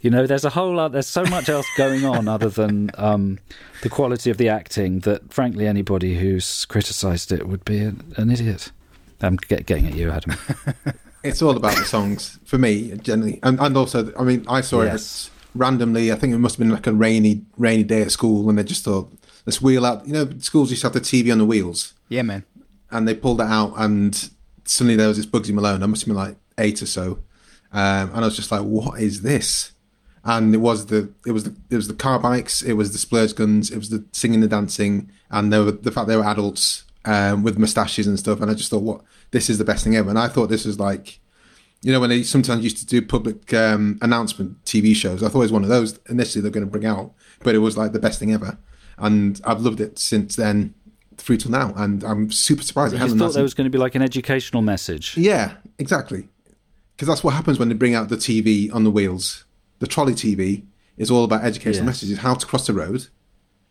You 0.00 0.08
know, 0.08 0.26
there's 0.26 0.46
a 0.46 0.50
whole 0.50 0.74
lot. 0.74 0.92
There's 0.92 1.06
so 1.06 1.24
much 1.24 1.50
else 1.50 1.66
going 1.76 2.06
on 2.06 2.26
other 2.26 2.48
than 2.48 2.90
um, 2.94 3.38
the 3.82 3.90
quality 3.90 4.30
of 4.30 4.38
the 4.38 4.48
acting 4.48 5.00
that, 5.00 5.30
frankly, 5.32 5.66
anybody 5.66 6.18
who's 6.18 6.64
criticised 6.64 7.30
it 7.32 7.46
would 7.46 7.64
be 7.66 7.80
an, 7.80 8.14
an 8.16 8.30
idiot. 8.30 8.72
I'm 9.20 9.36
get, 9.36 9.66
getting 9.66 9.86
at 9.88 9.94
you, 9.94 10.10
Adam. 10.10 10.38
it's 11.22 11.42
all 11.42 11.54
about 11.54 11.76
the 11.76 11.84
songs 11.84 12.38
for 12.46 12.56
me, 12.56 12.96
generally, 13.02 13.38
and 13.42 13.60
and 13.60 13.76
also, 13.76 14.10
I 14.18 14.22
mean, 14.24 14.46
I 14.48 14.62
saw 14.62 14.82
Yes. 14.84 15.26
it 15.26 15.39
randomly. 15.54 16.12
I 16.12 16.16
think 16.16 16.34
it 16.34 16.38
must 16.38 16.56
have 16.56 16.60
been 16.60 16.74
like 16.74 16.86
a 16.86 16.92
rainy 16.92 17.42
rainy 17.56 17.84
day 17.84 18.02
at 18.02 18.10
school, 18.12 18.48
and 18.48 18.58
they 18.58 18.64
just 18.64 18.84
thought, 18.84 19.12
let's 19.46 19.60
wheel 19.62 19.84
out. 19.86 20.06
You 20.06 20.12
know, 20.12 20.30
schools 20.38 20.70
used 20.70 20.82
to 20.82 20.86
have 20.88 20.94
the 20.94 21.00
TV 21.00 21.30
on 21.32 21.38
the 21.38 21.44
wheels. 21.44 21.94
Yeah, 22.08 22.22
man. 22.22 22.44
and 22.90 23.06
they 23.06 23.14
pulled 23.14 23.40
it 23.40 23.46
out, 23.46 23.74
and 23.76 24.30
suddenly 24.64 24.96
there 24.96 25.08
was 25.08 25.16
this 25.16 25.26
Bugsy 25.26 25.52
Malone. 25.52 25.82
I 25.82 25.86
must 25.86 26.02
have 26.02 26.08
been 26.08 26.16
like 26.16 26.36
eight 26.58 26.82
or 26.82 26.86
so, 26.86 27.18
um, 27.72 28.10
and 28.10 28.16
I 28.18 28.20
was 28.24 28.36
just 28.36 28.50
like, 28.50 28.62
"What 28.62 29.00
is 29.00 29.22
this?" 29.22 29.72
And 30.24 30.54
it 30.54 30.58
was 30.58 30.86
the 30.86 31.10
it 31.24 31.32
was 31.32 31.44
the 31.44 31.54
it 31.70 31.76
was 31.76 31.88
the 31.88 31.94
car 31.94 32.18
bikes, 32.18 32.62
it 32.62 32.74
was 32.74 32.92
the 32.92 32.98
splurge 32.98 33.34
guns, 33.34 33.70
it 33.70 33.78
was 33.78 33.90
the 33.90 34.04
singing, 34.12 34.40
the 34.40 34.48
dancing, 34.48 35.10
and 35.30 35.50
were, 35.50 35.70
the 35.70 35.90
fact 35.92 36.08
they 36.08 36.16
were 36.16 36.24
adults 36.24 36.84
um, 37.04 37.42
with 37.42 37.58
moustaches 37.58 38.06
and 38.06 38.18
stuff. 38.18 38.40
And 38.40 38.50
I 38.50 38.54
just 38.54 38.70
thought, 38.70 38.82
"What? 38.82 39.02
This 39.30 39.48
is 39.48 39.58
the 39.58 39.64
best 39.64 39.84
thing 39.84 39.96
ever." 39.96 40.10
And 40.10 40.18
I 40.18 40.28
thought 40.28 40.48
this 40.48 40.64
was 40.66 40.78
like, 40.80 41.19
you 41.82 41.92
know, 41.92 42.00
when 42.00 42.10
they 42.10 42.22
sometimes 42.22 42.62
used 42.64 42.76
to 42.78 42.86
do 42.86 43.00
public 43.00 43.52
um, 43.54 43.98
announcement 44.02 44.62
TV 44.64 44.94
shows. 44.94 45.22
I 45.22 45.28
thought 45.28 45.38
it 45.38 45.50
was 45.50 45.52
one 45.52 45.62
of 45.62 45.68
those 45.70 45.98
initially 46.08 46.42
they're 46.42 46.50
going 46.50 46.66
to 46.66 46.70
bring 46.70 46.84
out, 46.86 47.12
but 47.42 47.54
it 47.54 47.58
was 47.58 47.76
like 47.76 47.92
the 47.92 47.98
best 47.98 48.18
thing 48.18 48.32
ever, 48.32 48.58
and 48.98 49.40
I've 49.44 49.62
loved 49.62 49.80
it 49.80 49.98
since 49.98 50.36
then 50.36 50.74
through 51.16 51.38
till 51.38 51.50
now, 51.50 51.72
and 51.76 52.02
I'm 52.04 52.30
super 52.30 52.62
surprised. 52.62 52.94
I 52.94 52.96
it 52.96 53.00
hasn't 53.00 53.20
thought 53.20 53.34
there 53.34 53.42
was 53.42 53.54
going 53.54 53.64
to 53.66 53.70
be 53.70 53.78
like 53.78 53.94
an 53.94 54.02
educational 54.02 54.62
message. 54.62 55.16
yeah, 55.16 55.54
exactly. 55.78 56.28
Because 56.96 57.08
that's 57.08 57.24
what 57.24 57.32
happens 57.34 57.58
when 57.58 57.68
they 57.68 57.74
bring 57.74 57.94
out 57.94 58.10
the 58.10 58.16
TV 58.16 58.72
on 58.74 58.84
the 58.84 58.90
wheels. 58.90 59.44
The 59.78 59.86
trolley 59.86 60.12
TV 60.12 60.64
is 60.98 61.10
all 61.10 61.24
about 61.24 61.42
educational 61.44 61.86
Yes. 61.86 62.02
messages, 62.02 62.18
how 62.18 62.34
to 62.34 62.44
cross 62.46 62.66
the 62.66 62.74
road. 62.74 63.06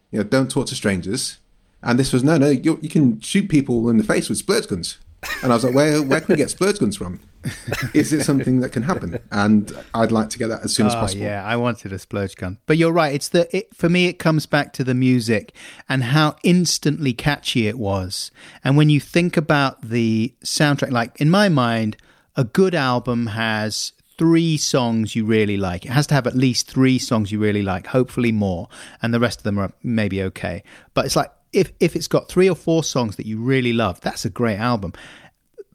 You 0.10 0.18
know, 0.18 0.24
don't 0.24 0.50
talk 0.50 0.66
to 0.68 0.76
strangers. 0.76 1.38
And 1.84 2.00
this 2.00 2.12
was 2.12 2.24
no, 2.24 2.38
no. 2.40 2.50
You, 2.50 2.80
you 2.82 2.90
can 2.90 3.20
shoot 3.22 3.48
people 3.48 3.88
in 3.90 3.98
the 3.98 4.04
face 4.04 4.30
with 4.30 4.40
splurge 4.40 4.68
guns. 4.68 4.98
And 5.44 5.52
I 5.52 5.56
was 5.56 5.64
like, 5.64 5.76
where 5.76 6.02
where 6.02 6.20
can 6.22 6.34
we 6.34 6.38
get 6.38 6.50
splurge 6.50 6.80
guns 6.80 6.98
from? 6.98 7.20
Is 7.94 8.12
it 8.14 8.24
something 8.24 8.60
that 8.62 8.72
can 8.72 8.84
happen? 8.84 9.20
And 9.32 9.72
I'd 9.94 10.12
like 10.12 10.30
to 10.32 10.38
get 10.38 10.48
that 10.48 10.64
as 10.64 10.74
soon 10.74 10.88
as 10.88 10.94
Oh, 10.96 11.00
possible. 11.02 11.24
yeah, 11.24 11.44
I 11.46 11.56
wanted 11.56 11.94
a 11.94 12.00
splurge 12.00 12.36
gun. 12.36 12.58
But 12.66 12.78
you're 12.78 12.92
right. 12.92 13.14
It's 13.14 13.30
the 13.30 13.56
it, 13.56 13.74
for 13.76 13.90
me. 13.90 14.08
It 14.08 14.20
comes 14.20 14.46
back 14.46 14.74
to 14.74 14.84
the 14.84 14.94
music 14.94 15.54
and 15.88 16.04
how 16.04 16.36
instantly 16.44 17.14
catchy 17.14 17.68
it 17.68 17.78
was. 17.80 18.32
And 18.64 18.76
when 18.78 18.90
you 18.90 19.00
think 19.00 19.38
about 19.38 19.82
the 19.82 20.34
soundtrack, 20.44 20.92
like 20.92 21.20
in 21.22 21.30
my 21.30 21.50
mind, 21.50 21.98
a 22.36 22.44
good 22.44 22.76
album 22.76 23.28
has 23.28 23.94
three 24.18 24.58
songs 24.58 25.16
you 25.16 25.24
really 25.26 25.56
like. 25.56 25.86
It 25.86 25.92
has 25.92 26.08
to 26.08 26.14
have 26.14 26.28
at 26.28 26.36
least 26.36 26.70
three 26.70 27.00
songs 27.00 27.32
you 27.32 27.40
really 27.40 27.62
like, 27.64 27.88
hopefully 27.88 28.34
more, 28.34 28.68
and 29.02 29.14
the 29.14 29.20
rest 29.20 29.40
of 29.40 29.44
them 29.44 29.58
are 29.58 29.72
maybe 29.82 30.22
okay. 30.24 30.64
But 30.94 31.06
it's 31.06 31.16
like 31.16 31.32
if 31.54 31.72
if 31.80 31.96
it's 31.96 32.08
got 32.08 32.28
three 32.28 32.50
or 32.50 32.56
four 32.56 32.84
songs 32.84 33.16
that 33.16 33.26
you 33.26 33.40
really 33.40 33.72
love, 33.74 34.02
that's 34.02 34.26
a 34.26 34.30
great 34.30 34.58
album 34.58 34.94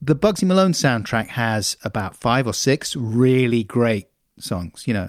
the 0.07 0.15
Bugsy 0.15 0.45
Malone 0.45 0.73
soundtrack 0.73 1.29
has 1.29 1.77
about 1.83 2.15
five 2.15 2.47
or 2.47 2.53
six 2.53 2.95
really 2.95 3.65
great 3.65 4.09
songs. 4.39 4.87
You 4.87 4.95
know, 4.95 5.09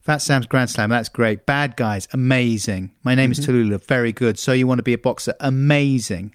Fat 0.00 0.18
Sam's 0.18 0.46
Grand 0.46 0.68
Slam, 0.68 0.90
that's 0.90 1.08
great. 1.08 1.46
Bad 1.46 1.76
Guys, 1.76 2.06
amazing. 2.12 2.92
My 3.02 3.14
Name 3.14 3.32
is 3.32 3.40
Tallulah, 3.40 3.82
very 3.86 4.12
good. 4.12 4.38
So 4.38 4.52
You 4.52 4.66
Want 4.66 4.78
to 4.78 4.82
Be 4.82 4.92
a 4.92 4.98
Boxer, 4.98 5.34
amazing. 5.40 6.34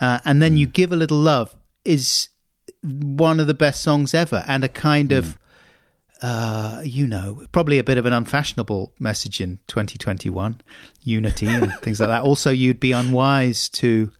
Uh, 0.00 0.20
and 0.24 0.40
then 0.40 0.56
you 0.56 0.66
give 0.66 0.92
a 0.92 0.96
little 0.96 1.18
love. 1.18 1.54
is 1.84 2.28
one 2.82 3.40
of 3.40 3.46
the 3.46 3.54
best 3.54 3.82
songs 3.82 4.14
ever, 4.14 4.42
and 4.46 4.64
a 4.64 4.68
kind 4.68 5.12
of, 5.12 5.38
uh, 6.22 6.80
you 6.82 7.06
know, 7.06 7.46
probably 7.52 7.78
a 7.78 7.84
bit 7.84 7.98
of 7.98 8.06
an 8.06 8.12
unfashionable 8.12 8.94
message 8.98 9.40
in 9.40 9.58
2021, 9.66 10.60
unity 11.02 11.46
and 11.46 11.72
things 11.82 12.00
like 12.00 12.08
that. 12.08 12.22
Also, 12.22 12.50
you'd 12.50 12.80
be 12.80 12.92
unwise 12.92 13.68
to. 13.68 14.10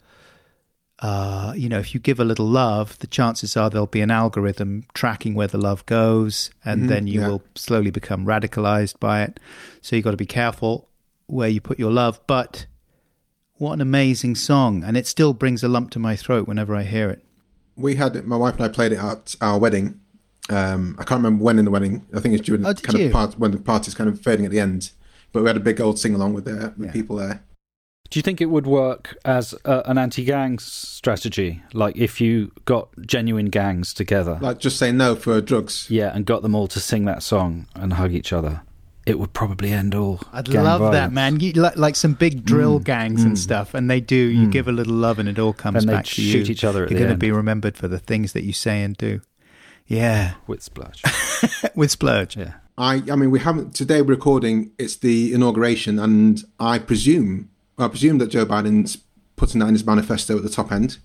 Uh, 1.05 1.53
you 1.55 1.69
know, 1.69 1.79
if 1.79 1.93
you 1.93 2.01
give 2.01 2.19
a 2.19 2.25
little 2.25 2.47
love, 2.47 2.99
the 3.01 3.07
chances 3.07 3.59
are 3.59 3.69
there'll 3.69 3.87
be 3.87 4.01
an 4.01 4.11
algorithm 4.11 4.85
tracking 4.95 5.35
where 5.35 5.47
the 5.47 5.59
love 5.59 5.85
goes, 5.85 6.49
and 6.65 6.89
then 6.89 7.07
you 7.07 7.21
yeah. 7.21 7.29
will 7.29 7.43
slowly 7.55 7.91
become 7.91 8.25
radicalized 8.25 8.99
by 9.01 9.23
it. 9.23 9.39
So 9.83 9.97
you've 9.97 10.05
got 10.07 10.13
to 10.13 10.17
be 10.17 10.25
careful 10.25 10.89
where 11.27 11.51
you 11.51 11.61
put 11.61 11.79
your 11.79 11.93
love. 11.93 12.21
But 12.27 12.65
what 13.59 13.75
an 13.75 13.83
amazing 13.83 14.35
song. 14.35 14.83
And 14.83 14.97
it 14.97 15.07
still 15.07 15.35
brings 15.35 15.63
a 15.63 15.69
lump 15.69 15.91
to 15.91 15.99
my 15.99 16.17
throat 16.17 16.49
whenever 16.49 16.75
I 16.75 16.85
hear 16.85 17.11
it. 17.11 17.23
We 17.77 17.97
had 17.97 18.17
it, 18.17 18.27
my 18.27 18.39
wife 18.39 18.55
and 18.55 18.65
I 18.65 18.69
played 18.69 18.93
it 18.93 18.99
at 18.99 19.35
our 19.43 19.59
wedding. 19.59 20.01
Um, 20.49 20.97
I 20.99 21.05
can't 21.05 21.19
remember 21.19 21.45
when 21.45 21.59
in 21.59 21.67
the 21.67 21.71
wedding. 21.71 22.07
I 22.17 22.21
think 22.21 22.35
it's 22.35 22.47
during 22.47 22.65
Oh, 22.65 22.73
the 22.73 22.81
kind 22.81 22.99
you? 22.99 23.07
of 23.09 23.13
part 23.13 23.39
when 23.39 23.51
the 23.51 23.59
party's 23.59 23.95
kind 23.95 24.09
of 24.09 24.19
fading 24.23 24.47
at 24.47 24.53
the 24.53 24.61
end. 24.61 24.93
But 25.33 25.43
we 25.43 25.51
had 25.51 25.59
a 25.59 25.61
big 25.61 25.83
old 25.83 25.99
sing 25.99 26.15
along 26.15 26.33
with 26.33 26.47
the 26.47 26.73
with 26.79 26.95
people 26.95 27.17
there. 27.17 27.45
Do 28.15 28.21
you 28.21 28.23
think 28.23 28.41
it 28.41 28.47
would 28.47 28.69
work 28.69 29.19
as 29.25 29.57
a, 29.65 29.83
an 29.87 29.99
anti-gang 29.99 30.61
strategy? 30.61 31.65
Like 31.73 31.97
if 31.97 32.21
you 32.21 32.53
got 32.65 32.89
genuine 33.05 33.47
gangs 33.47 33.93
together, 33.93 34.39
Like 34.41 34.61
just 34.61 34.79
say 34.79 34.93
no 34.93 35.17
for 35.17 35.41
drugs. 35.41 35.89
yeah, 35.91 36.15
and 36.15 36.25
got 36.25 36.43
them 36.43 36.55
all 36.55 36.69
to 36.69 36.79
sing 36.79 37.07
that 37.07 37.25
song 37.25 37.67
and 37.75 37.95
hug 37.95 38.13
each 38.15 38.33
other, 38.33 38.63
it 39.05 39.19
would 39.19 39.33
probably 39.33 39.73
end 39.73 39.97
all. 39.97 40.21
I'd 40.33 40.49
gang 40.49 40.63
love 40.63 40.93
that, 40.93 41.11
man. 41.11 41.41
You, 41.41 41.55
like, 41.55 41.77
like 41.77 41.97
some 41.97 42.15
big 42.15 42.45
drill 42.45 42.79
mm. 42.79 42.85
gangs 42.85 43.25
and 43.25 43.33
mm. 43.33 43.37
stuff, 43.37 43.75
and 43.75 43.91
they 43.91 44.01
do. 44.01 44.15
You 44.15 44.47
mm. 44.47 44.53
give 44.53 44.69
a 44.69 44.73
little 44.73 44.95
love, 44.95 45.19
and 45.19 45.29
it 45.29 45.41
all 45.41 45.53
comes 45.53 45.85
Then 45.85 45.97
back 45.97 46.05
to 46.05 46.23
you. 46.23 46.31
shoot 46.31 46.49
each 46.49 46.63
other 46.63 46.85
at 46.85 46.93
You're 46.93 47.01
gonna 47.01 47.17
be 47.17 47.33
remembered 47.33 47.77
for 47.77 47.89
the 47.89 47.99
things 47.99 48.33
that 48.35 48.45
you 48.45 48.53
say 48.53 48.85
and 48.85 48.97
do. 48.97 49.23
Yeah, 49.89 50.35
with 50.47 50.63
splash. 50.63 51.03
with 51.75 51.91
splurge. 51.91 52.37
yeah. 52.37 52.53
I 52.79 53.03
I 53.11 53.17
mean 53.17 53.33
we 53.33 53.41
haven't 53.41 53.75
today 53.75 54.03
we're 54.03 54.15
recording 54.15 54.71
it's 54.79 54.95
the 54.97 55.33
inauguration 55.33 55.99
and 55.99 56.45
I 56.61 56.79
presume 56.79 57.51
I 57.79 57.89
presume 57.89 58.19
that 58.19 58.29
Joe 58.29 58.47
Biden's 58.47 58.99
putting 59.37 59.61
that 59.61 59.67
in 59.67 59.75
his 59.75 59.85
manifesto 59.85 60.37
at 60.37 60.43
the 60.43 60.49
top 60.49 60.71
end. 60.71 60.99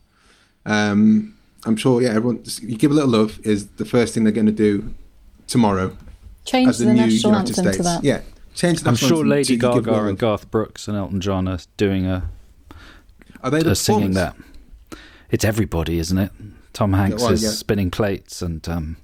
Um, 0.65 1.35
I'm 1.65 1.75
sure 1.75 2.01
yeah 2.01 2.09
everyone 2.09 2.43
you 2.61 2.77
give 2.77 2.91
a 2.91 2.93
little 2.93 3.09
love 3.09 3.39
is 3.43 3.67
the 3.67 3.85
first 3.85 4.13
thing 4.13 4.23
they're 4.23 4.31
going 4.33 4.45
to 4.45 4.51
do 4.51 4.93
tomorrow 5.47 5.95
Change 6.45 6.69
as 6.69 6.79
the 6.79 6.85
the 6.85 6.93
new 6.93 7.01
national 7.01 7.33
United 7.33 7.57
anthem 7.57 7.63
States. 7.65 7.77
to 7.77 7.83
that. 7.83 8.03
Yeah, 8.03 8.21
change 8.53 8.81
the 8.81 8.89
I'm 8.89 8.93
national 8.93 9.09
sure 9.09 9.25
Lady 9.25 9.57
to 9.57 9.57
Gaga 9.57 10.05
and 10.05 10.17
Garth 10.17 10.49
Brooks 10.49 10.87
and 10.87 10.97
Elton 10.97 11.21
John 11.21 11.47
are 11.47 11.59
doing 11.77 12.05
a, 12.05 12.29
Are 13.43 13.51
they 13.51 13.61
the 13.61 13.71
are 13.71 13.75
singing 13.75 14.13
that. 14.13 14.35
It's 15.29 15.45
everybody, 15.45 15.99
isn't 15.99 16.17
it? 16.17 16.31
Tom 16.73 16.93
Hanks 16.93 17.21
well, 17.21 17.33
is 17.33 17.43
yeah. 17.43 17.49
spinning 17.49 17.91
plates, 17.91 18.41
and 18.41 18.67
um, 18.67 18.97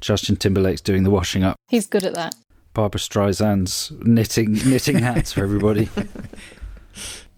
Justin 0.00 0.36
Timberlake's 0.36 0.80
doing 0.80 1.02
the 1.02 1.10
washing 1.10 1.42
up. 1.42 1.56
He's 1.68 1.86
good 1.86 2.04
at 2.04 2.14
that. 2.14 2.34
Barbara 2.72 3.00
Streisand's 3.00 3.92
knitting 4.00 4.52
knitting 4.52 4.98
hats 4.98 5.32
for 5.32 5.42
everybody. 5.42 5.88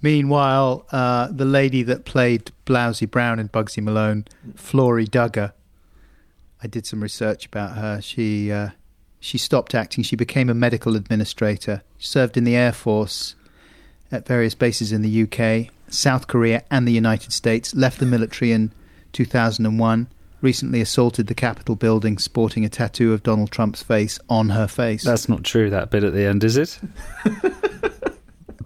Meanwhile, 0.02 0.86
uh, 0.90 1.28
the 1.30 1.44
lady 1.44 1.82
that 1.84 2.04
played 2.04 2.50
Blousey 2.66 3.08
Brown 3.08 3.38
in 3.38 3.48
Bugsy 3.48 3.82
Malone, 3.82 4.24
Florrie 4.56 5.06
Dugger, 5.06 5.52
I 6.62 6.66
did 6.66 6.86
some 6.86 7.02
research 7.02 7.46
about 7.46 7.76
her. 7.76 8.00
She 8.00 8.50
uh, 8.50 8.70
she 9.20 9.38
stopped 9.38 9.74
acting. 9.74 10.02
She 10.02 10.16
became 10.16 10.48
a 10.50 10.54
medical 10.54 10.96
administrator. 10.96 11.82
Served 11.98 12.36
in 12.36 12.44
the 12.44 12.56
Air 12.56 12.72
Force 12.72 13.36
at 14.10 14.26
various 14.26 14.54
bases 14.54 14.92
in 14.92 15.02
the 15.02 15.22
UK, 15.22 15.72
South 15.88 16.26
Korea, 16.26 16.64
and 16.70 16.86
the 16.86 16.92
United 16.92 17.32
States. 17.32 17.74
Left 17.74 18.00
the 18.00 18.06
military 18.06 18.52
in 18.52 18.72
2001. 19.12 20.08
Recently 20.40 20.80
assaulted 20.80 21.28
the 21.28 21.34
Capitol 21.34 21.76
building, 21.76 22.18
sporting 22.18 22.64
a 22.64 22.68
tattoo 22.68 23.12
of 23.12 23.22
Donald 23.22 23.52
Trump's 23.52 23.82
face 23.82 24.18
on 24.28 24.48
her 24.48 24.66
face. 24.66 25.04
That's 25.04 25.28
not 25.28 25.44
true. 25.44 25.70
That 25.70 25.90
bit 25.90 26.02
at 26.02 26.14
the 26.14 26.24
end, 26.24 26.42
is 26.42 26.56
it? 26.56 26.80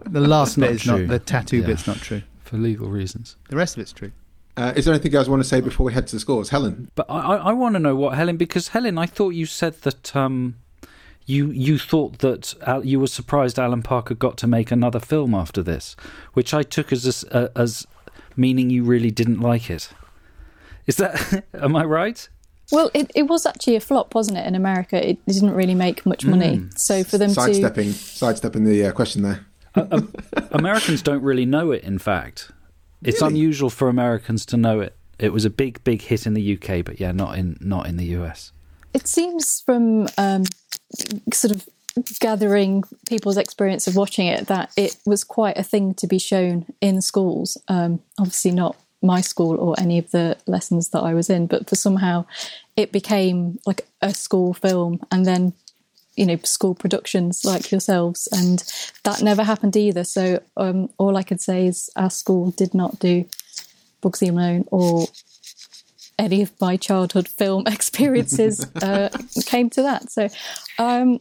the 0.07 0.21
last 0.21 0.59
bit 0.59 0.71
is 0.73 0.83
true. 0.83 0.99
not 1.07 1.09
the 1.09 1.19
tattoo 1.19 1.59
Yeah. 1.59 1.67
bit's 1.67 1.87
not 1.87 1.97
true. 1.99 2.23
For 2.45 2.57
legal 2.57 2.89
reasons. 2.89 3.37
The 3.49 3.57
rest 3.57 3.77
of 3.77 3.81
it's 3.83 3.93
true. 3.93 4.13
Uh, 4.57 4.73
is 4.77 4.85
there 4.87 4.95
anything 4.95 5.13
you 5.13 5.19
guys 5.19 5.29
want 5.29 5.43
to 5.43 5.49
say 5.49 5.61
before 5.61 5.85
we 5.85 5.93
head 5.93 6.07
to 6.07 6.17
the 6.17 6.21
scores, 6.21 6.49
Helen? 6.49 6.91
But 6.95 7.07
I, 7.11 7.19
I, 7.19 7.37
I 7.37 7.53
want 7.53 7.75
to 7.75 7.79
know 7.79 7.95
what 7.95 8.15
Helen, 8.17 8.37
because 8.39 8.69
Helen, 8.69 8.97
I 8.97 9.05
thought 9.07 9.31
you 9.31 9.45
said 9.45 9.83
that 9.83 10.17
um, 10.17 10.57
you 11.27 11.51
you 11.51 11.77
thought 11.79 12.21
that 12.21 12.55
Al, 12.67 12.85
you 12.85 12.99
were 13.01 13.07
surprised 13.09 13.59
Alan 13.59 13.83
Parker 13.83 14.15
got 14.15 14.37
to 14.39 14.47
make 14.47 14.71
another 14.71 15.01
film 15.01 15.35
after 15.35 15.63
this, 15.63 15.95
which 16.33 16.55
I 16.55 16.63
took 16.63 16.93
as 16.93 17.05
a 17.05 17.09
s- 17.09 17.25
uh, 17.33 17.49
as 17.57 17.87
meaning 18.37 18.71
you 18.71 18.85
really 18.85 19.11
didn't 19.11 19.41
like 19.41 19.69
it. 19.69 19.91
Is 20.87 20.97
that 20.97 21.45
am 21.55 21.77
I 21.77 21.85
right? 21.85 22.27
Well, 22.73 22.91
it, 22.95 23.11
it 23.15 23.25
was 23.25 23.45
actually 23.47 23.77
a 23.77 23.81
flop, 23.81 24.15
wasn't 24.15 24.39
it? 24.39 24.47
In 24.47 24.55
America, 24.55 24.97
it 25.07 25.25
didn't 25.27 25.53
really 25.53 25.75
make 25.75 26.05
much 26.07 26.25
money. 26.25 26.63
So 26.77 27.05
for 27.05 27.19
them 27.19 27.29
to 27.29 27.35
sidestepping 27.35 27.93
sidestepping 27.93 28.65
the 28.65 28.87
uh, 28.87 28.93
question 28.93 29.23
there. 29.23 29.45
Americans 30.53 31.03
don't 31.03 31.23
really 31.23 31.47
know 31.47 31.71
it. 31.73 31.85
In 31.85 31.99
fact, 31.99 32.51
it's 33.03 33.21
Really? 33.21 33.35
unusual 33.35 33.71
for 33.71 33.89
Americans 33.89 34.47
to 34.47 34.57
know 34.57 34.81
it. 34.81 34.97
It 35.19 35.33
was 35.33 35.45
a 35.45 35.51
big, 35.51 35.83
big 35.85 36.03
hit 36.03 36.27
in 36.27 36.35
the 36.35 36.55
UK, 36.57 36.85
but 36.85 37.01
yeah, 37.01 37.13
not 37.13 37.39
in 37.39 37.57
not 37.61 37.87
in 37.87 37.97
the 37.97 38.07
US. 38.19 38.53
It 38.93 39.07
seems 39.07 39.61
from 39.61 40.09
um, 40.19 40.45
sort 41.33 41.55
of 41.55 41.69
gathering 42.21 42.85
people's 43.09 43.37
experience 43.39 43.87
of 43.87 43.97
watching 43.97 44.27
it 44.27 44.47
that 44.49 44.71
it 44.77 44.97
was 45.07 45.25
quite 45.25 45.57
a 45.57 45.63
thing 45.63 45.95
to 45.95 46.07
be 46.07 46.19
shown 46.19 46.67
in 46.81 47.01
schools. 47.01 47.57
Um, 47.69 48.01
obviously, 48.19 48.51
not 48.53 48.77
my 49.03 49.21
school 49.21 49.57
or 49.59 49.75
any 49.79 49.99
of 49.99 50.11
the 50.11 50.37
lessons 50.47 50.89
that 50.91 51.01
I 51.01 51.15
was 51.15 51.31
in, 51.31 51.47
but 51.47 51.69
for 51.69 51.77
somehow 51.77 52.25
it 52.77 52.93
became 52.93 53.59
like 53.67 53.87
a 54.03 54.13
school 54.13 54.53
film 54.55 55.01
and 55.11 55.25
then 55.25 55.53
you 56.17 56.27
know 56.27 56.37
school 56.45 56.75
productions 56.75 57.45
like 57.45 57.71
yourselves 57.71 58.29
and 58.33 58.65
that 59.05 59.23
never 59.23 59.43
happened 59.43 59.77
either 59.77 60.05
so 60.05 60.41
um, 60.57 60.89
all 60.99 61.17
i 61.17 61.23
could 61.23 61.41
say 61.41 61.67
is 61.67 61.91
our 61.97 62.11
school 62.11 62.51
did 62.53 62.75
not 62.75 62.99
do 62.99 63.25
bugsy 64.03 64.33
malone 64.33 64.65
or 64.71 65.07
any 66.19 66.43
of 66.43 66.53
my 66.61 66.77
childhood 66.77 67.29
film 67.29 67.65
experiences 67.67 68.67
uh, 68.83 69.09
came 69.45 69.71
to 69.71 69.83
that. 69.83 70.11
So 70.11 70.29
um, 70.79 71.21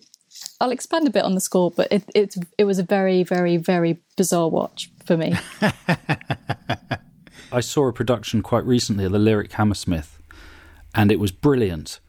I'll 0.59 0.71
expand 0.71 1.07
a 1.07 1.11
bit 1.11 1.23
on 1.23 1.35
the 1.35 1.41
score, 1.41 1.71
but 1.71 1.91
it, 1.91 2.03
it 2.13 2.35
it 2.57 2.63
was 2.65 2.79
a 2.79 2.83
very, 2.83 3.23
very, 3.23 3.57
very 3.57 3.99
bizarre 4.15 4.49
watch 4.49 4.89
for 5.05 5.17
me. 5.17 5.35
I 7.51 7.59
saw 7.61 7.87
a 7.87 7.93
production 7.93 8.41
quite 8.41 8.65
recently 8.65 9.05
of 9.05 9.11
the 9.11 9.19
lyric 9.19 9.53
Hammersmith, 9.53 10.19
and 10.93 11.11
it 11.11 11.19
was 11.19 11.31
brilliant. 11.31 11.99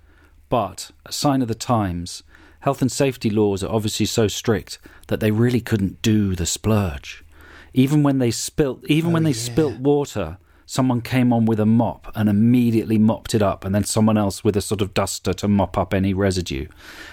But 0.48 0.92
a 1.04 1.12
sign 1.12 1.42
of 1.42 1.48
the 1.48 1.56
times, 1.56 2.22
health 2.66 2.82
and 2.82 2.90
safety 2.90 3.30
laws 3.30 3.62
are 3.62 3.72
obviously 3.72 4.04
so 4.04 4.26
strict 4.26 4.80
that 5.06 5.20
they 5.20 5.30
really 5.30 5.60
couldn't 5.60 6.02
do 6.02 6.34
the 6.34 6.44
splurge. 6.44 7.24
Even 7.72 8.02
when 8.02 8.18
they 8.18 8.32
spilt, 8.32 8.84
even 8.86 9.12
when 9.12 9.22
oh, 9.22 9.26
they 9.26 9.32
spilt 9.32 9.78
water, 9.78 10.36
someone 10.66 11.00
came 11.00 11.32
on 11.32 11.44
with 11.44 11.60
a 11.60 11.64
mop 11.64 12.10
and 12.16 12.28
immediately 12.28 12.98
mopped 12.98 13.36
it 13.36 13.40
up, 13.40 13.64
and 13.64 13.72
then 13.72 13.84
someone 13.84 14.18
else 14.18 14.42
with 14.42 14.56
a 14.56 14.60
sort 14.60 14.82
of 14.82 14.94
duster 14.94 15.32
to 15.32 15.46
mop 15.46 15.78
up 15.78 15.94
any 15.94 16.12
residue. 16.12 16.66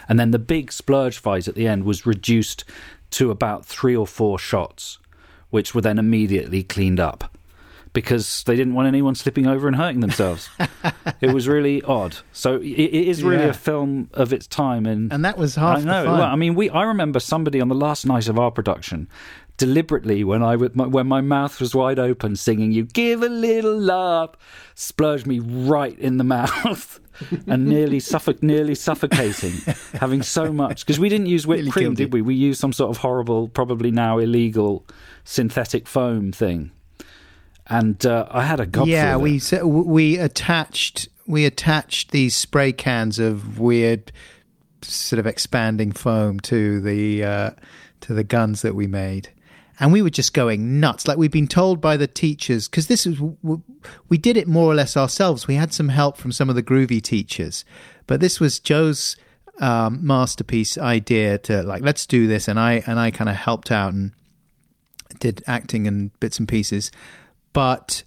And 0.10 0.20
then 0.20 0.32
the 0.32 0.40
big 0.40 0.72
splurge 0.72 1.20
fight 1.20 1.48
at 1.48 1.54
the 1.54 1.68
end 1.68 1.84
was 1.84 2.04
reduced 2.04 2.64
to 3.12 3.30
about 3.30 3.64
three 3.64 3.96
or 3.96 4.08
four 4.08 4.40
shots, 4.40 4.98
which 5.52 5.76
were 5.76 5.82
then 5.82 6.00
immediately 6.00 6.64
cleaned 6.64 7.00
up 7.00 7.38
because 7.94 8.44
they 8.44 8.56
didn't 8.56 8.74
want 8.74 8.88
anyone 8.88 9.16
slipping 9.16 9.48
over 9.48 9.68
and 9.68 9.76
hurting 9.78 10.00
themselves. 10.02 10.50
it 11.22 11.32
was 11.34 11.48
really 11.48 11.82
odd. 11.84 12.18
So 12.32 12.56
it, 12.56 12.66
it 12.68 13.08
is 13.08 13.24
really 13.24 13.44
Yeah. 13.44 13.50
a 13.50 13.54
film 13.54 14.10
of 14.14 14.34
its 14.34 14.48
time, 14.48 14.86
and 14.86 15.14
And 15.14 15.24
that 15.24 15.38
was 15.38 15.56
half 15.56 15.78
I 15.78 15.80
the 15.82 15.86
know. 15.86 16.06
Well, 16.06 16.22
I 16.24 16.36
mean, 16.36 16.56
we. 16.56 16.70
I 16.70 16.84
remember 16.84 17.20
somebody 17.20 17.62
on 17.62 17.68
the 17.70 17.76
last 17.76 18.06
night 18.06 18.28
of 18.28 18.38
our 18.40 18.52
production. 18.52 19.08
Deliberately, 19.58 20.24
when 20.24 20.42
I 20.42 20.56
would, 20.56 20.76
when 20.76 21.06
my 21.06 21.22
mouth 21.22 21.60
was 21.62 21.76
wide 21.76 22.00
open, 22.00 22.36
singing 22.36 22.72
"You 22.72 22.86
Give 22.86 23.22
a 23.22 23.30
Little 23.30 23.78
Love," 23.80 24.36
splurged 24.74 25.28
me 25.28 25.38
right 25.40 25.98
in 26.00 26.18
the 26.18 26.24
mouth, 26.38 27.00
and 27.46 27.68
nearly 27.68 28.00
suffoc- 28.00 28.42
nearly 28.42 28.74
suffocating, 28.74 29.54
having 29.94 30.24
so 30.24 30.52
much 30.52 30.84
because 30.84 31.00
we 31.00 31.08
didn't 31.08 31.28
use 31.28 31.46
whipped 31.46 31.60
Nearly 31.60 31.72
cream, 31.72 31.94
did 31.94 32.12
we? 32.14 32.24
We 32.24 32.34
used 32.34 32.60
some 32.60 32.74
sort 32.74 32.90
of 32.90 32.98
horrible, 32.98 33.48
probably 33.48 33.92
now 33.92 34.18
illegal, 34.18 34.88
synthetic 35.24 35.86
foam 35.88 36.32
thing, 36.32 36.72
and 37.68 38.06
uh, 38.06 38.28
I 38.30 38.44
had 38.44 38.60
a 38.60 38.66
gobful 38.66 38.88
yeah, 38.88 39.16
we 39.16 39.42
we 39.62 40.18
attached 40.18 41.08
we 41.26 41.46
attached 41.46 42.12
these 42.12 42.36
spray 42.36 42.74
cans 42.74 43.20
of 43.20 43.60
weird 43.60 44.12
sort 44.82 45.20
of 45.20 45.28
expanding 45.28 45.92
foam 45.92 46.40
to 46.42 46.82
the 46.82 47.24
uh, 47.24 47.52
to 48.02 48.14
the 48.14 48.24
guns 48.24 48.62
that 48.62 48.76
we 48.76 48.88
made. 48.88 49.30
And 49.80 49.92
we 49.92 50.04
were 50.04 50.12
just 50.12 50.34
going 50.34 50.80
nuts. 50.80 51.08
Like 51.08 51.18
we'd 51.18 51.32
been 51.32 51.48
told 51.48 51.82
by 51.82 51.98
the 51.98 52.08
teachers, 52.08 52.68
because 52.68 52.88
this 52.88 53.08
is, 53.08 53.20
we 54.08 54.18
did 54.20 54.38
it 54.38 54.48
more 54.48 54.72
or 54.72 54.76
less 54.76 54.96
ourselves. 54.96 55.48
We 55.48 55.56
had 55.56 55.74
some 55.74 55.90
help 55.90 56.18
from 56.18 56.32
some 56.32 56.48
of 56.48 56.56
the 56.56 56.62
groovy 56.62 57.02
teachers, 57.02 57.66
but 58.06 58.20
this 58.20 58.40
was 58.40 58.60
Joe's 58.60 59.18
um, 59.60 60.06
masterpiece 60.06 60.78
idea 60.78 61.40
to 61.40 61.64
like, 61.64 61.82
let's 61.82 62.06
do 62.06 62.28
this. 62.28 62.48
And 62.48 62.60
I, 62.60 62.84
and 62.86 63.00
I 63.00 63.10
kind 63.10 63.30
of 63.30 63.36
helped 63.36 63.72
out 63.72 63.94
and 63.94 64.12
did 65.20 65.44
acting 65.48 65.88
and 65.88 66.18
bits 66.20 66.38
and 66.38 66.48
pieces. 66.48 66.92
But 67.54 68.04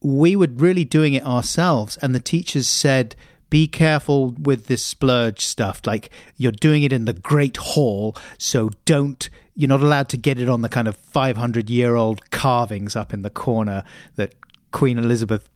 we 0.00 0.36
were 0.36 0.48
really 0.50 0.84
doing 0.84 1.14
it 1.14 1.24
ourselves, 1.24 1.96
and 1.98 2.14
the 2.14 2.20
teachers 2.20 2.68
said, 2.68 3.16
"Be 3.50 3.66
careful 3.66 4.34
with 4.38 4.66
this 4.66 4.82
splurge 4.82 5.40
stuff. 5.40 5.82
Like 5.84 6.10
you're 6.36 6.52
doing 6.52 6.82
it 6.82 6.92
in 6.92 7.04
the 7.04 7.12
Great 7.12 7.56
Hall, 7.56 8.16
so 8.38 8.70
don't." 8.84 9.28
You're 9.58 9.68
not 9.68 9.82
allowed 9.82 10.10
to 10.10 10.18
get 10.18 10.38
it 10.38 10.50
on 10.50 10.60
the 10.60 10.68
kind 10.68 10.86
of 10.86 10.96
500 10.96 11.70
year 11.70 11.96
old 11.96 12.30
carvings 12.30 12.94
up 12.94 13.14
in 13.14 13.22
the 13.22 13.30
corner 13.30 13.84
that 14.16 14.34
Queen 14.70 14.98
Elizabeth 14.98 15.48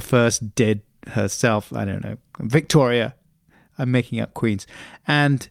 First 0.00 0.54
did 0.54 0.82
herself. 1.08 1.72
I 1.72 1.84
don't 1.84 2.04
know. 2.04 2.16
Victoria. 2.38 3.14
I'm 3.78 3.90
making 3.90 4.20
up 4.20 4.34
queens. 4.34 4.66
And 5.06 5.48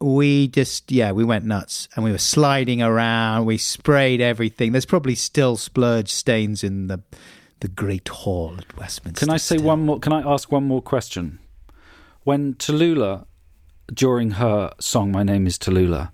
we 0.00 0.48
just, 0.48 0.90
yeah, 0.90 1.12
we 1.12 1.24
went 1.24 1.44
nuts 1.44 1.88
and 1.94 2.04
we 2.04 2.10
were 2.10 2.18
sliding 2.18 2.82
around. 2.82 3.46
We 3.46 3.58
sprayed 3.58 4.20
everything. 4.20 4.72
There's 4.72 4.86
probably 4.86 5.14
still 5.14 5.56
splurge 5.56 6.12
stains 6.12 6.62
in 6.64 6.88
the 6.88 7.02
the 7.60 7.68
Great 7.68 8.08
Hall 8.08 8.56
at 8.58 8.76
Westminster. 8.76 9.24
Can 9.24 9.32
I 9.32 9.38
say 9.38 9.56
still. 9.56 9.68
one 9.68 9.86
more? 9.86 9.98
Can 9.98 10.12
I 10.12 10.20
ask 10.20 10.52
one 10.52 10.64
more 10.64 10.82
question? 10.82 11.38
When 12.24 12.54
Tallulah, 12.54 13.24
during 13.92 14.32
her 14.32 14.72
song 14.78 15.10
"My 15.10 15.22
Name 15.22 15.46
Is 15.46 15.56
Tallulah," 15.56 16.10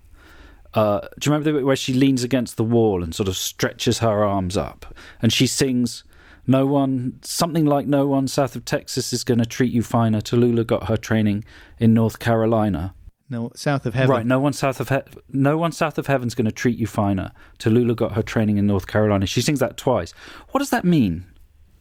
uh, 0.73 0.99
do 1.01 1.07
you 1.25 1.31
remember 1.33 1.51
the 1.51 1.57
bit 1.57 1.65
where 1.65 1.75
she 1.75 1.93
leans 1.93 2.23
against 2.23 2.55
the 2.55 2.63
wall 2.63 3.03
and 3.03 3.13
sort 3.13 3.27
of 3.27 3.35
stretches 3.35 3.99
her 3.99 4.23
arms 4.23 4.55
up, 4.55 4.95
and 5.21 5.33
she 5.33 5.45
sings, 5.45 6.05
"No 6.47 6.65
one, 6.65 7.19
something 7.21 7.65
like 7.65 7.85
no 7.85 8.07
one 8.07 8.29
south 8.29 8.55
of 8.55 8.63
Texas 8.63 9.11
is 9.11 9.25
going 9.25 9.39
to 9.39 9.45
treat 9.45 9.73
you 9.73 9.83
finer." 9.83 10.21
Tallulah 10.21 10.65
got 10.65 10.87
her 10.87 10.95
training 10.95 11.43
in 11.79 11.93
North 11.93 12.19
Carolina. 12.19 12.93
No, 13.31 13.49
south 13.55 13.85
of 13.85 13.93
heaven. 13.93 14.09
Right, 14.11 14.25
no 14.25 14.39
one 14.41 14.51
south 14.51 14.81
of 14.81 14.89
he- 14.89 15.19
no 15.31 15.57
one 15.57 15.71
south 15.71 15.97
of 15.97 16.07
heaven's 16.07 16.35
going 16.35 16.45
to 16.45 16.51
treat 16.51 16.77
you 16.77 16.85
finer. 16.85 17.31
Tallulah 17.59 17.95
got 17.95 18.11
her 18.11 18.21
training 18.21 18.57
in 18.57 18.67
North 18.67 18.87
Carolina. 18.87 19.25
She 19.25 19.41
sings 19.41 19.59
that 19.61 19.77
twice. 19.77 20.11
What 20.49 20.59
does 20.59 20.69
that 20.71 20.83
mean? 20.83 21.25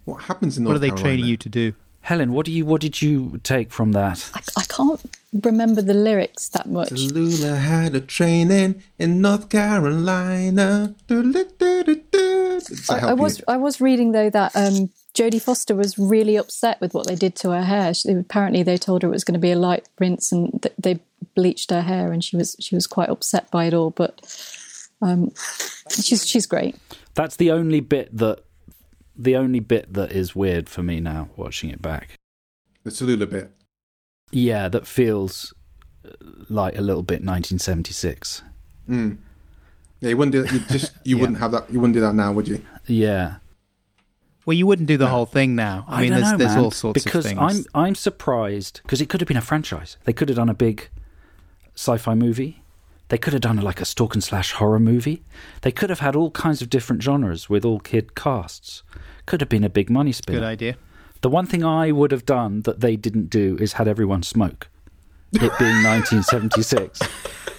What 0.05 0.23
happens 0.23 0.57
in 0.57 0.63
North 0.65 0.75
Carolina? 0.75 0.75
What 0.75 0.75
North 0.75 0.77
are 0.77 0.79
they 0.79 0.89
Carolina? 0.91 1.03
training 1.03 1.25
you 1.27 1.37
to 1.37 1.49
do? 1.49 1.73
Helen, 2.03 2.33
what 2.33 2.47
do 2.47 2.53
you 2.53 2.65
what 2.65 2.81
did 2.81 3.03
you 3.03 3.41
take 3.43 3.73
from 3.73 3.93
that? 3.93 4.31
I, 4.33 4.41
I 4.57 4.63
can't 4.63 5.01
remember 5.43 5.83
the 5.83 5.93
lyrics 5.93 6.49
that 6.51 6.67
much. 6.69 6.91
Tallulah 6.91 7.59
had 7.59 7.95
a 7.97 8.01
training 8.01 8.83
in 8.99 9.21
North 9.21 9.49
Carolina. 9.51 10.95
Does 11.09 12.87
that 12.87 12.91
I, 12.91 12.95
I 12.95 12.99
help 13.01 13.19
you? 13.19 13.23
was 13.23 13.43
I 13.49 13.57
was 13.57 13.81
reading 13.81 14.13
though 14.13 14.31
that 14.31 14.55
um, 14.55 14.91
Jodie 15.15 15.43
Foster 15.43 15.75
was 15.75 15.99
really 15.99 16.37
upset 16.37 16.81
with 16.81 16.95
what 16.95 17.07
they 17.07 17.17
did 17.17 17.35
to 17.37 17.51
her 17.51 17.65
hair. 17.65 17.93
She, 17.93 18.11
apparently, 18.13 18.63
they 18.63 18.77
told 18.79 19.03
her 19.03 19.09
it 19.09 19.13
was 19.13 19.25
going 19.25 19.35
to 19.35 19.41
be 19.41 19.51
a 19.51 19.59
light 19.59 19.89
rinse, 19.99 20.31
and 20.33 20.63
th- 20.63 20.75
they 20.79 21.01
bleached 21.35 21.71
her 21.71 21.83
hair, 21.83 22.13
and 22.13 22.23
she 22.25 22.37
was 22.37 22.57
she 22.61 22.75
was 22.75 22.87
quite 22.87 23.09
upset 23.09 23.51
by 23.51 23.65
it 23.67 23.75
all. 23.75 23.91
But 23.91 24.21
um, 25.03 25.33
she's 25.91 26.27
she's 26.27 26.47
great. 26.47 26.77
That's 27.15 27.37
the 27.37 27.51
only 27.51 27.81
bit 27.81 28.17
that 28.17 28.45
the 29.17 29.37
only 29.37 29.61
bit 29.61 29.93
that 29.93 30.13
is 30.13 30.35
weird 30.35 30.69
for 30.69 30.83
me 30.83 31.01
now 31.01 31.29
watching 31.37 31.71
it 31.71 31.83
back. 31.83 32.19
The 32.85 32.91
Tallulah 32.91 33.29
bit. 33.31 33.51
Yeah, 34.31 34.69
that 34.69 34.87
feels 34.87 35.53
uh, 36.07 36.11
like 36.49 36.79
a 36.79 36.81
little 36.81 37.03
bit 37.03 37.17
1976. 37.25 38.43
Mm. 38.89 39.19
Yeah, 40.01 40.09
you 40.11 40.17
wouldn't 40.17 40.33
do 40.33 40.43
that. 40.43 40.53
You 40.53 40.61
just 40.61 40.93
you 41.05 41.17
Yeah. 41.17 41.21
wouldn't 41.21 41.39
have 41.41 41.53
that. 41.53 41.71
You 41.71 41.81
wouldn't 41.81 41.95
do 41.95 42.01
that 42.01 42.15
now, 42.15 42.33
would 42.33 42.49
you? 42.49 42.63
Yeah, 42.87 43.37
Well, 44.47 44.55
you 44.57 44.67
wouldn't 44.67 44.89
do 44.89 44.97
the 44.97 45.09
whole 45.09 45.27
thing 45.27 45.55
now. 45.55 45.85
I, 45.87 46.01
mean, 46.03 46.11
don't 46.13 46.21
there's, 46.21 46.33
know, 46.33 46.39
there's 46.39 46.55
man, 46.55 46.65
all 46.65 46.71
sorts 46.71 47.05
because 47.05 47.27
of 47.27 47.33
things. 47.33 47.67
I'm 47.75 47.85
I'm 47.87 47.95
surprised 47.95 48.81
because 48.83 49.01
it 49.01 49.09
could 49.11 49.21
have 49.21 49.29
been 49.29 49.37
a 49.37 49.43
franchise. 49.43 49.97
They 50.05 50.13
could 50.15 50.29
have 50.31 50.37
done 50.37 50.49
a 50.49 50.55
big 50.55 50.89
sci-fi 51.81 52.15
movie. 52.15 52.63
They 53.09 53.19
could 53.19 53.33
have 53.33 53.43
done 53.43 53.57
like 53.57 53.81
a 53.81 53.85
stalk 53.85 54.15
and 54.15 54.23
slash 54.23 54.53
horror 54.53 54.79
movie. 54.79 55.23
They 55.63 55.73
could 55.73 55.91
have 55.91 56.01
had 56.01 56.15
all 56.15 56.31
kinds 56.31 56.61
of 56.63 56.69
different 56.71 57.03
genres 57.03 57.49
with 57.49 57.65
all 57.65 57.81
kid 57.81 58.15
casts. 58.15 58.83
Could 59.27 59.41
have 59.41 59.49
been 59.49 59.65
a 59.65 59.69
big 59.71 59.89
money 59.91 60.13
spinner. 60.13 60.41
Good 60.41 60.47
idea. 60.47 60.77
The 61.23 61.29
one 61.31 61.47
thing 61.47 61.65
I 61.65 61.91
would 61.91 62.13
have 62.13 62.25
done 62.27 62.63
that 62.63 62.81
they 62.81 62.97
didn't 62.97 63.29
do 63.31 63.57
is 63.61 63.75
had 63.75 63.89
everyone 63.89 64.23
smoke. 64.23 64.69
It 65.33 65.53
being 65.59 65.83
1976. 65.85 67.01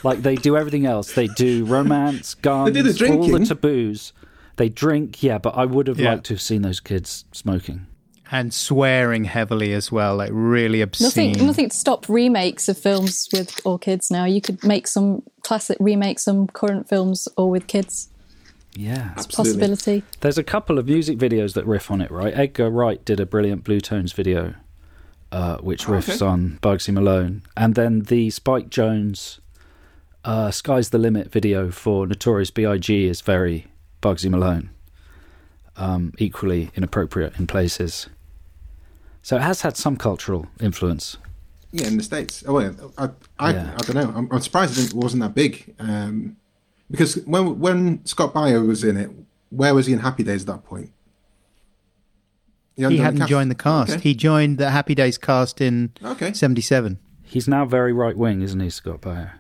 Like 0.04 0.22
they 0.22 0.36
do 0.36 0.56
everything 0.56 0.86
else. 0.86 1.14
They 1.14 1.28
do 1.28 1.66
romance, 1.66 2.34
guns, 2.48 2.74
do 2.74 2.84
the 2.84 3.14
all 3.14 3.28
the 3.28 3.46
taboos. 3.46 4.14
They 4.58 4.70
drink, 4.70 5.22
yeah, 5.24 5.38
but 5.38 5.56
I 5.58 5.66
would 5.66 5.88
have 5.88 6.00
Yeah. 6.00 6.12
liked 6.12 6.26
to 6.28 6.34
have 6.36 6.42
seen 6.42 6.62
those 6.62 6.80
kids 6.80 7.26
smoking. 7.32 7.88
And 8.34 8.54
swearing 8.54 9.26
heavily 9.26 9.74
as 9.74 9.92
well, 9.92 10.16
like 10.16 10.30
really 10.32 10.82
obscene. 10.82 11.34
Nothing 11.34 11.46
nothing 11.46 11.70
to 11.70 11.76
stop 11.76 12.08
remakes 12.08 12.70
of 12.70 12.78
films 12.78 13.28
with 13.34 13.60
all 13.66 13.78
kids 13.78 14.10
now. 14.10 14.24
You 14.24 14.40
could 14.40 14.64
make 14.64 14.88
some 14.88 15.24
classic 15.44 15.78
remake 15.82 16.18
some 16.18 16.48
current 16.48 16.88
films 16.88 17.28
all 17.36 17.50
with 17.50 17.68
kids. 17.68 18.10
Yeah. 18.74 19.12
It's 19.18 19.26
a 19.26 19.30
possibility. 19.30 20.04
There's 20.22 20.38
a 20.38 20.46
couple 20.46 20.80
of 20.80 20.86
music 20.86 21.18
videos 21.18 21.56
that 21.56 21.66
riff 21.66 21.92
on 21.92 22.00
it, 22.00 22.10
right? 22.10 22.34
Edgar 22.34 22.70
Wright 22.70 23.04
did 23.04 23.20
a 23.20 23.26
brilliant 23.26 23.66
Bluetones 23.66 24.14
video, 24.14 24.54
uh, 25.34 25.58
which 25.58 25.86
riffs 25.88 26.22
okay. 26.22 26.26
on 26.26 26.60
Bugsy 26.62 26.94
Malone. 26.94 27.42
And 27.58 27.76
then 27.76 28.04
the 28.04 28.30
Spike 28.30 28.70
Jonze 28.70 29.40
uh, 30.24 30.52
Sky's 30.52 30.92
the 30.92 30.98
Limit 30.98 31.32
video 31.32 31.72
for 31.72 32.06
Notorious 32.06 32.52
B.I.G. 32.52 33.08
is 33.08 33.22
very 33.22 33.68
Bugsy 34.02 34.30
Malone, 34.30 34.70
um, 35.76 36.14
equally 36.18 36.70
inappropriate 36.76 37.38
in 37.40 37.48
places. 37.48 38.08
So 39.22 39.36
it 39.36 39.42
has 39.42 39.62
had 39.62 39.78
some 39.78 39.98
cultural 39.98 40.48
influence. 40.60 41.18
Yeah, 41.72 41.88
in 41.88 41.98
the 41.98 42.04
states. 42.04 42.44
Oh, 42.48 42.60
yeah. 42.60 42.72
I, 42.98 43.10
I, 43.40 43.54
Yeah. 43.54 43.74
I 43.76 43.78
don't 43.84 43.96
know. 43.96 44.14
I'm, 44.16 44.28
I'm 44.32 44.42
surprised 44.42 44.78
it 44.78 44.94
wasn't 44.94 45.22
that 45.22 45.34
big. 45.34 45.74
Um, 45.80 46.36
because 46.90 47.16
when 47.26 47.60
when 47.60 48.06
Scott 48.06 48.34
Baio 48.34 48.68
was 48.68 48.84
in 48.84 48.98
it, 48.98 49.10
where 49.50 49.74
was 49.74 49.86
he 49.86 49.94
in 49.94 50.00
Happy 50.00 50.24
Days 50.24 50.42
at 50.42 50.48
that 50.48 50.66
point? 50.66 50.92
he 52.76 52.84
joined 52.84 53.00
hadn't 53.00 53.28
joined 53.28 53.52
the 53.52 53.56
cast. 53.56 53.92
Okay. 53.94 54.02
He 54.02 54.14
joined 54.16 54.58
the 54.58 54.72
Happy 54.72 54.96
Days 54.96 55.18
cast 55.18 55.62
in 55.62 55.92
Okay. 56.04 56.34
77. 56.34 57.00
He's 57.24 57.48
now 57.48 57.66
very 57.66 57.94
right 57.94 58.18
wing, 58.18 58.42
isn't 58.42 58.60
he, 58.60 58.70
Scott 58.70 59.02
Baio? 59.02 59.32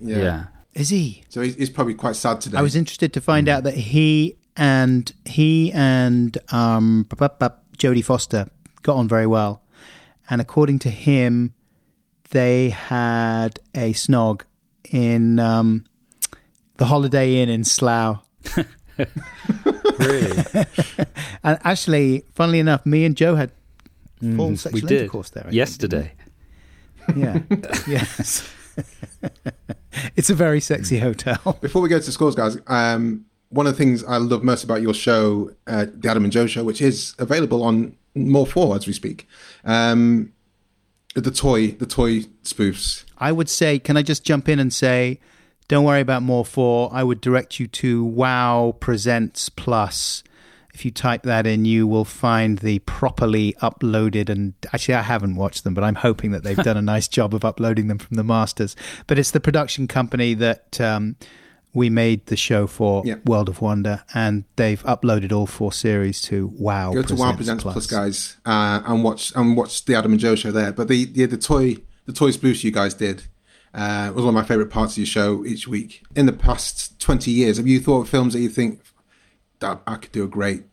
Yeah. 0.00 0.46
Is 0.74 0.88
he? 0.88 1.22
So 1.28 1.42
he's, 1.42 1.54
he's 1.56 1.70
probably 1.70 1.94
quite 1.94 2.16
sad 2.16 2.40
today. 2.40 2.58
I 2.58 2.62
was 2.62 2.74
interested 2.76 3.12
to 3.12 3.20
find 3.20 3.48
out 3.48 3.64
that 3.64 3.74
he 3.74 4.36
and 4.56 5.12
he 5.24 5.72
and 5.72 6.36
um, 6.50 7.06
Jodie 7.78 8.04
Foster 8.04 8.48
got 8.82 8.96
on 8.96 9.08
very 9.08 9.26
well, 9.26 9.62
and 10.30 10.40
according 10.40 10.78
to 10.80 10.90
him, 10.90 11.54
they 12.30 12.70
had 12.70 13.58
a 13.74 13.92
snog 13.92 14.42
in 14.90 15.38
um, 15.38 15.84
the 16.76 16.86
Holiday 16.86 17.36
Inn 17.42 17.48
in 17.48 17.64
Slough. 17.64 18.20
Really? 19.98 20.44
And 21.44 21.58
actually, 21.64 22.24
funnily 22.34 22.58
enough, 22.58 22.84
me 22.84 23.04
and 23.04 23.16
Joe 23.16 23.36
had 23.36 23.50
full 24.20 24.50
we 24.50 24.56
sexual 24.56 24.88
did. 24.88 25.00
intercourse 25.02 25.30
there. 25.30 25.46
I 25.46 25.50
Yesterday. 25.50 26.12
didn't? 27.06 27.16
Yeah. 27.56 27.78
yes. 27.86 28.52
it's 30.16 30.28
a 30.30 30.34
very 30.34 30.60
sexy 30.60 30.98
hotel. 30.98 31.56
Before 31.60 31.80
we 31.80 31.88
go 31.88 31.98
to 31.98 32.12
scores, 32.12 32.34
guys, 32.34 32.58
um, 32.66 33.24
one 33.48 33.66
of 33.66 33.72
the 33.72 33.78
things 33.82 34.04
I 34.04 34.18
love 34.18 34.42
most 34.42 34.62
about 34.64 34.82
your 34.82 34.92
show, 34.94 35.52
uh, 35.66 35.86
the 35.94 36.08
Adam 36.10 36.24
and 36.24 36.32
Joe 36.32 36.46
Show, 36.46 36.64
which 36.64 36.82
is 36.82 37.14
available 37.18 37.62
on 37.62 37.96
More4 38.26 38.76
as 38.76 38.86
we 38.86 38.92
speak, 38.92 39.28
um, 39.64 40.32
the 41.14 41.30
toy, 41.30 41.72
the 41.72 41.86
toy 41.86 42.20
spoofs. 42.42 43.04
I 43.18 43.32
would 43.32 43.48
say, 43.48 43.78
can 43.78 43.96
I 43.96 44.02
just 44.02 44.24
jump 44.24 44.48
in 44.48 44.58
and 44.58 44.72
say, 44.72 45.20
don't 45.68 45.84
worry 45.84 46.00
about 46.00 46.22
More4. 46.22 46.90
I 46.92 47.04
would 47.04 47.20
direct 47.20 47.60
you 47.60 47.66
to 47.66 48.02
Wow 48.02 48.76
Presents 48.80 49.50
Plus. 49.50 50.24
If 50.72 50.84
you 50.84 50.90
type 50.90 51.24
that 51.24 51.46
in, 51.46 51.66
you 51.66 51.86
will 51.86 52.06
find 52.06 52.58
the 52.58 52.78
properly 52.80 53.54
uploaded. 53.60 54.30
And 54.30 54.54
actually, 54.72 54.94
I 54.94 55.02
haven't 55.02 55.36
watched 55.36 55.64
them, 55.64 55.74
but 55.74 55.84
I'm 55.84 55.96
hoping 55.96 56.30
that 56.30 56.42
they've 56.42 56.56
done 56.64 56.78
a 56.78 56.82
nice 56.82 57.06
job 57.06 57.34
of 57.34 57.44
uploading 57.44 57.88
them 57.88 57.98
from 57.98 58.16
the 58.16 58.24
masters. 58.24 58.76
But 59.06 59.18
it's 59.18 59.32
the 59.32 59.40
production 59.40 59.88
company 59.88 60.32
that 60.34 60.80
um, 60.80 61.16
we 61.74 61.90
made 61.90 62.26
the 62.26 62.36
show 62.36 62.66
for, 62.66 63.02
Yeah. 63.04 63.16
World 63.26 63.48
of 63.48 63.60
Wonder, 63.60 64.02
and 64.14 64.44
they've 64.56 64.82
uploaded 64.84 65.32
all 65.32 65.46
four 65.46 65.72
series 65.72 66.20
to 66.22 66.52
Wow. 66.58 66.92
Go 66.92 67.02
to 67.02 67.14
Wow 67.14 67.34
Presents 67.36 67.62
Plus, 67.62 67.86
guys, 67.86 68.36
uh, 68.46 68.80
and 68.86 69.04
watch 69.04 69.32
and 69.36 69.56
watch 69.56 69.84
the 69.84 69.94
Adam 69.94 70.12
and 70.12 70.20
Joe 70.20 70.34
Show 70.34 70.50
there. 70.50 70.72
But 70.72 70.88
the 70.88 71.04
the, 71.04 71.26
the 71.26 71.36
toy 71.36 71.76
the 72.06 72.12
toy 72.12 72.30
spoofs 72.32 72.64
you 72.64 72.70
guys 72.70 72.94
did 72.94 73.24
uh, 73.74 74.10
was 74.14 74.24
one 74.24 74.34
of 74.34 74.34
my 74.34 74.44
favorite 74.44 74.70
parts 74.70 74.94
of 74.94 74.98
your 74.98 75.06
show 75.06 75.44
each 75.44 75.68
week. 75.68 76.02
In 76.16 76.26
the 76.26 76.32
past 76.32 76.98
twenty 76.98 77.30
years, 77.30 77.58
have 77.58 77.66
you 77.66 77.80
thought 77.80 78.00
of 78.02 78.08
films 78.08 78.32
that 78.32 78.40
you 78.40 78.48
think 78.48 78.80
that 79.60 79.80
I 79.86 79.96
could 79.96 80.12
do 80.12 80.24
a 80.24 80.28
great 80.28 80.64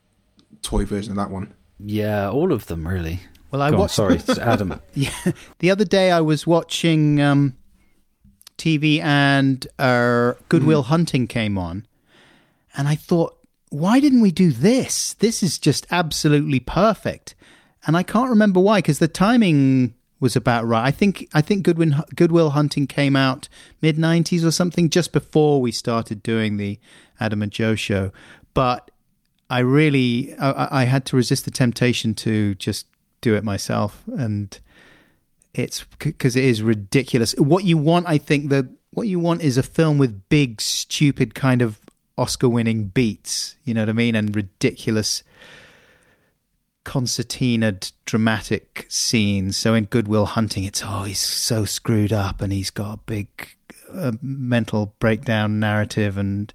toy 0.61 0.85
version 0.85 1.11
of 1.11 1.17
that 1.17 1.29
one? 1.29 1.53
Yeah, 1.79 2.29
all 2.29 2.53
of 2.53 2.67
them, 2.67 2.87
really. 2.87 3.19
Well, 3.51 3.61
I 3.61 3.69
Go 3.69 3.75
on, 3.75 3.79
watched. 3.81 3.95
sorry, 3.95 4.19
Adam. 4.41 4.79
Yeah, 4.93 5.11
the 5.59 5.71
other 5.71 5.85
day 5.85 6.11
I 6.11 6.21
was 6.21 6.47
watching 6.47 7.19
um, 7.21 7.55
TV 8.57 9.01
and 9.01 9.67
uh, 9.79 10.33
Good 10.49 10.63
Will 10.63 10.83
Hunting 10.83 11.27
came 11.27 11.57
on, 11.57 11.85
and 12.75 12.87
I 12.87 12.95
thought, 12.95 13.37
why 13.69 13.99
didn't 13.99 14.21
we 14.21 14.31
do 14.31 14.51
this? 14.51 15.13
This 15.15 15.43
is 15.43 15.57
just 15.57 15.85
absolutely 15.91 16.59
perfect, 16.59 17.35
and 17.85 17.97
I 17.97 18.03
can't 18.03 18.29
remember 18.29 18.59
why 18.59 18.79
because 18.79 18.99
the 18.99 19.07
timing 19.07 19.93
was 20.19 20.35
about 20.35 20.65
right. 20.65 20.85
I 20.85 20.91
think 20.91 21.27
I 21.33 21.41
think 21.41 21.63
Goodwin 21.63 22.01
Good 22.15 22.31
Will 22.31 22.51
Hunting 22.51 22.87
came 22.87 23.15
out 23.15 23.49
mid 23.81 23.97
'90s 23.97 24.45
or 24.45 24.51
something, 24.51 24.89
just 24.89 25.11
before 25.11 25.61
we 25.61 25.71
started 25.71 26.23
doing 26.23 26.57
the 26.57 26.79
Adam 27.19 27.41
and 27.41 27.51
Joe 27.51 27.75
show, 27.75 28.11
but. 28.53 28.91
I 29.47 29.59
really 29.59 30.33
I, 30.39 30.81
I 30.81 30.83
had 30.85 31.05
to 31.05 31.15
resist 31.15 31.45
the 31.45 31.51
temptation 31.51 32.15
to 32.15 32.55
just 32.55 32.87
do 33.21 33.35
it 33.35 33.43
myself, 33.43 34.03
and 34.17 34.59
it's 35.59 35.85
because 35.99 36.35
it 36.35 36.43
is 36.43 36.61
ridiculous. 36.61 37.33
What 37.33 37.63
you 37.63 37.77
want, 37.77 38.07
I 38.07 38.17
think, 38.17 38.49
that 38.49 38.65
what 38.91 39.07
you 39.07 39.19
want 39.19 39.41
is 39.41 39.57
a 39.57 39.63
film 39.63 39.97
with 39.97 40.27
big, 40.29 40.61
stupid 40.61 41.33
kind 41.35 41.61
of 41.61 41.79
Oscar-winning 42.17 42.87
beats. 42.87 43.55
You 43.63 43.73
know 43.73 43.81
what 43.81 43.89
I 43.89 43.93
mean, 43.93 44.15
and 44.15 44.35
ridiculous 44.35 45.23
concertina 46.83 47.77
dramatic 48.05 48.85
scenes. 48.89 49.57
So 49.57 49.73
in 49.73 49.85
Good 49.85 50.07
Will 50.07 50.25
Hunting, 50.25 50.63
it's 50.63 50.83
oh 50.85 51.03
he's 51.03 51.19
so 51.19 51.65
screwed 51.65 52.13
up 52.13 52.41
and 52.41 52.53
he's 52.53 52.69
got 52.69 52.93
a 52.93 52.97
big 53.05 53.27
uh, 53.91 54.13
mental 54.21 54.93
breakdown 54.99 55.59
narrative 55.59 56.17
and 56.17 56.53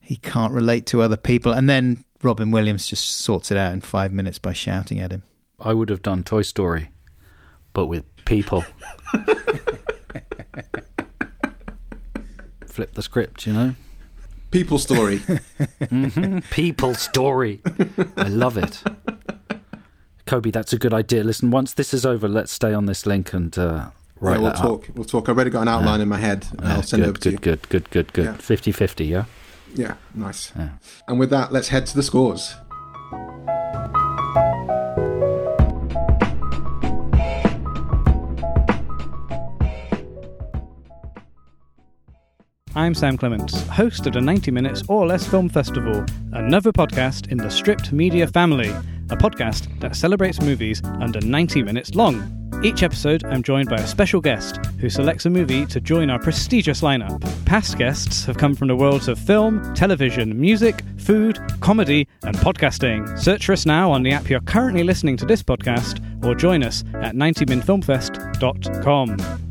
he 0.00 0.16
can't 0.16 0.52
relate 0.52 0.86
to 0.86 1.02
other 1.02 1.16
people. 1.16 1.52
And 1.52 1.70
then 1.70 2.04
Robin 2.22 2.50
Williams 2.50 2.86
just 2.86 3.08
sorts 3.08 3.50
it 3.50 3.56
out 3.56 3.72
in 3.72 3.80
five 3.80 4.12
minutes 4.12 4.38
by 4.38 4.52
shouting 4.52 4.98
at 4.98 5.12
him. 5.12 5.22
I 5.60 5.72
would 5.72 5.88
have 5.88 6.02
done 6.02 6.24
Toy 6.24 6.42
Story, 6.42 6.90
but 7.72 7.86
with 7.86 8.04
people. 8.24 8.64
Flip 12.66 12.94
the 12.94 13.02
script, 13.02 13.46
you 13.46 13.52
know. 13.52 13.74
People 14.50 14.78
story. 14.78 15.18
mm-hmm. 15.18 16.38
People 16.50 16.94
story. 16.94 17.60
I 18.16 18.28
love 18.28 18.56
it. 18.56 18.82
Kobe, 20.26 20.50
that's 20.50 20.72
a 20.72 20.78
good 20.78 20.94
idea. 20.94 21.24
Listen, 21.24 21.50
once 21.50 21.72
this 21.74 21.92
is 21.92 22.06
over, 22.06 22.28
let's 22.28 22.52
stay 22.52 22.72
on 22.72 22.86
this 22.86 23.06
link 23.06 23.32
and 23.32 23.56
uh, 23.58 23.90
write 24.20 24.34
yeah, 24.34 24.38
we'll 24.38 24.50
that 24.52 24.56
talk. 24.56 24.88
Up. 24.88 24.94
We'll 24.96 25.04
talk. 25.04 25.28
I've 25.28 25.36
already 25.36 25.50
got 25.50 25.62
an 25.62 25.68
outline 25.68 25.98
Yeah. 25.98 26.02
in 26.04 26.08
my 26.08 26.18
head. 26.18 26.46
Yeah, 26.62 26.74
I'll 26.76 26.82
send 26.82 27.02
good, 27.02 27.06
it 27.06 27.10
over 27.10 27.18
to 27.18 27.30
good, 27.30 27.32
you. 27.32 27.38
good, 27.38 27.68
good, 27.68 27.90
good, 27.90 28.12
good. 28.12 28.24
Yeah. 28.26 28.34
50-50, 28.34 29.08
yeah? 29.08 29.24
Yeah, 29.74 29.94
nice. 30.14 30.52
Yeah. 30.56 30.70
And 31.06 31.18
with 31.20 31.30
that, 31.30 31.52
let's 31.52 31.68
head 31.68 31.86
to 31.86 31.94
the 31.96 32.02
scores. 32.02 32.54
I'm 42.80 42.94
Sam 42.94 43.18
Clements, 43.18 43.60
host 43.68 44.06
of 44.06 44.14
the 44.14 44.22
90 44.22 44.50
Minutes 44.52 44.82
or 44.88 45.06
Less 45.06 45.26
Film 45.26 45.50
Festival, 45.50 46.02
another 46.32 46.72
podcast 46.72 47.30
in 47.30 47.36
the 47.36 47.50
Stripped 47.50 47.92
Media 47.92 48.26
family, 48.26 48.70
a 49.10 49.18
podcast 49.18 49.68
that 49.80 49.94
celebrates 49.94 50.40
movies 50.40 50.80
under 50.82 51.20
90 51.20 51.62
minutes 51.62 51.94
long. 51.94 52.24
Each 52.64 52.82
episode, 52.82 53.22
I'm 53.26 53.42
joined 53.42 53.68
by 53.68 53.76
a 53.76 53.86
special 53.86 54.22
guest 54.22 54.64
who 54.80 54.88
selects 54.88 55.26
a 55.26 55.30
movie 55.30 55.66
to 55.66 55.78
join 55.78 56.08
our 56.08 56.18
prestigious 56.18 56.80
lineup. 56.80 57.20
Past 57.44 57.76
guests 57.76 58.24
have 58.24 58.38
come 58.38 58.54
from 58.54 58.68
the 58.68 58.76
worlds 58.76 59.08
of 59.08 59.18
film, 59.18 59.74
television, 59.74 60.40
music, 60.40 60.82
food, 60.96 61.38
comedy, 61.60 62.08
and 62.22 62.34
podcasting. 62.38 63.18
Search 63.18 63.44
for 63.44 63.52
us 63.52 63.66
now 63.66 63.92
on 63.92 64.02
the 64.02 64.12
app 64.12 64.30
you're 64.30 64.40
currently 64.40 64.84
listening 64.84 65.18
to 65.18 65.26
this 65.26 65.42
podcast, 65.42 66.02
or 66.24 66.34
join 66.34 66.62
us 66.62 66.82
at 66.94 67.14
90minfilmfest.com. 67.14 69.49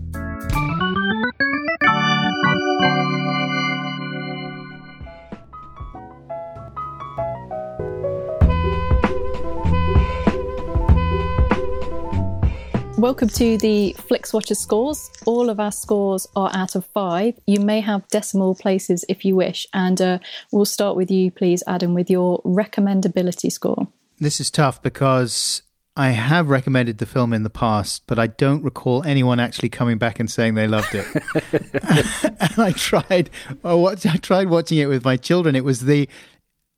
Welcome 13.00 13.30
to 13.30 13.58
the 13.58 13.94
Flix 13.94 14.34
Watcher 14.34 14.56
scores. 14.56 15.10
All 15.26 15.50
of 15.50 15.58
our 15.58 15.72
scores 15.72 16.28
are 16.36 16.52
out 16.54 16.76
of 16.76 16.86
five. 16.88 17.40
You 17.48 17.62
may 17.62 17.80
have 17.80 18.06
decimal 18.10 18.56
places 18.56 19.06
if 19.08 19.24
you 19.24 19.38
wish. 19.38 19.66
And 19.74 20.02
uh, 20.02 20.20
we'll 20.52 20.66
start 20.66 20.98
with 20.98 21.10
you, 21.10 21.32
please, 21.32 21.64
Adam, 21.66 21.94
with 21.94 22.10
your 22.10 22.42
recommendability 22.42 23.54
score. 23.54 23.88
This 24.18 24.42
is 24.42 24.52
tough 24.52 24.84
because 24.84 25.62
I 25.96 26.10
have 26.10 26.50
recommended 26.50 26.98
the 26.98 27.06
film 27.06 27.32
in 27.32 27.44
the 27.44 27.50
past, 27.50 28.04
but 28.06 28.20
I 28.20 28.28
don't 28.28 28.66
recall 28.66 29.02
anyone 29.04 29.40
actually 29.40 29.70
coming 29.70 29.98
back 29.98 30.20
and 30.20 30.30
saying 30.30 30.56
they 30.56 30.68
loved 30.68 30.94
it. 30.94 31.08
and 32.42 32.60
I 32.60 32.74
tried, 32.74 33.30
I 33.64 33.76
watched, 33.76 34.08
I 34.08 34.18
tried 34.18 34.50
watching 34.50 34.78
it 34.78 34.88
with 34.88 35.06
my 35.06 35.16
children. 35.16 35.56
It 35.56 35.64
was 35.64 35.86
the, 35.86 36.10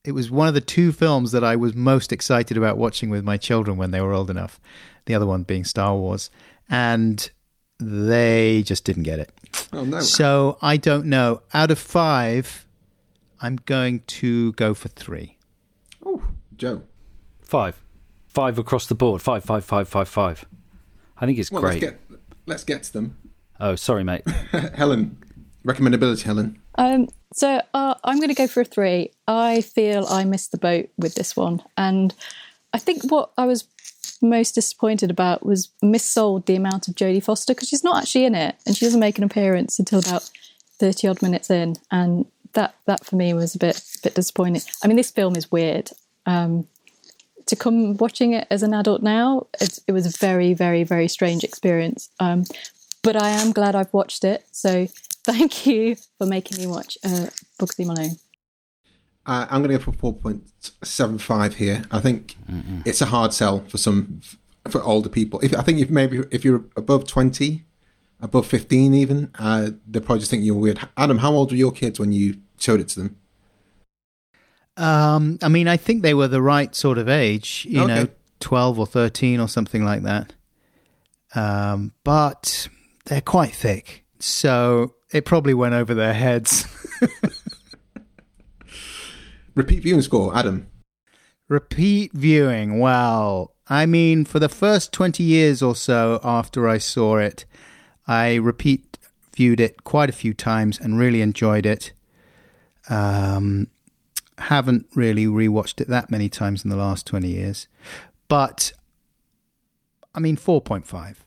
it 0.03 0.11
was 0.11 0.29
one 0.29 0.47
of 0.47 0.53
the 0.53 0.61
two 0.61 0.91
films 0.91 1.31
that 1.31 1.43
I 1.43 1.55
was 1.55 1.73
most 1.73 2.13
excited 2.13 2.57
about 2.57 2.77
watching 2.77 3.09
with 3.09 3.23
my 3.23 3.37
children 3.37 3.75
when 3.75 3.89
they 3.89 4.01
were 4.01 4.13
old 4.13 4.29
enough. 4.29 4.59
The 5.05 5.15
other 5.15 5.25
one 5.25 5.43
being 5.43 5.63
Star 5.63 5.95
Wars, 5.95 6.29
and 6.69 7.29
they 7.79 8.63
just 8.63 8.83
didn't 8.85 9.03
get 9.03 9.19
it. 9.19 9.31
Oh 9.73 9.83
no. 9.83 9.99
So 10.01 10.57
I 10.61 10.77
don't 10.77 11.05
know. 11.07 11.41
Out 11.53 11.71
of 11.71 11.79
five, 11.79 12.65
I'm 13.41 13.55
going 13.65 14.01
to 14.07 14.53
go 14.53 14.73
for 14.73 14.87
three. 14.89 15.37
Oh, 16.05 16.23
Joe. 16.55 16.83
Five. 17.41 17.81
Five 18.27 18.57
across 18.59 18.85
the 18.87 18.95
board. 18.95 19.21
Five, 19.21 19.43
five, 19.43 19.65
five, 19.65 19.87
five, 19.87 20.07
five. 20.07 20.45
I 21.17 21.25
think 21.25 21.37
it's 21.39 21.51
Well, 21.51 21.61
great. 21.61 21.81
let's 21.81 21.91
get 21.93 21.99
let's 22.45 22.63
get 22.63 22.83
to 22.83 22.93
them. 22.93 23.17
Oh, 23.59 23.75
sorry, 23.75 24.03
mate. 24.03 24.27
Helen, 24.75 25.17
recommendability, 25.65 26.23
Helen. 26.23 26.59
Um, 26.75 27.09
so 27.33 27.61
uh, 27.73 27.95
I'm 28.03 28.17
going 28.17 28.29
to 28.29 28.35
go 28.35 28.47
for 28.47 28.61
a 28.61 28.65
three. 28.65 29.11
I 29.27 29.61
feel 29.61 30.05
I 30.07 30.23
missed 30.23 30.51
the 30.51 30.57
boat 30.57 30.89
with 30.97 31.15
this 31.15 31.35
one. 31.35 31.61
And 31.77 32.13
I 32.73 32.77
think 32.79 33.11
what 33.11 33.31
I 33.37 33.45
was 33.45 33.63
most 34.21 34.55
disappointed 34.55 35.09
about 35.09 35.45
was 35.45 35.69
missold 35.83 36.45
the 36.45 36.55
amount 36.55 36.87
of 36.87 36.95
Jodie 36.95 37.23
Foster 37.23 37.53
because 37.53 37.69
she's 37.69 37.83
not 37.83 38.03
actually 38.03 38.25
in 38.25 38.35
it 38.35 38.55
and 38.65 38.75
she 38.75 38.85
doesn't 38.85 38.99
make 38.99 39.17
an 39.17 39.23
appearance 39.23 39.79
until 39.79 39.99
about 39.99 40.29
30 40.79 41.07
odd 41.07 41.21
minutes 41.21 41.49
in. 41.49 41.75
And 41.91 42.25
that, 42.53 42.75
that 42.85 43.05
for 43.05 43.15
me 43.15 43.33
was 43.33 43.55
a 43.55 43.59
bit, 43.59 43.81
bit 44.03 44.15
disappointing. 44.15 44.61
I 44.83 44.87
mean, 44.87 44.97
this 44.97 45.11
film 45.11 45.35
is 45.35 45.51
weird. 45.51 45.91
Um, 46.25 46.67
to 47.47 47.55
come 47.55 47.97
watching 47.97 48.33
it 48.33 48.47
as 48.49 48.63
an 48.63 48.73
adult 48.73 49.01
now, 49.01 49.47
it, 49.59 49.79
it 49.87 49.91
was 49.91 50.05
a 50.05 50.17
very, 50.17 50.53
very, 50.53 50.83
very 50.83 51.07
strange 51.07 51.43
experience. 51.43 52.09
Um, 52.19 52.45
but 53.03 53.15
I 53.15 53.29
am 53.29 53.51
glad 53.51 53.75
I've 53.75 53.93
watched 53.93 54.23
it. 54.23 54.45
So 54.51 54.87
thank 55.23 55.65
you 55.65 55.95
for 56.17 56.25
making 56.27 56.59
me 56.59 56.67
watch 56.67 56.97
uh, 57.03 57.27
Bugsy 57.59 57.85
Malone. 57.85 58.17
Uh, 59.25 59.45
I'm 59.49 59.61
going 59.63 59.77
to 59.77 59.83
go 59.85 59.91
for 59.91 60.13
4.75 60.13 61.53
here. 61.53 61.83
I 61.91 61.99
think 61.99 62.35
it's 62.85 63.01
a 63.01 63.05
hard 63.05 63.33
sell 63.33 63.59
for 63.67 63.77
some 63.77 64.21
for 64.67 64.81
older 64.83 65.09
people. 65.09 65.39
If 65.41 65.55
I 65.55 65.61
think 65.61 65.79
if 65.79 65.89
maybe 65.89 66.23
if 66.31 66.43
you're 66.43 66.63
above 66.75 67.05
20, 67.07 67.63
above 68.19 68.47
15 68.47 68.93
even, 68.95 69.31
uh, 69.37 69.71
they 69.87 69.99
probably 69.99 70.19
just 70.19 70.31
think 70.31 70.43
you're 70.43 70.55
weird. 70.55 70.79
Adam, 70.97 71.19
how 71.19 71.31
old 71.33 71.51
were 71.51 71.57
your 71.57 71.71
kids 71.71 71.99
when 71.99 72.11
you 72.11 72.37
showed 72.57 72.79
it 72.79 72.87
to 72.89 72.99
them? 73.01 73.15
Um, 74.77 75.37
I 75.43 75.49
mean, 75.49 75.67
I 75.67 75.77
think 75.77 76.01
they 76.01 76.13
were 76.13 76.27
the 76.27 76.41
right 76.41 76.73
sort 76.75 76.97
of 76.97 77.07
age, 77.09 77.67
you 77.69 77.81
Okay. 77.83 77.87
know, 78.03 78.07
12 78.39 78.79
or 78.79 78.87
13 78.87 79.39
or 79.39 79.47
something 79.47 79.85
like 79.85 80.01
that. 80.03 80.33
Um, 81.35 81.93
but 82.03 82.67
they're 83.05 83.21
quite 83.21 83.53
thick. 83.53 84.03
So 84.19 84.95
it 85.11 85.25
probably 85.25 85.53
went 85.53 85.75
over 85.75 85.93
their 85.93 86.13
heads. 86.13 86.65
Repeat 89.55 89.83
viewing 89.83 90.01
score, 90.01 90.35
Adam. 90.35 90.67
Repeat 91.47 92.13
viewing. 92.13 92.79
Well, 92.79 93.53
I 93.67 93.85
mean, 93.85 94.25
for 94.25 94.39
the 94.39 94.49
first 94.49 94.91
20 94.93 95.23
years 95.23 95.61
or 95.61 95.75
so 95.75 96.19
after 96.23 96.67
I 96.67 96.77
saw 96.77 97.17
it, 97.17 97.45
I 98.07 98.35
repeat 98.35 98.97
viewed 99.35 99.59
it 99.59 99.83
quite 99.83 100.09
a 100.09 100.13
few 100.13 100.33
times 100.33 100.79
and 100.79 100.97
really 100.97 101.21
enjoyed 101.21 101.65
it. 101.65 101.93
Um, 102.89 103.67
haven't 104.37 104.87
really 104.95 105.25
rewatched 105.25 105.81
it 105.81 105.87
that 105.87 106.09
many 106.09 106.29
times 106.29 106.63
in 106.63 106.69
the 106.69 106.75
last 106.75 107.05
20 107.07 107.27
years. 107.27 107.67
But, 108.27 108.73
I 110.15 110.19
mean, 110.19 110.37
4.5. 110.37 111.17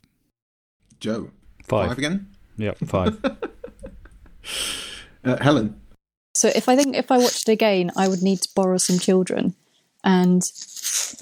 Joe. 1.01 1.31
Five. 1.63 1.97
again. 1.99 2.29
Yep, 2.57 2.79
five. 2.87 3.19
Uh, 5.25 5.43
Helen. 5.43 5.81
So 6.35 6.49
if 6.49 6.69
I 6.69 6.77
think 6.77 6.97
if 6.97 7.11
I 7.13 7.19
watched 7.19 7.49
it 7.49 7.53
again, 7.53 7.93
I 7.97 8.09
would 8.09 8.23
need 8.23 8.41
to 8.43 8.49
borrow 8.55 8.77
some 8.79 8.99
children, 8.99 9.55
and 10.03 10.43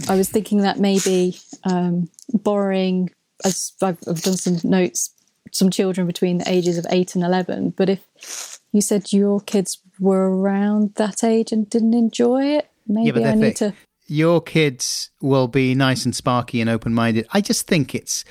I 0.08 0.16
was 0.16 0.30
thinking 0.30 0.58
that 0.62 0.78
maybe 0.78 1.38
um, 1.64 2.08
borrowing, 2.32 3.10
as 3.44 3.72
I've, 3.82 3.98
I've 4.08 4.22
done 4.22 4.36
some 4.36 4.58
notes, 4.64 5.10
some 5.50 5.70
children 5.70 6.06
between 6.06 6.38
the 6.38 6.50
ages 6.50 6.78
of 6.78 6.86
eight 6.88 7.14
and 7.14 7.22
eleven. 7.22 7.70
But 7.70 7.90
if 7.90 8.58
you 8.72 8.80
said 8.80 9.12
your 9.12 9.40
kids 9.40 9.78
were 10.00 10.30
around 10.34 10.94
that 10.94 11.22
age 11.22 11.52
and 11.52 11.68
didn't 11.68 11.94
enjoy 11.94 12.56
it, 12.56 12.70
maybe 12.86 13.20
yeah, 13.20 13.32
I 13.32 13.34
need 13.34 13.58
thick. 13.58 13.72
to. 13.72 13.74
Your 14.06 14.40
kids 14.40 15.10
will 15.20 15.46
be 15.46 15.74
nice 15.74 16.04
and 16.04 16.16
sparky 16.16 16.60
and 16.60 16.70
open 16.70 16.94
minded. 16.94 17.26
I 17.32 17.40
just 17.42 17.66
think 17.66 17.94
it's. 17.94 18.24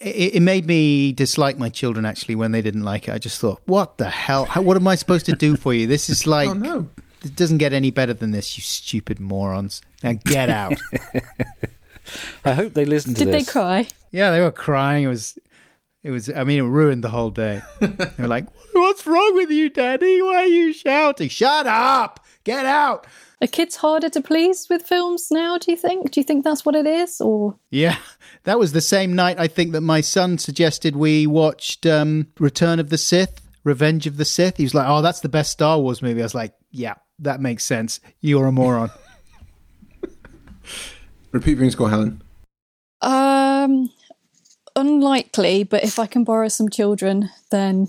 It, 0.00 0.36
it 0.36 0.40
made 0.40 0.66
me 0.66 1.12
dislike 1.12 1.58
my 1.58 1.68
children 1.68 2.04
actually 2.04 2.34
when 2.34 2.52
they 2.52 2.62
didn't 2.62 2.82
like 2.82 3.08
it. 3.08 3.14
I 3.14 3.18
just 3.18 3.40
thought, 3.40 3.60
what 3.66 3.98
the 3.98 4.10
hell? 4.10 4.44
How, 4.46 4.62
what 4.62 4.76
am 4.76 4.86
I 4.88 4.94
supposed 4.96 5.26
to 5.26 5.32
do 5.32 5.56
for 5.56 5.72
you? 5.74 5.86
This 5.86 6.08
is 6.10 6.26
like. 6.36 6.48
Oh 6.48 6.54
no. 6.54 6.88
It 7.24 7.34
doesn't 7.34 7.58
get 7.58 7.72
any 7.72 7.90
better 7.90 8.12
than 8.14 8.30
this, 8.30 8.56
you 8.56 8.62
stupid 8.62 9.18
morons. 9.18 9.82
Now 10.02 10.12
get 10.12 10.48
out. 10.48 10.74
I 12.44 12.52
hope 12.52 12.74
they 12.74 12.84
listened 12.84 13.16
to 13.16 13.24
Did 13.24 13.34
they 13.34 13.42
cry? 13.42 13.88
yeah, 14.12 14.30
they 14.30 14.40
were 14.40 14.52
crying. 14.52 15.04
It 15.04 15.08
was. 15.08 15.36
It 16.04 16.10
was. 16.10 16.30
I 16.30 16.44
mean, 16.44 16.60
it 16.60 16.68
ruined 16.68 17.02
the 17.02 17.08
whole 17.08 17.30
day. 17.30 17.62
They 17.80 18.10
were 18.18 18.28
like, 18.28 18.46
"What's 18.72 19.04
wrong 19.06 19.34
with 19.34 19.50
you, 19.50 19.70
Daddy? 19.70 20.22
Why 20.22 20.36
are 20.36 20.46
you 20.46 20.72
shouting? 20.72 21.28
Shut 21.28 21.66
up! 21.66 22.24
Get 22.44 22.64
out!" 22.64 23.06
Are 23.42 23.46
kids 23.46 23.76
harder 23.76 24.08
to 24.08 24.22
please 24.22 24.66
with 24.70 24.82
films 24.82 25.28
now, 25.30 25.58
do 25.58 25.70
you 25.70 25.76
think? 25.76 26.10
Do 26.10 26.20
you 26.20 26.24
think 26.24 26.42
that's 26.42 26.64
what 26.64 26.74
it 26.74 26.86
is? 26.86 27.20
Or 27.20 27.58
Yeah, 27.70 27.98
that 28.44 28.58
was 28.58 28.72
the 28.72 28.80
same 28.80 29.14
night 29.14 29.38
I 29.38 29.46
think 29.46 29.72
that 29.72 29.82
my 29.82 30.00
son 30.00 30.38
suggested 30.38 30.96
we 30.96 31.26
watched 31.26 31.84
um, 31.84 32.28
Return 32.38 32.80
of 32.80 32.88
the 32.88 32.96
Sith, 32.96 33.42
Revenge 33.62 34.06
of 34.06 34.16
the 34.16 34.24
Sith. 34.24 34.56
He 34.56 34.62
was 34.62 34.74
like, 34.74 34.88
"Oh, 34.88 35.02
that's 35.02 35.20
the 35.20 35.28
best 35.28 35.50
Star 35.50 35.78
Wars 35.78 36.00
movie." 36.00 36.22
I 36.22 36.24
was 36.24 36.34
like, 36.34 36.54
"Yeah, 36.70 36.94
that 37.18 37.40
makes 37.40 37.64
sense. 37.64 38.00
You're 38.20 38.46
a 38.46 38.52
moron." 38.52 38.90
Repeat 41.32 41.54
viewing 41.54 41.70
score, 41.70 41.90
Helen. 41.90 42.22
um 43.02 43.90
unlikely, 44.76 45.64
but 45.64 45.84
if 45.84 45.98
I 45.98 46.06
can 46.06 46.24
borrow 46.24 46.48
some 46.48 46.70
children, 46.70 47.28
then 47.50 47.88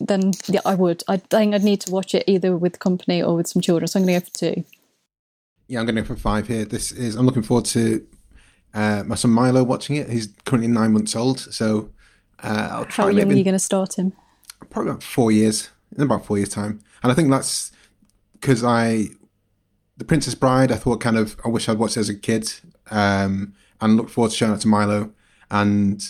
then 0.00 0.32
yeah, 0.48 0.60
I 0.64 0.74
would. 0.74 1.04
I 1.06 1.18
think 1.18 1.54
I'd 1.54 1.62
need 1.62 1.82
to 1.82 1.92
watch 1.92 2.14
it 2.14 2.24
either 2.26 2.56
with 2.56 2.78
company 2.80 3.22
or 3.22 3.36
with 3.36 3.46
some 3.46 3.62
children. 3.62 3.86
So 3.86 4.00
I'm 4.00 4.06
going 4.06 4.20
to 4.20 4.26
go 4.26 4.30
for 4.32 4.38
two. 4.54 4.64
Yeah, 5.68 5.80
I'm 5.80 5.86
going 5.86 5.96
to 5.96 6.02
go 6.02 6.06
for 6.08 6.16
five 6.16 6.48
here. 6.48 6.64
This 6.64 6.92
is. 6.92 7.14
I'm 7.14 7.26
looking 7.26 7.42
forward 7.42 7.66
to 7.66 8.06
uh, 8.74 9.02
my 9.06 9.14
son 9.14 9.30
Milo 9.30 9.62
watching 9.62 9.96
it. 9.96 10.08
He's 10.08 10.28
currently 10.44 10.68
nine 10.68 10.92
months 10.92 11.14
old, 11.14 11.40
so 11.40 11.90
uh, 12.42 12.68
I'll 12.72 12.84
try 12.86 13.04
How 13.04 13.10
young 13.10 13.30
are 13.30 13.34
you 13.34 13.44
going 13.44 13.52
to 13.54 13.58
start 13.58 13.98
him? 13.98 14.12
probably 14.70 14.90
about 14.90 15.02
four 15.02 15.30
years. 15.30 15.70
In 15.96 16.02
about 16.02 16.24
four 16.26 16.36
years' 16.36 16.50
time, 16.50 16.80
and 17.02 17.10
I 17.10 17.14
think 17.14 17.30
that's 17.30 17.72
because 18.34 18.62
I, 18.62 19.06
the 19.96 20.04
Princess 20.04 20.34
Bride. 20.34 20.70
I 20.70 20.76
thought 20.76 21.00
kind 21.00 21.16
of. 21.16 21.36
I 21.44 21.48
wish 21.48 21.68
I'd 21.68 21.78
watched 21.78 21.96
it 21.96 22.00
as 22.00 22.08
a 22.10 22.14
kid, 22.14 22.52
um, 22.90 23.54
and 23.80 23.96
look 23.96 24.10
forward 24.10 24.30
to 24.30 24.36
showing 24.36 24.52
it 24.52 24.60
to 24.60 24.68
Milo. 24.68 25.10
And 25.50 26.02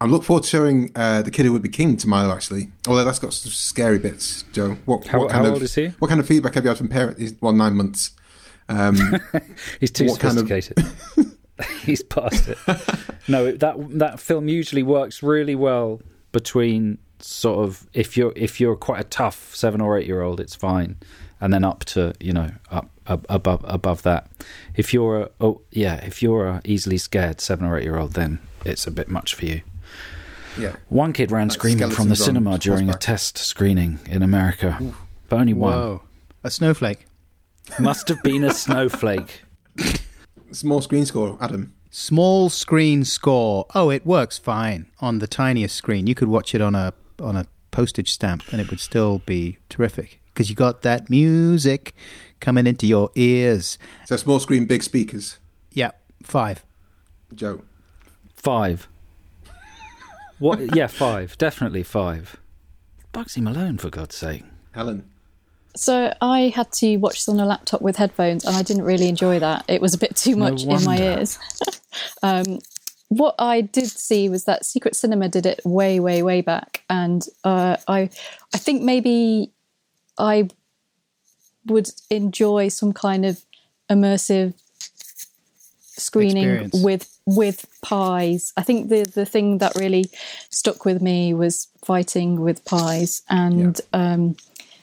I 0.00 0.06
look 0.06 0.24
forward 0.24 0.42
to 0.42 0.48
showing 0.48 0.90
uh, 0.96 1.22
the 1.22 1.30
Kid 1.30 1.46
Who 1.46 1.52
Would 1.52 1.62
Be 1.62 1.68
King 1.68 1.96
to 1.98 2.08
Milo. 2.08 2.34
Actually, 2.34 2.70
although 2.88 3.04
that's 3.04 3.20
got 3.20 3.32
some 3.32 3.52
scary 3.52 3.98
bits. 4.00 4.44
Joe, 4.52 4.76
what, 4.86 5.06
How- 5.06 5.20
what 5.20 5.30
kind 5.30 5.42
how 5.42 5.48
of 5.48 5.54
old 5.54 5.62
is 5.62 5.74
he? 5.76 5.86
what 6.00 6.08
kind 6.08 6.20
of 6.20 6.26
feedback 6.26 6.54
have 6.54 6.64
you 6.64 6.68
had 6.68 6.78
from 6.78 6.88
parents? 6.88 7.20
He's 7.20 7.34
well 7.40 7.52
nine 7.52 7.74
months. 7.76 8.10
Um, 8.68 8.96
He's 9.80 9.90
too 9.90 10.06
kind 10.16 10.38
of- 10.38 10.46
sophisticated. 10.48 10.84
He's 11.82 12.02
past 12.02 12.48
it. 12.48 12.58
No, 13.28 13.52
that 13.52 13.76
that 13.98 14.18
film 14.20 14.48
usually 14.48 14.82
works 14.82 15.22
really 15.22 15.54
well 15.54 16.00
between 16.32 16.98
sort 17.20 17.60
of 17.64 17.86
if 17.92 18.16
you're 18.16 18.32
if 18.34 18.58
you're 18.60 18.74
quite 18.74 19.00
a 19.00 19.04
tough 19.04 19.54
seven 19.54 19.80
or 19.80 19.96
eight 19.98 20.06
year 20.06 20.22
old, 20.22 20.40
it's 20.40 20.54
fine, 20.56 20.96
and 21.40 21.52
then 21.52 21.62
up 21.62 21.84
to 21.84 22.14
you 22.18 22.32
know 22.32 22.50
up, 22.70 22.90
up 23.06 23.26
above 23.28 23.64
above 23.68 24.02
that. 24.02 24.28
If 24.74 24.92
you're 24.94 25.20
a 25.20 25.30
oh 25.40 25.60
yeah, 25.70 25.96
if 25.96 26.20
you're 26.22 26.46
a 26.46 26.60
easily 26.64 26.98
scared 26.98 27.40
seven 27.40 27.66
or 27.66 27.76
eight 27.78 27.84
year 27.84 27.98
old, 27.98 28.14
then 28.14 28.40
it's 28.64 28.86
a 28.86 28.90
bit 28.90 29.08
much 29.08 29.34
for 29.34 29.44
you. 29.44 29.60
yeah, 30.58 30.74
One 30.88 31.12
kid 31.12 31.30
ran 31.30 31.48
Like 31.48 31.54
screaming 31.58 31.90
from 31.90 32.08
the 32.08 32.16
cinema 32.16 32.58
during 32.58 32.88
a 32.90 32.94
test 32.94 33.38
screening 33.38 34.00
in 34.06 34.22
America, 34.22 34.80
but 35.28 35.38
only 35.38 35.52
one. 35.54 35.72
Whoa, 35.74 36.02
a 36.42 36.50
snowflake. 36.50 37.06
Must 37.78 38.08
have 38.08 38.22
been 38.22 38.44
a 38.44 38.52
snowflake. 38.52 39.42
small 40.50 40.80
screen 40.80 41.06
score, 41.06 41.38
Adam. 41.40 41.74
Small 41.90 42.48
screen 42.48 43.04
score. 43.04 43.66
Oh, 43.74 43.90
it 43.90 44.06
works 44.06 44.38
fine 44.38 44.86
on 45.00 45.18
the 45.18 45.26
tiniest 45.26 45.76
screen. 45.76 46.06
You 46.06 46.14
could 46.14 46.28
watch 46.28 46.54
it 46.54 46.60
on 46.60 46.74
a 46.74 46.92
on 47.20 47.36
a 47.36 47.46
postage 47.70 48.10
stamp, 48.10 48.44
and 48.52 48.60
it 48.60 48.70
would 48.70 48.80
still 48.80 49.18
be 49.20 49.58
terrific 49.68 50.20
because 50.32 50.48
you 50.48 50.56
got 50.56 50.82
that 50.82 51.10
music 51.10 51.94
coming 52.40 52.66
into 52.66 52.86
your 52.86 53.10
ears. 53.14 53.78
So 54.06 54.16
small 54.16 54.40
screen, 54.40 54.66
big 54.66 54.82
speakers. 54.82 55.38
Yeah, 55.72 55.92
five. 56.22 56.64
Joe. 57.34 57.62
Five. 58.34 58.88
What? 60.38 60.74
Yeah, 60.74 60.88
five. 60.88 61.38
Definitely 61.38 61.84
five. 61.84 62.36
Bugsy 63.12 63.40
Malone, 63.40 63.78
for 63.78 63.90
God's 63.90 64.16
sake. 64.16 64.42
Helen. 64.72 65.08
So 65.74 66.14
I 66.20 66.52
had 66.54 66.70
to 66.72 66.96
watch 66.98 67.14
this 67.14 67.28
on 67.28 67.40
a 67.40 67.46
laptop 67.46 67.80
with 67.82 67.96
headphones, 67.96 68.44
and 68.44 68.56
I 68.56 68.62
didn't 68.62 68.84
really 68.84 69.08
enjoy 69.08 69.38
that. 69.38 69.64
It 69.68 69.80
was 69.80 69.94
a 69.94 69.98
bit 69.98 70.16
too 70.16 70.36
No 70.36 70.50
much 70.50 70.64
in 70.64 70.84
my 70.84 70.98
ears. 70.98 71.38
um, 72.22 72.58
what 73.08 73.34
I 73.38 73.60
did 73.60 73.88
see 73.88 74.28
was 74.28 74.44
that 74.44 74.64
Secret 74.64 74.96
Cinema 74.96 75.28
did 75.28 75.46
it 75.46 75.60
way, 75.64 76.00
way, 76.00 76.22
way 76.22 76.40
back, 76.40 76.82
and 76.88 77.24
uh, 77.44 77.76
I, 77.88 78.10
I 78.54 78.58
think 78.58 78.82
maybe 78.82 79.50
I 80.18 80.48
would 81.66 81.90
enjoy 82.10 82.68
some 82.68 82.92
kind 82.92 83.24
of 83.24 83.44
immersive 83.90 84.54
screening 85.80 86.44
Experience. 86.44 86.82
with 86.82 87.18
with 87.26 87.66
pies. 87.82 88.52
I 88.56 88.62
think 88.62 88.88
the 88.88 89.04
the 89.04 89.26
thing 89.26 89.58
that 89.58 89.74
really 89.76 90.06
stuck 90.50 90.84
with 90.84 91.00
me 91.00 91.34
was 91.34 91.68
fighting 91.84 92.40
with 92.40 92.64
pies, 92.64 93.22
and 93.28 93.80
um, 93.92 94.36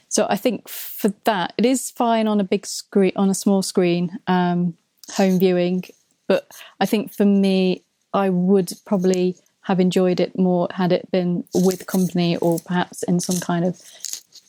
so 0.09 0.25
I 0.29 0.35
think 0.35 0.67
for 0.67 1.13
that 1.23 1.53
it 1.57 1.65
is 1.65 1.89
fine 1.91 2.27
on 2.27 2.39
a 2.39 2.43
big 2.43 2.65
screen, 2.65 3.13
on 3.15 3.29
a 3.29 3.33
small 3.35 3.61
screen, 3.61 4.19
um, 4.27 4.75
home 5.13 5.39
viewing. 5.39 5.83
But 6.27 6.51
I 6.79 6.85
think 6.85 7.13
for 7.13 7.25
me, 7.25 7.83
I 8.13 8.29
would 8.29 8.71
probably 8.85 9.35
have 9.61 9.79
enjoyed 9.79 10.19
it 10.19 10.37
more 10.37 10.67
had 10.71 10.91
it 10.91 11.09
been 11.11 11.43
with 11.53 11.85
company 11.85 12.37
or 12.37 12.59
perhaps 12.59 13.03
in 13.03 13.19
some 13.19 13.39
kind 13.39 13.63
of 13.65 13.81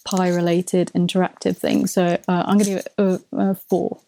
pie 0.05 0.29
related 0.29 0.91
interactive 0.95 1.57
thing. 1.59 1.87
So 1.87 2.19
uh, 2.27 2.43
I'm 2.47 2.57
going 2.59 2.65
to 2.65 2.71
give 2.71 2.79
it 2.79 2.93
a, 2.99 3.21
a 3.37 3.55
four. 3.55 4.01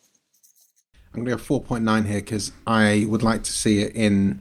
I'm 1.15 1.25
going 1.25 1.37
to 1.37 1.45
go 1.45 1.61
4.9 1.61 2.07
here 2.07 2.21
because 2.21 2.53
I 2.67 3.05
would 3.09 3.23
like 3.23 3.43
to 3.45 3.53
see 3.53 3.81
it 3.83 3.95
in 3.95 4.41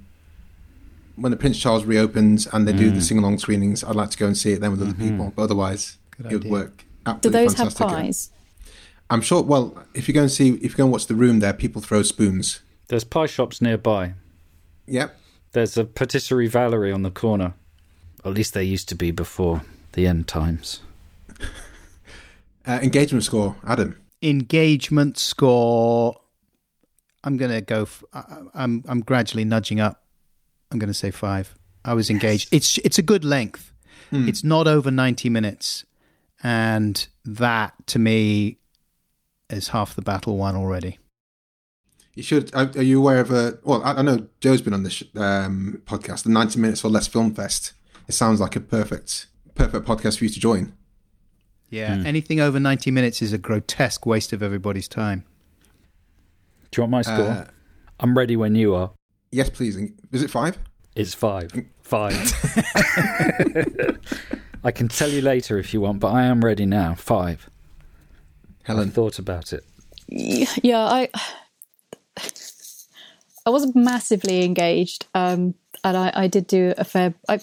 when 1.18 1.32
the 1.32 1.38
Prince 1.38 1.60
Charles 1.60 1.84
reopens 1.84 2.48
and 2.48 2.66
they 2.66 2.72
do 2.74 2.90
Mm. 2.92 2.96
the 2.96 3.02
sing 3.02 3.18
along 3.18 3.40
screenings. 3.40 3.84
I'd 3.84 3.96
like 3.98 4.10
to 4.12 4.18
go 4.18 4.28
and 4.28 4.38
see 4.38 4.54
it 4.54 4.62
then 4.62 4.72
with 4.72 4.82
other 4.82 4.92
Mm-hmm. 4.94 5.10
people, 5.10 5.34
but 5.36 5.44
otherwise 5.44 5.98
Good 6.18 6.46
it 6.46 6.50
would 6.50 6.72
idea. 7.06 7.14
work. 7.14 7.22
Do 7.22 7.30
Absolutely 7.30 7.48
those 7.48 7.54
have 7.58 7.76
pies? 7.90 8.32
I'm 9.10 9.22
sure. 9.22 9.42
Well, 9.44 9.84
if 9.94 10.08
you 10.08 10.14
go 10.14 10.22
and 10.22 10.32
see, 10.32 10.52
if 10.56 10.72
you 10.72 10.78
go 10.78 10.84
and 10.84 10.92
watch 10.92 11.08
the 11.08 11.16
room, 11.16 11.40
there 11.40 11.54
people 11.54 11.82
throw 11.82 12.02
spoons. 12.04 12.62
There's 12.88 13.04
pie 13.04 13.26
shops 13.26 13.62
nearby. 13.62 14.14
Yep. 14.88 15.18
There's 15.54 15.78
a 15.78 15.84
patisserie 15.86 16.48
Valerie 16.48 16.92
on 16.92 17.02
the 17.04 17.12
corner. 17.12 17.54
At 18.24 18.34
least 18.34 18.54
there 18.54 18.64
used 18.64 18.88
to 18.90 18.96
be 18.96 19.12
before 19.12 19.64
the 19.94 20.08
end 20.08 20.28
times. 20.28 20.82
Uh, 22.64 22.80
engagement 22.84 23.24
score, 23.24 23.56
Adam. 23.66 24.00
Engagement 24.22 25.18
score. 25.18 26.16
I'm 27.24 27.36
gonna 27.38 27.60
go. 27.62 27.82
F- 27.84 28.04
I- 28.14 28.42
I'm 28.54 28.84
I'm 28.88 29.02
gradually 29.02 29.44
nudging 29.46 29.80
up. 29.80 30.04
I'm 30.72 30.78
gonna 30.78 30.94
say 30.94 31.10
five. 31.10 31.56
I 31.84 31.96
was 31.96 32.12
engaged. 32.12 32.50
It's 32.52 32.78
it's 32.80 33.00
a 33.00 33.02
good 33.02 33.26
length. 33.26 33.74
It's 34.12 34.44
not 34.44 34.68
over 34.68 34.92
ninety 34.92 35.28
minutes, 35.28 35.86
and 36.44 37.08
that 37.26 37.74
to 37.88 38.00
me 38.00 38.58
is 39.50 39.70
half 39.70 39.96
the 39.96 40.02
battle 40.02 40.38
won 40.38 40.56
already. 40.56 40.98
You 42.14 42.24
should. 42.24 42.54
Are, 42.54 42.70
are 42.76 42.82
you 42.82 43.00
aware 43.00 43.20
of 43.20 43.32
a? 43.32 43.60
Well, 43.64 43.82
I, 43.84 43.94
I 43.94 44.02
know 44.02 44.28
Joe's 44.42 44.62
been 44.62 44.74
on 44.74 44.84
this 44.84 45.02
um, 45.16 45.82
podcast, 45.86 46.24
the 46.24 46.30
90 46.30 46.60
Minutes 46.60 46.84
or 46.84 46.90
Less 46.90 47.08
Film 47.08 47.34
Fest. 47.34 47.74
It 48.08 48.14
sounds 48.14 48.42
like 48.42 48.56
a 48.56 48.60
perfect, 48.60 49.28
perfect 49.56 49.86
podcast 49.86 50.18
for 50.18 50.26
you 50.26 50.30
to 50.30 50.40
join. 50.40 50.74
Yeah, 51.70 52.04
anything 52.06 52.42
over 52.42 52.60
ninety 52.60 52.92
minutes 52.92 53.22
is 53.22 53.32
a 53.32 53.38
grotesque 53.38 54.06
waste 54.06 54.34
of 54.34 54.44
everybody's 54.44 54.90
time. 54.90 55.24
Do 56.70 56.82
you 56.82 56.84
want 56.84 56.92
my 56.92 57.02
score? 57.02 57.30
Uh, 57.30 57.48
I'm 58.02 58.18
ready 58.18 58.36
when 58.36 58.56
you 58.56 58.76
are. 58.76 58.92
yes, 59.32 59.50
please. 59.50 59.78
Is 60.12 60.22
it 60.22 60.30
five? 60.30 60.58
It's 60.98 61.14
five. 61.14 61.52
Five. 61.82 62.14
I 64.64 64.72
can 64.72 64.88
tell 64.88 65.10
you 65.10 65.22
later 65.22 65.58
if 65.58 65.74
you 65.74 65.82
want, 65.82 66.00
but 66.00 66.12
I 66.12 66.24
am 66.24 66.44
ready 66.46 66.66
now. 66.66 66.96
Five. 66.96 67.50
Helen. 68.64 68.90
I've 68.90 68.94
thought 68.94 69.18
about 69.20 69.54
it. 69.54 69.64
yeah 70.08 70.84
i 70.84 71.10
i 73.46 73.50
wasn't 73.50 73.76
massively 73.76 74.44
engaged 74.44 75.06
um 75.16 75.56
and 75.84 75.96
i 75.96 76.12
i 76.14 76.28
did 76.28 76.46
do 76.48 76.74
a 76.78 76.84
fair 76.84 77.14
i 77.30 77.40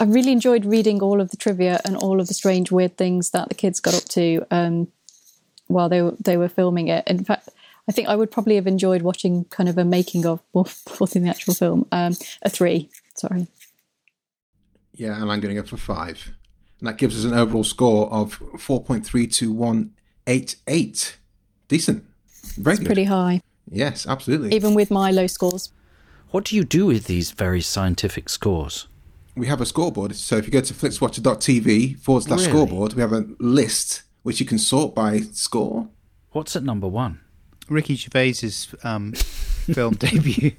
i 0.00 0.04
really 0.04 0.32
enjoyed 0.32 0.64
reading 0.64 1.00
all 1.00 1.20
of 1.20 1.30
the 1.30 1.36
trivia 1.36 1.80
and 1.84 1.96
all 1.96 2.20
of 2.20 2.26
the 2.26 2.34
strange 2.34 2.72
weird 2.72 2.96
things 2.96 3.30
that 3.30 3.48
the 3.48 3.54
kids 3.54 3.78
got 3.80 3.94
up 3.94 4.04
to 4.04 4.44
um 4.50 4.88
while 5.68 5.88
they 5.88 6.02
were 6.02 6.14
they 6.18 6.36
were 6.36 6.48
filming 6.48 6.88
it 6.88 7.06
in 7.06 7.22
fact 7.24 7.48
i 7.88 7.92
think 7.92 8.08
i 8.08 8.16
would 8.16 8.30
probably 8.32 8.56
have 8.56 8.66
enjoyed 8.66 9.02
watching 9.02 9.44
kind 9.44 9.68
of 9.68 9.78
a 9.78 9.84
making 9.84 10.26
of 10.26 10.40
more, 10.52 10.66
more 10.98 11.06
than 11.06 11.22
the 11.22 11.30
actual 11.30 11.54
film 11.54 11.86
um 11.92 12.12
a 12.42 12.50
three 12.50 12.90
sorry 13.14 13.46
Yeah, 15.00 15.14
and 15.20 15.32
I'm 15.32 15.40
going 15.40 15.54
to 15.54 15.60
go 15.62 15.66
for 15.66 15.76
five. 15.78 16.30
And 16.78 16.86
that 16.88 16.98
gives 16.98 17.18
us 17.18 17.24
an 17.30 17.36
overall 17.36 17.64
score 17.64 18.10
of 18.12 18.38
4.32188. 18.38 21.14
Decent. 21.68 22.04
Very 22.58 22.76
good. 22.76 22.86
pretty 22.86 23.04
high 23.04 23.40
Yes, 23.70 24.06
absolutely. 24.06 24.54
even 24.54 24.74
with 24.74 24.90
my 24.90 25.10
low 25.10 25.26
scores 25.26 25.72
What 26.32 26.44
do 26.44 26.54
you 26.56 26.64
do 26.64 26.86
with 26.86 27.04
these 27.06 27.30
very 27.32 27.60
scientific 27.60 28.28
scores? 28.28 28.86
we 29.36 29.46
have 29.46 29.60
a 29.62 29.66
scoreboard. 29.66 30.14
So 30.16 30.36
if 30.36 30.44
you 30.46 30.52
go 30.52 30.60
to 30.60 30.74
flixwatcher.tv 30.74 31.98
forward 32.00 32.24
slash 32.24 32.40
Really? 32.40 32.50
scoreboard, 32.50 32.92
we 32.94 33.00
have 33.00 33.12
a 33.12 33.26
list 33.38 34.02
which 34.22 34.38
you 34.40 34.46
can 34.46 34.58
sort 34.58 34.94
by 34.94 35.20
score. 35.32 35.88
What's 36.32 36.54
at 36.56 36.62
number 36.64 36.88
one? 36.88 37.20
Ricky 37.68 37.96
Gervais's 37.96 38.74
um, 38.84 39.12
film 39.14 39.94
debut, 39.94 40.52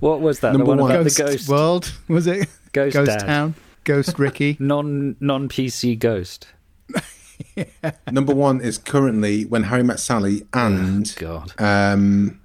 What 0.00 0.20
was 0.20 0.40
that? 0.40 0.52
Number 0.52 0.64
the 0.64 0.68
one 0.70 0.78
one. 0.78 0.90
about 0.90 1.02
Ghost, 1.04 1.16
the 1.18 1.24
ghost, 1.24 1.48
World, 1.48 1.92
was 2.08 2.26
it? 2.26 2.48
Ghost, 2.72 2.94
Ghost 2.94 3.10
dad. 3.10 3.26
Town, 3.26 3.54
Ghost 3.84 4.18
Ricky. 4.18 4.56
non 4.60 5.16
non 5.20 5.48
PC 5.48 5.98
ghost. 5.98 6.48
Number 8.10 8.34
one 8.34 8.60
is 8.60 8.78
currently 8.78 9.44
When 9.44 9.64
Harry 9.64 9.82
Met 9.82 9.98
Sally 10.00 10.46
and 10.52 11.14
God. 11.18 11.52
um, 11.58 12.40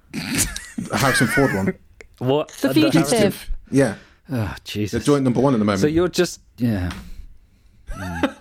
Harrison 0.94 1.26
Ford 1.26 1.54
one. 1.54 1.74
What? 2.18 2.48
The 2.60 2.72
Fugitive. 2.72 3.50
Yeah, 3.70 3.96
Oh, 4.30 4.54
they're 4.74 4.86
joint 5.00 5.22
number 5.22 5.40
one 5.40 5.54
at 5.54 5.58
the 5.58 5.64
moment. 5.64 5.80
So 5.80 5.86
you're 5.86 6.08
just 6.08 6.40
yeah. 6.56 6.90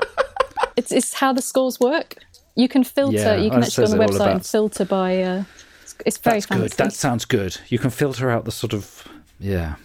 It's, 0.78 0.92
it's 0.92 1.14
how 1.14 1.32
the 1.32 1.42
scores 1.42 1.80
work. 1.80 2.16
You 2.56 2.68
can 2.68 2.84
filter. 2.84 3.16
Yeah, 3.16 3.36
you 3.38 3.50
can 3.50 3.64
actually 3.64 3.88
go 3.88 3.94
on 3.94 3.98
the 3.98 4.06
website 4.06 4.32
and 4.34 4.46
filter 4.46 4.84
by. 4.84 5.24
Uh, 5.24 5.44
it's, 5.84 5.96
it's 6.06 6.18
very 6.18 6.36
That's 6.38 6.46
fancy. 6.48 6.62
good. 6.64 6.72
That 6.78 6.94
sounds 6.94 7.24
good. 7.26 7.58
You 7.70 7.80
can 7.80 7.90
filter 7.92 8.30
out 8.30 8.44
the 8.44 8.52
sort 8.52 8.74
of 8.74 9.08
yeah. 9.40 9.76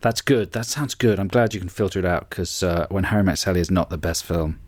That's 0.00 0.20
good. 0.20 0.52
That 0.52 0.66
sounds 0.66 0.94
good. 0.94 1.18
I'm 1.20 1.28
glad 1.28 1.54
you 1.54 1.60
can 1.60 1.68
filter 1.68 1.98
it 1.98 2.04
out 2.04 2.28
because 2.30 2.62
uh, 2.62 2.86
when 2.90 3.04
Harry 3.04 3.22
Met 3.22 3.38
Sally 3.38 3.60
is 3.60 3.70
not 3.70 3.90
the 3.90 3.98
best 3.98 4.24
film. 4.24 4.58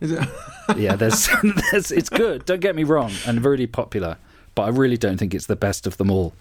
Is 0.00 0.12
it? 0.12 0.28
Yeah, 0.76 0.94
there's, 0.96 1.28
there's 1.72 1.90
it's 1.90 2.08
good. 2.08 2.44
Don't 2.44 2.60
get 2.60 2.74
me 2.76 2.84
wrong, 2.84 3.10
and 3.26 3.44
really 3.44 3.66
popular, 3.66 4.16
but 4.54 4.62
I 4.62 4.68
really 4.68 4.96
don't 4.96 5.16
think 5.18 5.34
it's 5.34 5.46
the 5.46 5.56
best 5.56 5.86
of 5.86 5.96
them 5.96 6.10
all. 6.10 6.32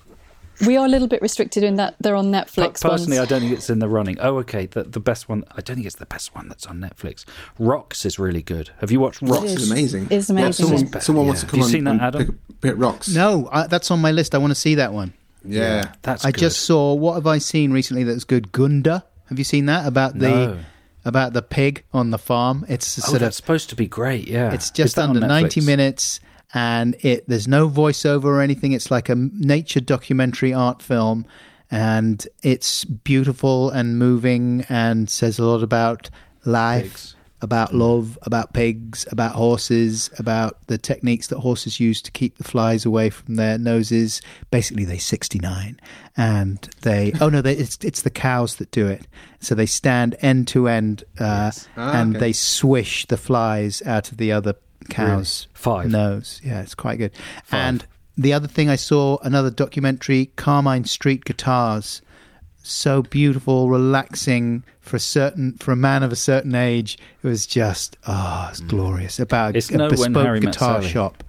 we 0.66 0.78
are 0.78 0.86
a 0.86 0.88
little 0.90 1.08
bit 1.08 1.22
restricted 1.24 1.64
in 1.64 1.76
that 1.78 1.96
they're 2.00 2.16
on 2.16 2.32
Netflix. 2.32 2.82
Personally, 2.82 3.18
I 3.20 3.26
don't 3.26 3.42
think 3.42 3.52
it's 3.54 3.70
in 3.70 3.80
the 3.80 3.90
running. 3.90 4.18
Oh, 4.22 4.38
okay. 4.40 4.68
The, 4.68 4.84
the 4.84 5.00
best 5.00 5.28
one. 5.28 5.44
I 5.52 5.62
don't 5.62 5.76
think 5.76 5.88
it's 5.88 5.96
the 5.96 6.06
best 6.06 6.36
one 6.36 6.48
that's 6.48 6.66
on 6.68 6.80
Netflix. 6.80 7.26
Rocks 7.60 8.06
is 8.06 8.20
really 8.20 8.44
good. 8.44 8.70
Have 8.80 8.92
you 8.92 9.00
watched 9.00 9.22
Rocks? 9.24 9.42
Rocks 9.42 9.52
is 9.54 9.72
amazing. 9.72 10.08
It's 10.12 10.30
Yeah, 10.30 10.36
amazing. 10.36 10.66
someone 10.68 11.02
someone 11.02 11.26
better, 11.26 11.28
wants 11.28 11.42
to 11.42 11.48
come 11.48 11.52
Have 11.52 11.58
you 11.60 11.64
on 11.66 11.72
seen 11.72 11.84
that, 11.86 11.92
and 11.92 12.02
Adam? 12.02 12.26
pick, 12.28 12.62
pick 12.62 12.74
rocks. 12.78 13.10
No, 13.14 13.50
I, 13.52 13.68
that's 13.68 13.90
on 13.92 14.00
my 14.00 14.12
list. 14.12 14.36
I 14.36 14.38
want 14.38 14.52
to 14.52 14.56
see 14.60 14.76
that 14.76 14.94
one. 14.94 15.14
Yeah. 15.44 15.92
That's. 16.02 16.26
I 16.26 16.32
good. 16.32 16.40
just 16.40 16.62
saw. 16.62 16.94
What 16.94 17.16
have 17.16 17.28
I 17.28 17.38
seen 17.40 17.72
recently 17.72 18.04
that's 18.04 18.24
good? 18.24 18.52
Gunda. 18.52 19.04
Have 19.30 19.38
you 19.40 19.46
seen 19.46 19.66
that 19.68 19.88
about 19.88 20.20
the 20.20 20.30
No. 20.30 20.58
about 21.06 21.34
the 21.34 21.42
pig 21.42 21.84
on 21.94 22.12
the 22.12 22.18
farm? 22.18 22.66
It's 22.68 23.00
Oh, 23.00 23.10
sort 23.12 23.22
of. 23.22 23.34
supposed 23.34 23.70
to 23.70 23.76
be 23.76 23.88
great. 23.88 24.28
Yeah, 24.28 24.54
It's 24.54 24.70
just 24.70 25.00
under 25.00 25.20
ninety 25.20 25.62
minutes, 25.62 26.20
and 26.54 26.96
it 27.00 27.28
there's 27.28 27.48
no 27.48 27.70
voiceover 27.70 28.26
or 28.26 28.42
anything. 28.42 28.74
It's 28.74 28.92
like 28.92 29.10
a 29.10 29.16
nature 29.16 29.80
documentary 29.80 30.54
art 30.54 30.82
film, 30.82 31.26
and 31.72 32.28
it's 32.44 32.84
beautiful 32.86 33.70
and 33.70 33.98
moving, 33.98 34.66
and 34.70 35.10
says 35.10 35.40
a 35.40 35.46
lot 35.46 35.64
about 35.64 36.10
life. 36.46 36.84
Pigs. 36.84 37.16
About 37.44 37.74
love, 37.74 38.20
about 38.22 38.54
pigs, 38.54 39.08
about 39.12 39.34
horses, 39.34 40.10
about 40.20 40.58
the 40.68 40.78
techniques 40.78 41.28
that 41.28 41.40
horses 41.40 41.80
use 41.80 42.00
to 42.04 42.12
keep 42.12 42.38
the 42.38 42.44
flies 42.44 42.86
away 42.86 43.10
from 43.10 43.36
their 43.36 43.58
noses. 43.58 44.22
Basically, 44.52 44.86
they 44.86 45.00
sixty 45.00 45.40
nine, 45.40 45.80
and 46.16 46.60
they 46.82 47.14
oh 47.22 47.30
no, 47.30 47.42
they, 47.42 47.54
it's 47.54 47.78
it's 47.84 48.04
the 48.04 48.10
cows 48.12 48.58
that 48.58 48.70
do 48.72 48.86
it. 48.88 49.08
So 49.40 49.56
they 49.56 49.66
stand 49.66 50.16
end 50.22 50.48
to 50.50 50.68
end, 50.68 51.04
uh, 51.20 51.52
Ah, 51.76 52.00
and 52.00 52.16
okay. 52.16 52.20
they 52.28 52.34
swish 52.34 53.08
the 53.08 53.18
flies 53.18 53.82
out 53.88 54.12
of 54.12 54.18
the 54.18 54.32
other 54.32 54.54
cows' 54.90 55.48
Five. 55.54 55.90
nose. 55.90 56.40
Yeah, 56.44 56.62
it's 56.62 56.76
quite 56.76 56.98
good. 57.00 57.12
And 57.52 57.86
the 58.18 58.34
other 58.34 58.48
thing 58.48 58.70
I 58.70 58.76
saw 58.76 59.18
another 59.24 59.50
documentary, 59.50 60.28
Carmine 60.36 60.86
Street 60.86 61.26
Guitars. 61.26 62.02
So 62.64 63.02
beautiful, 63.02 63.70
relaxing 63.70 64.64
for 64.80 64.96
a 64.98 65.00
certain 65.00 65.54
for 65.54 65.72
a 65.72 65.76
man 65.76 66.04
of 66.04 66.12
a 66.12 66.16
certain 66.16 66.54
age. 66.56 66.98
It 67.24 67.28
was 67.28 67.46
just 67.48 67.98
oh, 68.08 68.48
it's 68.52 68.60
glorious. 68.62 69.20
About 69.20 69.54
Mm. 69.54 69.58
It's 69.58 69.70
a 69.72 69.78
no 69.78 69.90
bespoke 69.90 70.42
guitar 70.42 70.82
shop 70.82 71.24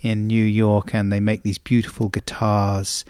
in 0.00 0.26
New 0.26 0.44
York, 0.44 0.94
and 0.94 1.12
they 1.12 1.20
make 1.20 1.42
these 1.42 1.58
beautiful 1.58 2.08
guitars, 2.08 3.04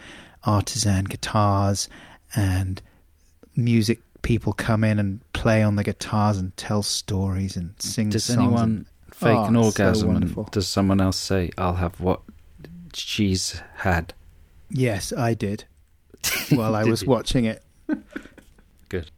artisan 0.45 1.05
guitars, 1.05 1.89
and 2.35 2.83
music 3.55 4.01
people 4.23 4.53
come 4.53 4.83
in 4.85 4.99
and 4.99 5.21
play 5.33 5.63
on 5.63 5.77
the 5.77 5.85
guitars 5.85 6.39
and 6.39 6.57
tell 6.57 6.83
stories 6.83 7.57
and 7.57 7.75
sing 7.79 8.09
Does 8.11 8.29
anyone 8.31 8.87
fake 9.13 9.37
Oh, 9.37 9.45
an 9.45 9.57
orgasm? 9.57 10.17
and 10.17 10.51
does 10.51 10.67
someone 10.67 11.01
else 11.01 11.17
say, 11.17 11.51
"I'll 11.57 11.77
have 11.77 12.01
what 12.01 12.23
she's 12.93 13.63
had"? 13.77 14.15
Yes, 14.71 15.13
I 15.13 15.35
did. 15.35 15.65
While 16.51 16.75
I 16.75 16.85
was 16.85 17.05
watching 17.05 17.45
it. 17.45 17.63
Good. 18.89 19.11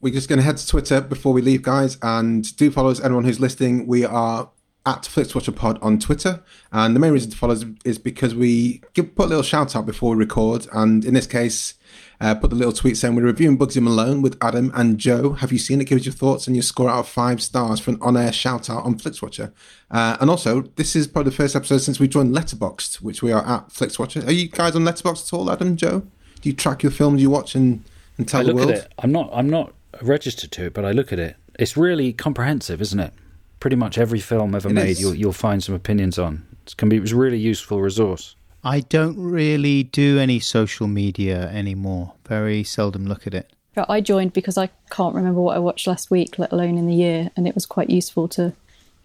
We're 0.00 0.14
just 0.14 0.28
going 0.28 0.38
to 0.38 0.44
head 0.44 0.56
to 0.58 0.66
Twitter 0.66 1.00
before 1.00 1.32
we 1.32 1.42
leave, 1.42 1.62
guys, 1.62 1.98
and 2.02 2.56
do 2.56 2.70
follow 2.70 2.90
us. 2.90 3.00
Anyone 3.00 3.24
who's 3.24 3.40
listening, 3.40 3.86
we 3.86 4.04
are 4.04 4.50
at 4.86 5.02
FlixWatcherPod 5.02 5.78
on 5.82 5.98
Twitter, 5.98 6.42
and 6.72 6.94
the 6.94 7.00
main 7.00 7.12
reason 7.12 7.30
to 7.30 7.36
follow 7.36 7.52
us 7.52 7.64
is 7.84 7.98
because 7.98 8.34
we 8.34 8.80
give, 8.94 9.14
put 9.14 9.26
a 9.26 9.28
little 9.28 9.42
shout 9.42 9.74
out 9.76 9.86
before 9.86 10.12
we 10.12 10.16
record, 10.16 10.66
and 10.72 11.04
in 11.04 11.14
this 11.14 11.26
case, 11.26 11.74
uh, 12.20 12.34
put 12.34 12.50
the 12.50 12.56
little 12.56 12.72
tweet 12.72 12.96
saying 12.96 13.14
we're 13.14 13.22
reviewing 13.22 13.58
Bugsy 13.58 13.82
Malone 13.82 14.22
with 14.22 14.38
Adam 14.40 14.72
and 14.74 14.98
Joe. 14.98 15.32
Have 15.32 15.52
you 15.52 15.58
seen 15.58 15.80
it? 15.80 15.84
Give 15.84 15.98
us 15.98 16.06
your 16.06 16.14
thoughts 16.14 16.46
and 16.46 16.56
your 16.56 16.62
score 16.62 16.88
out 16.88 17.00
of 17.00 17.08
five 17.08 17.42
stars 17.42 17.80
for 17.80 17.90
an 17.90 17.98
on-air 18.00 18.32
shout 18.32 18.70
out 18.70 18.84
on 18.84 18.98
FlixWatcher. 18.98 19.52
Uh, 19.90 20.16
and 20.20 20.30
also, 20.30 20.62
this 20.76 20.96
is 20.96 21.06
probably 21.06 21.30
the 21.30 21.36
first 21.36 21.54
episode 21.54 21.78
since 21.78 22.00
we 22.00 22.08
joined 22.08 22.34
Letterboxd, 22.34 22.96
which 23.02 23.22
we 23.22 23.30
are 23.30 23.44
at 23.46 23.68
FlixWatcher. 23.68 24.26
Are 24.26 24.32
you 24.32 24.48
guys 24.48 24.74
on 24.74 24.82
Letterboxd 24.82 25.26
at 25.26 25.36
all, 25.36 25.50
Adam, 25.50 25.76
Joe? 25.76 26.00
Do 26.40 26.48
you 26.48 26.54
track 26.54 26.82
your 26.82 26.92
films 26.92 27.20
you 27.20 27.30
watch 27.30 27.54
and, 27.54 27.84
and 28.18 28.28
tell 28.28 28.40
I 28.40 28.44
the 28.44 28.48
look 28.48 28.56
world? 28.56 28.70
at 28.72 28.84
it. 28.84 28.92
I'm 28.98 29.12
not. 29.12 29.30
I'm 29.32 29.48
not 29.48 29.72
registered 30.02 30.52
to 30.52 30.66
it, 30.66 30.74
but 30.74 30.84
I 30.84 30.92
look 30.92 31.12
at 31.12 31.18
it. 31.18 31.36
It's 31.58 31.76
really 31.76 32.12
comprehensive, 32.12 32.80
isn't 32.82 33.00
it? 33.00 33.12
Pretty 33.60 33.76
much 33.76 33.98
every 33.98 34.20
film 34.20 34.54
ever 34.54 34.68
It 34.68 34.74
made, 34.74 34.98
you'll 34.98 35.14
you'll 35.14 35.32
find 35.32 35.62
some 35.62 35.74
opinions 35.74 36.18
on. 36.18 36.46
It 36.66 36.76
can 36.76 36.88
be. 36.88 36.96
It 36.96 37.00
was 37.00 37.12
a 37.12 37.16
really 37.16 37.38
useful 37.38 37.80
resource. 37.80 38.36
I 38.64 38.80
don't 38.80 39.16
really 39.18 39.84
do 39.84 40.18
any 40.18 40.40
social 40.40 40.88
media 40.88 41.48
anymore. 41.50 42.14
Very 42.26 42.64
seldom 42.64 43.06
look 43.06 43.26
at 43.26 43.34
it. 43.34 43.52
I 43.88 44.00
joined 44.00 44.32
because 44.32 44.58
I 44.58 44.70
can't 44.90 45.14
remember 45.14 45.40
what 45.40 45.54
I 45.54 45.60
watched 45.60 45.86
last 45.86 46.10
week, 46.10 46.36
let 46.36 46.50
alone 46.50 46.76
in 46.76 46.88
the 46.88 46.94
year, 46.94 47.30
and 47.36 47.46
it 47.46 47.54
was 47.54 47.64
quite 47.64 47.88
useful 47.88 48.26
to 48.30 48.52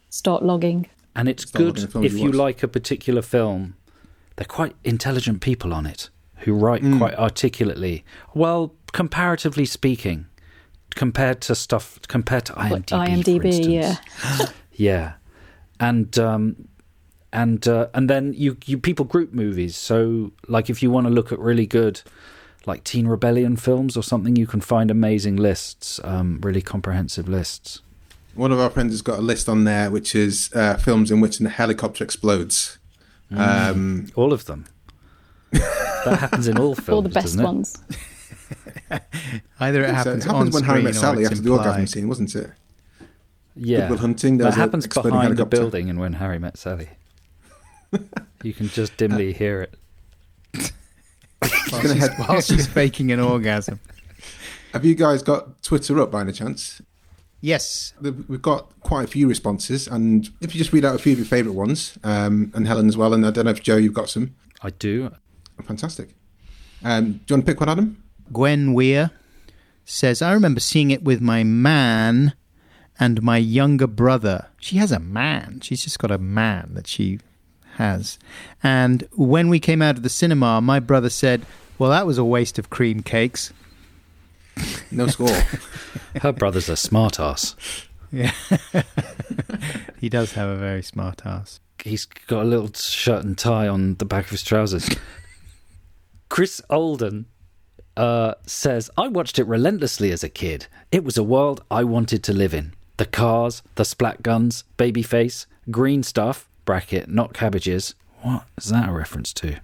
start 0.10 0.44
logging. 0.44 0.90
And 1.16 1.30
it's 1.30 1.48
Start 1.48 1.76
good 1.76 2.04
if 2.04 2.14
you 2.14 2.26
you 2.26 2.32
like 2.32 2.64
a 2.64 2.68
particular 2.68 3.22
film. 3.22 3.76
They're 4.36 4.48
quite 4.48 4.76
intelligent 4.84 5.42
people 5.42 5.76
on 5.76 5.86
it 5.86 6.10
who 6.44 6.54
write 6.54 6.82
Hmm. 6.82 6.98
quite 6.98 7.16
articulately. 7.16 8.04
Well, 8.34 8.74
comparatively 8.92 9.66
speaking, 9.66 10.26
compared 10.96 11.42
to 11.42 11.56
stuff 11.56 12.00
compared 12.08 12.46
to 12.46 12.54
IMDb, 12.54 12.72
Like 12.72 12.90
for 12.90 12.96
IMDb, 12.96 13.74
yeah. 13.74 13.96
yeah, 14.74 15.14
and 15.80 16.18
um, 16.20 16.56
and 17.32 17.68
uh, 17.68 17.88
and 17.94 18.10
then 18.10 18.34
you 18.36 18.58
you 18.66 18.78
people 18.78 19.06
group 19.06 19.34
movies. 19.34 19.76
So 19.76 20.32
like 20.48 20.70
if 20.70 20.84
you 20.84 20.92
want 20.92 21.08
to 21.08 21.14
look 21.14 21.32
at 21.32 21.40
really 21.40 21.66
good. 21.68 22.02
Like 22.66 22.86
Teen 22.86 23.08
Rebellion 23.08 23.58
films 23.58 23.98
or 23.98 24.04
something, 24.04 24.38
you 24.38 24.48
can 24.48 24.62
find 24.62 24.90
amazing 24.90 25.36
lists, 25.36 26.00
um, 26.06 26.40
really 26.42 26.62
comprehensive 26.62 27.28
lists. 27.28 27.82
One 28.36 28.54
of 28.54 28.60
our 28.60 28.70
friends 28.70 28.94
has 28.94 29.02
got 29.02 29.20
a 29.20 29.22
list 29.22 29.50
on 29.50 29.66
there, 29.66 29.92
which 29.92 30.16
is 30.16 30.50
uh, 30.56 30.78
films 30.78 31.12
in 31.12 31.20
which 31.20 31.42
a 31.42 31.50
helicopter 31.50 32.06
explodes. 32.06 32.78
Mm. 33.30 33.38
Um, 33.72 34.08
All 34.16 34.32
of 34.32 34.46
them. 34.46 34.64
That 35.54 36.18
happens 36.20 36.48
in 36.48 36.58
all 36.58 36.76
films. 36.76 36.90
All 36.90 37.02
the 37.02 37.10
best 37.10 37.38
doesn't 37.38 37.42
it? 37.42 37.44
ones. 37.46 37.82
Either 39.60 39.84
it 39.84 39.88
so 39.90 39.94
happens, 39.94 40.26
it 40.26 40.30
happens 40.30 40.56
on 40.56 40.62
when 40.62 40.64
Harry 40.64 40.82
Met 40.84 40.96
Sally 40.96 41.24
it's 41.24 41.32
after 41.32 41.42
the 41.44 41.50
orgasm 41.52 41.72
implied. 41.72 41.90
scene, 41.90 42.08
wasn't 42.08 42.36
it? 42.36 42.52
Yeah, 43.56 43.82
Good 43.82 43.90
Will 43.92 43.98
Hunting, 43.98 44.38
there 44.38 44.50
That 44.50 44.58
happens 44.58 44.86
exploding 44.86 45.12
behind 45.12 45.38
the 45.38 45.46
building, 45.46 45.90
and 45.90 46.00
when 46.00 46.14
Harry 46.14 46.40
met 46.40 46.58
Sally, 46.58 46.90
you 48.44 48.54
can 48.54 48.68
just 48.70 48.98
dimly 48.98 49.32
hear 49.34 49.62
it. 49.62 50.72
Gonna 51.72 51.96
head- 51.96 52.14
While 52.18 52.42
she's 52.42 52.68
faking 52.68 53.12
an 53.12 53.20
orgasm. 53.20 53.80
Have 54.74 54.86
you 54.86 54.96
guys 54.96 55.22
got 55.22 55.62
Twitter 55.62 56.00
up 56.00 56.10
by 56.12 56.22
any 56.22 56.32
chance? 56.32 56.82
Yes, 57.42 57.94
We've 58.02 58.42
got 58.42 58.72
quite 58.80 59.04
a 59.04 59.08
few 59.08 59.28
responses, 59.28 59.88
and 59.88 60.30
if 60.42 60.56
you 60.56 60.60
just 60.60 60.72
read 60.74 60.86
out 60.86 60.96
a 60.96 60.98
few 60.98 61.12
of 61.14 61.20
your 61.20 61.28
favourite 61.28 61.56
ones, 61.56 61.98
um, 62.04 62.52
and 62.56 62.66
Helen 62.66 62.88
as 62.88 62.96
well, 62.98 63.14
and 63.14 63.26
I 63.26 63.32
don't 63.32 63.46
know 63.46 63.52
if 63.52 63.62
Joe, 63.62 63.76
you've 63.76 63.94
got 63.94 64.10
some. 64.10 64.34
I 64.62 64.70
do. 64.72 65.12
Fantastic. 65.62 66.10
Um, 66.84 67.14
do 67.14 67.20
you 67.30 67.36
want 67.36 67.46
to 67.46 67.52
pick 67.52 67.60
one, 67.60 67.70
Adam? 67.70 68.04
Gwen 68.32 68.74
Weir 68.74 69.12
says, 69.86 70.22
I 70.22 70.34
remember 70.34 70.60
seeing 70.60 70.92
it 70.92 71.04
with 71.04 71.22
my 71.22 71.44
man 71.44 72.34
and 73.00 73.22
my 73.22 73.38
younger 73.38 73.88
brother. 73.88 74.48
She 74.60 74.78
has 74.78 74.92
a 74.92 75.00
man. 75.00 75.60
She's 75.62 75.84
just 75.84 76.00
got 76.00 76.12
a 76.12 76.18
man 76.18 76.72
that 76.74 76.88
she 76.88 77.20
has. 77.76 78.20
And 78.62 79.08
when 79.14 79.50
we 79.50 79.60
came 79.60 79.82
out 79.82 79.98
of 79.98 80.04
the 80.04 80.10
cinema, 80.10 80.62
my 80.62 80.80
brother 80.80 81.10
said, 81.10 81.46
Well, 81.78 81.90
that 81.90 82.06
was 82.06 82.18
a 82.18 82.26
waste 82.26 82.60
of 82.60 82.70
cream 82.70 83.02
cakes. 83.02 83.54
No 84.92 85.08
score. 85.08 85.36
Her 86.22 86.32
brother's 86.32 86.70
a 86.70 86.76
smart 86.78 87.20
ass. 87.20 87.56
Yeah. 88.12 88.32
he 90.00 90.08
does 90.08 90.34
have 90.34 90.48
a 90.48 90.56
very 90.56 90.84
smart 90.84 91.26
ass. 91.26 91.60
He's 91.84 92.06
got 92.06 92.44
a 92.44 92.48
little 92.48 92.72
shirt 92.72 93.26
and 93.26 93.36
tie 93.36 93.68
on 93.68 93.96
the 93.96 94.06
back 94.06 94.26
of 94.26 94.30
his 94.30 94.44
trousers. 94.44 94.88
Chris 96.34 96.64
Olden 96.68 97.28
uh, 97.96 98.34
says, 98.48 98.90
I 98.98 99.08
watched 99.08 99.38
it 99.38 99.46
relentlessly 99.46 100.12
as 100.12 100.24
a 100.24 100.30
kid. 100.30 100.66
It 100.92 101.04
was 101.04 101.16
a 101.16 101.22
world 101.22 101.64
I 101.70 101.84
wanted 101.84 102.24
to 102.24 102.34
live 102.34 102.56
in. 102.56 102.74
The 102.98 103.06
cars, 103.06 103.62
the 103.76 103.86
splat 103.86 104.24
guns, 104.24 104.64
babyface, 104.76 105.46
green 105.70 106.02
stuff, 106.02 106.50
bracket, 106.66 107.08
not 107.08 107.36
cabbages. 107.36 107.94
What 108.24 108.46
is 108.58 108.70
that 108.70 108.90
a 108.90 108.92
reference 108.92 109.32
to? 109.34 109.58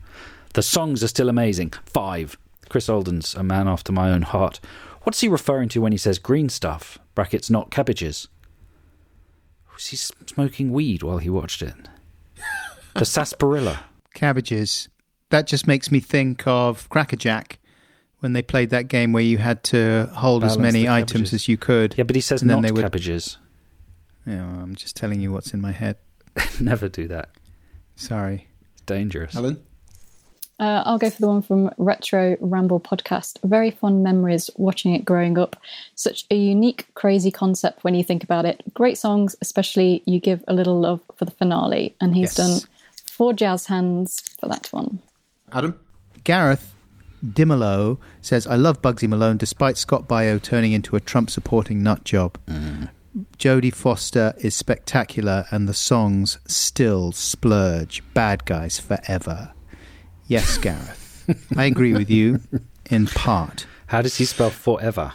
The 0.53 0.61
songs 0.61 1.03
are 1.03 1.07
still 1.07 1.27
amazing. 1.27 1.73
Five. 1.87 2.37
Chris 2.69 2.87
Olden's 2.87 3.33
a 3.33 3.41
man 3.41 3.67
after 3.67 3.91
my 3.91 4.11
own 4.11 4.21
heart. 4.21 4.59
What's 5.01 5.21
he 5.21 5.27
referring 5.27 5.69
to 5.69 5.81
when 5.81 5.91
he 5.91 5.97
says 5.97 6.19
green 6.19 6.49
stuff, 6.49 6.99
brackets, 7.15 7.49
not 7.49 7.71
cabbages? 7.71 8.27
Was 9.73 9.87
he 9.87 9.97
smoking 9.97 10.71
weed 10.71 11.01
while 11.01 11.17
he 11.17 11.31
watched 11.31 11.63
it? 11.63 11.73
The 12.93 13.05
sarsaparilla. 13.05 13.85
Cabbages. 14.13 14.87
That 15.29 15.47
just 15.47 15.67
makes 15.67 15.91
me 15.91 15.99
think 15.99 16.47
of 16.47 16.87
Crackerjack 16.89 17.59
when 18.19 18.33
they 18.33 18.41
played 18.41 18.69
that 18.71 18.87
game 18.87 19.13
where 19.13 19.23
you 19.23 19.37
had 19.37 19.63
to 19.65 20.09
hold 20.13 20.43
as 20.43 20.57
many 20.57 20.89
items 20.89 21.33
as 21.33 21.47
you 21.47 21.57
could. 21.57 21.95
Yeah, 21.97 22.03
but 22.03 22.15
he 22.15 22.21
says 22.21 22.41
And 22.41 22.49
then 22.49 22.57
not 22.57 22.63
they 22.67 22.71
would- 22.71 22.81
cabbages. 22.81 23.37
Yeah, 24.25 24.45
well, 24.51 24.61
I'm 24.61 24.75
just 24.75 24.95
telling 24.95 25.21
you 25.21 25.31
what's 25.31 25.53
in 25.53 25.61
my 25.61 25.71
head. 25.71 25.95
Never 26.59 26.89
do 26.89 27.07
that. 27.07 27.29
Sorry. 27.95 28.47
It's 28.73 28.81
dangerous. 28.81 29.33
Helen? 29.33 29.63
Uh, 30.59 30.83
I'll 30.85 30.97
go 30.97 31.09
for 31.09 31.21
the 31.21 31.27
one 31.27 31.41
from 31.41 31.71
Retro 31.77 32.35
Ramble 32.41 32.81
podcast. 32.81 33.37
Very 33.45 33.71
fond 33.71 34.03
memories 34.03 34.49
watching 34.57 34.93
it 34.93 35.05
growing 35.05 35.37
up. 35.37 35.55
Such 35.95 36.25
a 36.29 36.35
unique, 36.35 36.85
crazy 36.95 37.31
concept 37.31 37.83
when 37.85 37.95
you 37.95 38.03
think 38.03 38.23
about 38.25 38.45
it. 38.45 38.61
Great 38.73 38.97
songs, 38.97 39.37
especially 39.41 40.03
you 40.05 40.19
give 40.19 40.43
a 40.49 40.53
little 40.53 40.79
love 40.79 40.99
for 41.15 41.23
the 41.23 41.31
finale. 41.31 41.95
And 42.01 42.13
he's 42.13 42.37
Yes. 42.37 42.61
done 42.61 42.69
four 43.05 43.31
jazz 43.33 43.67
hands 43.67 44.19
for 44.39 44.49
that 44.49 44.67
one. 44.71 44.99
Adam? 45.53 45.79
Gareth 46.23 46.73
Dimolo 47.25 47.97
says, 48.21 48.47
I 48.47 48.55
love 48.55 48.81
Bugsy 48.81 49.07
Malone 49.07 49.37
despite 49.37 49.77
Scott 49.77 50.07
Baio 50.07 50.41
turning 50.41 50.71
into 50.71 50.95
a 50.95 50.99
Trump 50.99 51.29
supporting 51.29 51.83
nut 51.83 52.03
job. 52.03 52.37
Jodie 53.37 53.73
Foster 53.73 54.33
is 54.37 54.55
spectacular 54.55 55.45
and 55.51 55.67
the 55.67 55.73
songs 55.73 56.37
still 56.47 57.11
splurge. 57.11 58.03
Bad 58.13 58.45
guys 58.45 58.79
forever. 58.79 59.51
Yes, 60.27 60.57
Gareth. 60.61 61.25
I 61.57 61.65
agree 61.65 61.93
with 61.93 62.09
you 62.09 62.39
in 62.89 63.07
part. 63.07 63.65
How 63.87 64.01
does 64.01 64.17
he 64.17 64.25
spell 64.25 64.49
forever? 64.51 65.13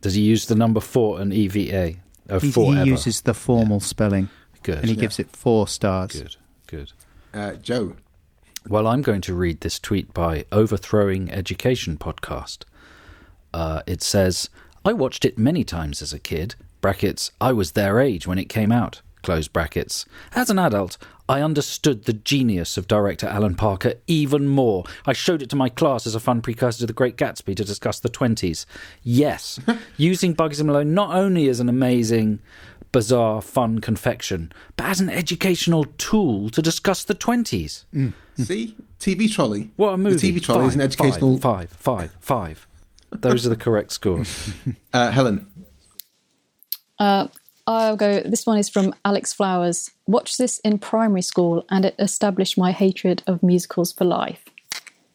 Does 0.00 0.14
he 0.14 0.22
use 0.22 0.46
the 0.46 0.54
number 0.54 0.80
four 0.80 1.20
and 1.20 1.32
EVA? 1.32 1.94
Oh, 2.30 2.38
He, 2.38 2.50
he 2.50 2.82
uses 2.84 3.22
the 3.22 3.34
formal 3.34 3.80
spelling 3.80 4.28
Good. 4.62 4.78
and 4.78 4.88
he 4.88 4.96
gives 4.96 5.18
it 5.18 5.28
four 5.36 5.68
stars. 5.68 6.12
Good. 6.12 6.36
Good. 6.68 6.92
Uh, 7.34 7.54
Joe? 7.54 7.96
Well, 8.68 8.86
I'm 8.86 9.02
going 9.02 9.20
to 9.22 9.34
read 9.34 9.60
this 9.60 9.80
tweet 9.80 10.14
by 10.14 10.44
Overthrowing 10.52 11.30
Education 11.30 11.96
podcast. 11.96 12.58
Uh, 13.52 13.82
it 13.88 14.02
says, 14.02 14.48
I 14.84 14.92
watched 14.92 15.24
it 15.24 15.36
many 15.36 15.64
times 15.64 16.00
as 16.00 16.12
a 16.12 16.20
kid. 16.20 16.54
Brackets, 16.80 17.32
I 17.40 17.52
was 17.52 17.72
their 17.72 17.98
age 17.98 18.26
when 18.26 18.38
it 18.38 18.48
came 18.48 18.70
out. 18.70 19.02
Close 19.22 19.48
brackets. 19.48 20.06
As 20.34 20.48
an 20.48 20.60
adult, 20.60 20.96
I 21.28 21.40
understood 21.40 22.04
the 22.04 22.12
genius 22.12 22.76
of 22.76 22.86
director 22.88 23.26
Alan 23.26 23.56
Parker 23.56 23.94
even 24.06 24.46
more. 24.46 24.84
I 25.06 25.12
showed 25.12 25.42
it 25.42 25.50
to 25.50 25.56
my 25.56 25.68
class 25.68 26.06
as 26.06 26.14
a 26.14 26.20
fun 26.20 26.40
precursor 26.40 26.80
to 26.80 26.86
The 26.86 26.92
Great 26.92 27.16
Gatsby 27.16 27.56
to 27.56 27.64
discuss 27.64 27.98
the 28.00 28.08
20s. 28.08 28.64
Yes, 29.02 29.58
using 29.96 30.36
Bugsy 30.36 30.64
Malone 30.64 30.94
not 30.94 31.14
only 31.14 31.48
as 31.48 31.58
an 31.58 31.68
amazing, 31.68 32.40
bizarre, 32.92 33.40
fun 33.42 33.80
confection, 33.80 34.52
but 34.76 34.86
as 34.86 35.00
an 35.00 35.08
educational 35.10 35.84
tool 35.98 36.50
to 36.50 36.62
discuss 36.62 37.02
the 37.04 37.14
20s. 37.14 37.84
See? 38.36 38.76
TV 39.00 39.30
Trolley. 39.32 39.70
What 39.76 39.94
a 39.94 39.96
movie! 39.98 40.16
The 40.32 40.40
TV 40.40 40.42
Trolley 40.44 40.66
is 40.66 40.74
an 40.74 40.80
Five, 40.80 40.84
educational. 40.86 41.38
Five, 41.38 41.70
five, 41.70 42.12
five, 42.12 42.16
five. 42.20 42.66
Those 43.10 43.44
are 43.44 43.50
the 43.50 43.56
correct 43.56 43.92
scores. 43.92 44.52
Uh, 44.94 45.10
Helen? 45.10 45.46
Uh, 46.98 47.26
I'll 47.66 47.96
go. 47.96 48.20
This 48.20 48.46
one 48.46 48.58
is 48.58 48.68
from 48.68 48.94
Alex 49.04 49.32
Flowers. 49.32 49.90
Watched 50.06 50.38
this 50.38 50.58
in 50.60 50.78
primary 50.78 51.22
school 51.22 51.64
and 51.70 51.84
it 51.84 51.94
established 51.98 52.58
my 52.58 52.72
hatred 52.72 53.22
of 53.26 53.42
musicals 53.42 53.92
for 53.92 54.04
life. 54.04 54.44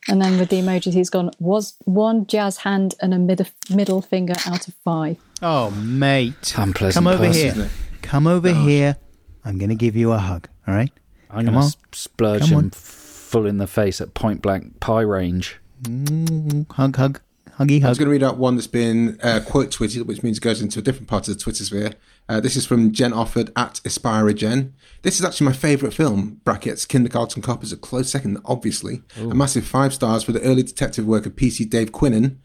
And 0.07 0.21
then 0.21 0.39
with 0.39 0.49
the 0.49 0.59
emojis, 0.61 0.93
he's 0.93 1.09
gone, 1.09 1.31
was 1.39 1.75
one 1.85 2.25
jazz 2.27 2.57
hand 2.57 2.95
and 3.01 3.13
a 3.13 3.19
mid- 3.19 3.51
middle 3.69 4.01
finger 4.01 4.33
out 4.45 4.67
of 4.67 4.73
five. 4.83 5.17
Oh, 5.41 5.71
mate. 5.71 6.53
Unpleasant 6.57 7.03
Come 7.05 7.07
over 7.07 7.25
person, 7.25 7.33
here. 7.41 7.51
isn't 7.51 7.61
it? 7.65 7.71
Come 8.01 8.27
over 8.27 8.53
here. 8.53 8.97
I'm 9.45 9.57
going 9.57 9.69
to 9.69 9.75
give 9.75 9.95
you 9.95 10.11
a 10.11 10.17
hug, 10.17 10.47
all 10.67 10.73
right? 10.73 10.91
I'm 11.29 11.45
going 11.45 11.59
to 11.61 11.77
splurge 11.93 12.41
Come 12.41 12.49
him 12.49 12.57
on. 12.57 12.69
full 12.71 13.45
in 13.45 13.57
the 13.57 13.67
face 13.67 14.01
at 14.01 14.13
point 14.13 14.41
blank 14.41 14.79
pie 14.79 15.01
range. 15.01 15.59
Hug, 15.85 16.95
hug. 16.95 17.21
Huggy, 17.57 17.79
hug. 17.81 17.85
I 17.85 17.89
was 17.89 17.97
going 17.97 18.07
to 18.07 18.11
read 18.11 18.23
out 18.23 18.37
one 18.37 18.55
that's 18.55 18.67
been 18.67 19.19
uh, 19.23 19.39
quote 19.45 19.69
tweeted, 19.71 20.05
which 20.05 20.21
means 20.23 20.37
it 20.37 20.41
goes 20.41 20.61
into 20.61 20.79
a 20.79 20.81
different 20.81 21.07
part 21.07 21.27
of 21.27 21.33
the 21.35 21.39
Twitter 21.43 21.63
sphere. 21.63 21.93
Uh, 22.29 22.39
this 22.39 22.55
is 22.55 22.65
from 22.65 22.91
Jen 22.91 23.11
Offord 23.13 23.51
at 23.55 23.75
Aspira 23.83 24.35
Jen. 24.35 24.73
This 25.01 25.19
is 25.19 25.25
actually 25.25 25.45
my 25.47 25.53
favourite 25.53 25.93
film. 25.93 26.39
Brackets 26.43 26.85
Kindergarten 26.85 27.41
Cop 27.41 27.63
is 27.63 27.71
a 27.71 27.77
close 27.77 28.09
second, 28.11 28.37
obviously. 28.45 29.01
A 29.17 29.33
massive 29.33 29.65
five 29.65 29.93
stars 29.93 30.23
for 30.23 30.33
the 30.33 30.41
early 30.41 30.61
detective 30.63 31.05
work 31.05 31.25
of 31.25 31.35
PC 31.35 31.69
Dave 31.69 31.91
Quinnan, 31.91 32.37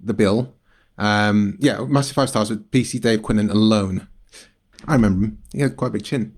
The 0.00 0.14
Bill. 0.14 0.54
Um, 0.98 1.56
yeah, 1.60 1.84
massive 1.84 2.14
five 2.14 2.28
stars 2.28 2.50
with 2.50 2.70
PC 2.70 3.00
Dave 3.00 3.22
Quinnan 3.22 3.50
alone. 3.50 4.08
I 4.86 4.94
remember 4.94 5.26
him. 5.26 5.38
He 5.52 5.60
had 5.60 5.76
quite 5.76 5.88
a 5.88 5.90
big 5.92 6.04
chin. 6.04 6.34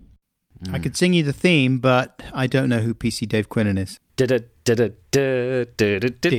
I 0.73 0.81
could 0.81 0.97
sing 0.97 1.13
you 1.13 1.23
the 1.23 1.33
theme, 1.33 1.79
but 1.79 2.21
I 2.35 2.49
don't 2.49 2.69
know 2.69 2.81
who 2.81 2.93
PC 2.93 3.29
Dave 3.29 3.49
Quinnan 3.49 3.79
is. 3.79 4.01
Did 4.17 4.33
it, 4.33 4.65
did 4.65 4.81
it, 4.81 5.11
did 5.13 5.77
did 5.77 6.05
it, 6.05 6.21
did 6.21 6.35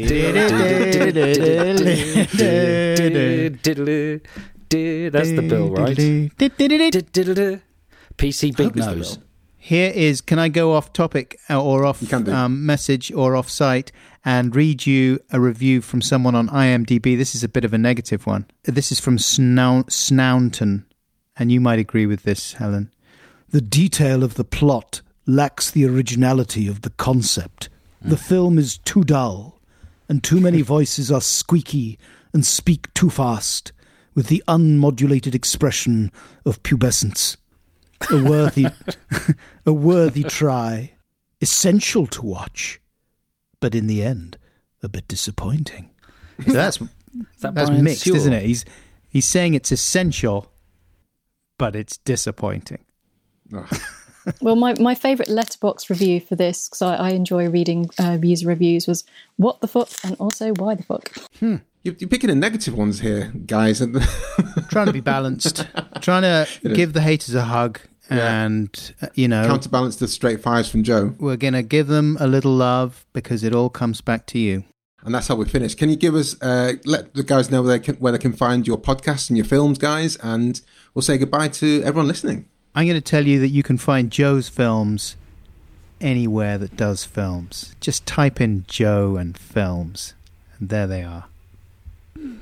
it, 3.80 4.28
did 4.70 5.14
That's 5.14 5.32
the 5.32 5.42
bill, 5.48 5.70
right? 5.70 5.98
PC 8.18 8.56
Big 8.56 8.66
hope 8.66 8.78
it's 8.78 8.86
the 8.86 8.96
Nose. 8.96 9.20
Here 9.58 9.92
is, 9.94 10.22
can 10.22 10.40
I 10.40 10.50
go 10.50 10.74
off 10.74 10.92
topic 10.94 11.40
or 11.50 11.86
off 11.86 12.02
You 12.02 12.08
can 12.08 12.24
do. 12.24 12.34
um, 12.34 12.66
message 12.66 13.12
or 13.12 13.36
off 13.36 13.50
site 13.50 13.92
and 14.26 14.56
read 14.56 14.86
you 14.86 15.20
a 15.32 15.40
review 15.40 15.82
from 15.82 16.02
someone 16.02 16.36
on 16.36 16.50
IMDb? 16.50 17.18
This 17.18 17.36
is 17.36 17.44
a 17.44 17.50
bit 17.50 17.66
of 17.66 17.74
a 17.74 17.78
negative 17.78 18.26
one. 18.26 18.46
This 18.64 18.92
is 18.92 19.00
from 19.00 19.18
Snow- 19.18 19.86
Snownton, 19.88 20.86
and 21.38 21.52
you 21.52 21.60
might 21.60 21.80
agree 21.80 22.06
with 22.06 22.24
this, 22.24 22.54
Helen. 22.54 22.92
The 23.50 23.62
detail 23.62 24.24
of 24.24 24.36
the 24.36 24.44
plot 24.44 25.02
lacks 25.26 25.72
the 25.72 25.86
originality 25.86 26.68
of 26.68 26.82
the 26.82 26.90
concept. 26.92 27.70
The 28.02 28.16
hmm. 28.16 28.24
film 28.24 28.58
is 28.58 28.78
too 28.80 29.04
dull, 29.04 29.60
and 30.08 30.24
too 30.24 30.40
many 30.40 30.62
voices 30.76 31.12
are 31.12 31.22
squeaky 31.22 31.98
and 32.34 32.46
speak 32.46 32.94
too 32.94 33.10
fast, 33.10 33.72
with 34.16 34.28
the 34.28 34.44
unmodulated 34.48 35.34
expression 35.34 36.12
of 36.46 36.62
pubescence. 36.64 37.38
A 38.12 38.24
worthy, 38.24 38.68
a 39.66 39.74
worthy 39.74 40.24
try, 40.24 40.94
essential 41.42 42.06
to 42.08 42.22
watch, 42.22 42.80
but 43.60 43.76
in 43.76 43.88
the 43.88 44.04
end, 44.04 44.38
a 44.84 44.90
bit 44.90 45.08
disappointing. 45.08 45.90
So 46.46 46.54
that's 46.54 46.78
that 47.42 47.54
that's 47.56 47.70
Brian 47.70 47.84
mixed, 47.84 48.04
Sewell? 48.04 48.16
isn't 48.18 48.32
it? 48.34 48.44
He's 48.44 48.64
he's 49.10 49.26
saying 49.26 49.56
it's 49.56 49.72
essential, 49.72 50.52
but 51.58 51.76
it's 51.76 51.98
disappointing. 51.98 52.86
Well, 54.42 54.56
my, 54.56 54.76
my 54.80 54.94
favourite 54.94 55.30
Letterboxd 55.30 55.90
review 55.90 56.20
for 56.20 56.36
this, 56.36 56.68
because 56.70 56.84
I, 56.84 56.96
I 56.96 57.10
enjoy 57.12 57.50
reading 57.50 57.90
uh, 57.98 58.20
user 58.22 58.48
reviews, 58.48 58.86
was 58.86 59.04
what 59.38 59.60
the 59.62 59.68
fuck 59.68 59.90
and 60.04 60.16
also 60.20 60.54
why 60.54 60.76
the 60.76 60.84
fuck. 60.84 61.12
You- 61.42 61.62
You're 61.84 62.10
picking 62.10 62.28
the 62.30 62.36
negative 62.36 62.76
ones 62.76 63.00
here, 63.00 63.32
guys. 63.48 63.80
Trying 64.70 64.86
to 64.88 64.94
be 64.94 65.00
balanced, 65.00 65.66
trying 66.02 66.22
to 66.24 66.48
give 66.76 66.94
the 66.94 67.02
haters 67.02 67.34
a 67.34 67.42
hug, 67.44 67.80
Yeah. 68.12 68.46
and 68.46 68.94
uh, 69.02 69.08
you 69.14 69.28
know 69.28 69.46
Counterbalance 69.46 69.98
the 69.98 70.08
straight 70.08 70.42
fives 70.42 70.68
from 70.70 70.84
Joe. 70.84 71.16
we're 71.20 71.38
gonna 71.38 71.64
give 71.64 71.88
them 71.88 72.18
a 72.20 72.28
little 72.28 72.54
love 72.54 73.06
because 73.14 73.44
it 73.44 73.54
all 73.54 73.70
comes 73.70 74.02
back 74.02 74.26
to 74.28 74.40
you. 74.40 74.64
And 75.04 75.16
that's 75.16 75.28
how 75.28 75.36
we 75.36 75.46
finish. 75.46 75.76
Can 75.76 75.90
you 75.90 75.96
give 75.96 76.14
us, 76.14 76.36
uh, 76.42 76.74
let 76.84 77.14
the 77.14 77.24
guys 77.24 77.50
know 77.50 77.62
where 77.62 77.78
they, 77.78 77.84
can, 77.84 77.96
where 77.96 78.12
they 78.12 78.18
can 78.18 78.34
find 78.34 78.68
your 78.68 78.78
podcasts 78.78 79.30
and 79.30 79.38
your 79.38 79.46
films, 79.46 79.78
guys? 79.78 80.18
And 80.18 80.60
we'll 80.94 81.04
say 81.04 81.18
goodbye 81.18 81.48
to 81.50 81.82
everyone 81.84 82.10
listening. 82.10 82.48
I'm 82.76 82.86
going 82.86 82.96
to 82.96 83.02
tell 83.02 83.26
you 83.26 83.40
that 83.40 83.48
you 83.48 83.64
can 83.64 83.78
find 83.78 84.12
Joe's 84.12 84.50
films 84.50 85.16
anywhere 86.02 86.58
that 86.58 86.76
does 86.76 87.06
films. 87.06 87.76
Just 87.80 88.06
type 88.06 88.42
in 88.42 88.66
Joe 88.68 89.16
and 89.16 89.38
films, 89.38 90.16
and 90.60 90.68
there 90.68 90.86
they 90.86 91.04
are. 91.04 91.28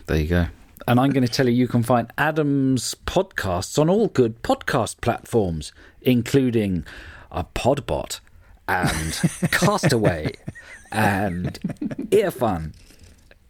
There 0.07 0.18
you 0.18 0.28
go. 0.28 0.47
And 0.88 0.99
I'm 0.99 1.11
going 1.11 1.25
to 1.25 1.32
tell 1.32 1.47
you 1.47 1.53
you 1.53 1.67
can 1.67 1.84
find 1.84 2.11
Adam's 2.17 2.95
podcasts 3.05 3.80
on 3.80 3.89
all 3.89 4.07
good 4.07 4.41
podcast 4.43 5.01
platforms, 5.01 5.71
including 6.01 6.86
a 7.32 7.43
Podbot 7.43 8.19
and 8.67 9.13
Castaway 9.51 10.34
and 10.91 11.57
Earfun 12.11 12.73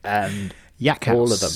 and 0.04 0.54
Yak 0.78 1.06
House. 1.06 1.16
all 1.16 1.32
of 1.34 1.40
them. 1.40 1.52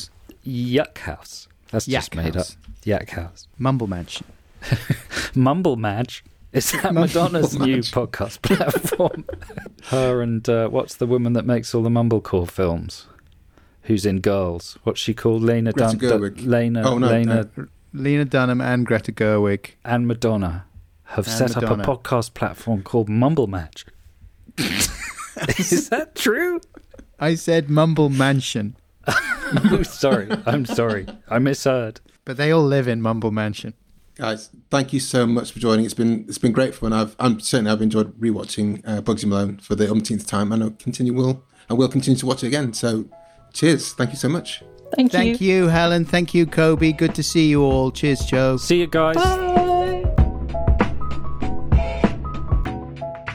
Yuck 0.45 0.97
House. 0.99 1.47
That's 1.72 1.86
just 1.86 2.15
made 2.15 2.36
House. 2.36 2.51
up. 2.51 2.57
Yak 2.84 3.09
House. 3.11 3.47
Mumble 3.57 3.88
Mansion. 3.88 4.26
Mumble 5.36 5.76
Madge. 5.78 6.24
Is 6.51 6.72
that 6.74 6.93
Madonna's 6.93 7.57
new 7.57 7.78
podcast 7.78 8.41
platform? 8.41 9.26
Her 9.86 10.22
and 10.22 10.47
uh, 10.49 10.67
what's 10.67 10.95
the 10.97 11.05
woman 11.07 11.34
that 11.34 11.45
makes 11.45 11.74
all 11.74 11.82
the 11.82 11.89
mumblecore 11.89 12.49
films? 12.49 13.07
Who's 13.84 14.05
in 14.05 14.19
Girls? 14.21 14.77
What's 14.84 14.99
she 14.99 15.13
called? 15.13 15.41
Lena 15.41 15.71
Greta 15.73 15.97
Dun- 15.97 16.21
Gerwig. 16.21 16.45
Lena, 16.45 16.82
Oh, 16.84 16.97
no, 16.97 17.07
Lena 17.09 17.49
Lena 17.93 18.25
Dunham 18.25 18.61
and 18.61 18.86
Greta 18.86 19.11
Gerwig. 19.11 19.71
and 19.84 20.07
Madonna 20.07 20.65
have 21.05 21.27
And 21.27 21.36
set 21.36 21.55
Madonna. 21.55 21.84
up 21.84 21.88
a 21.88 21.97
podcast 21.97 22.34
platform 22.34 22.84
called 22.84 23.09
Mumble 23.09 23.47
Match. 23.47 23.86
Is 25.57 25.89
that 25.89 26.15
true? 26.15 26.61
I 27.19 27.36
said 27.36 27.69
Mumble 27.69 28.09
Mansion, 28.09 28.75
Oh, 29.07 29.84
sorry, 29.84 30.27
I'm 30.45 30.65
sorry, 30.65 31.05
I 31.29 31.39
misheard. 31.39 31.99
but 32.25 32.38
they 32.38 32.51
all 32.51 32.63
live 32.65 32.88
in 32.88 33.01
Mumble 33.01 33.32
Mansion. 33.32 33.73
Guys, 34.15 34.49
thank 34.69 34.93
you 34.93 34.99
so 34.99 35.25
much 35.25 35.51
for 35.51 35.59
joining. 35.59 35.86
It's 35.86 35.93
been 35.93 36.25
it's 36.27 36.38
been 36.38 36.51
great 36.51 36.75
fun. 36.75 36.93
I've 36.93 37.15
I'm 37.19 37.39
certainly 37.39 37.71
I've 37.71 37.82
enjoyed 37.82 38.19
rewatching 38.19 38.82
uh, 38.86 39.01
Bugsy 39.01 39.25
Malone 39.25 39.57
for 39.57 39.75
the 39.75 39.89
umpteenth 39.89 40.27
time, 40.27 40.51
and 40.51 40.63
I'll 40.63 40.71
continue 40.71 41.13
will 41.13 41.43
I 41.69 41.73
will 41.73 41.88
continue 41.88 42.17
to 42.19 42.25
watch 42.25 42.43
it 42.43 42.47
again. 42.47 42.73
So, 42.73 43.05
cheers! 43.53 43.93
Thank 43.93 44.11
you 44.11 44.17
so 44.17 44.29
much. 44.29 44.63
Thank 44.95 45.13
you. 45.13 45.19
Thank 45.19 45.41
you, 45.41 45.67
Helen. 45.67 46.05
Thank 46.05 46.33
you, 46.33 46.45
Kobe. 46.45 46.91
Good 46.91 47.15
to 47.15 47.23
see 47.23 47.49
you 47.49 47.63
all. 47.63 47.91
Cheers, 47.91 48.25
Joe. 48.25 48.57
See 48.57 48.79
you 48.79 48.87
guys. 48.87 49.15
Bye. 49.15 49.51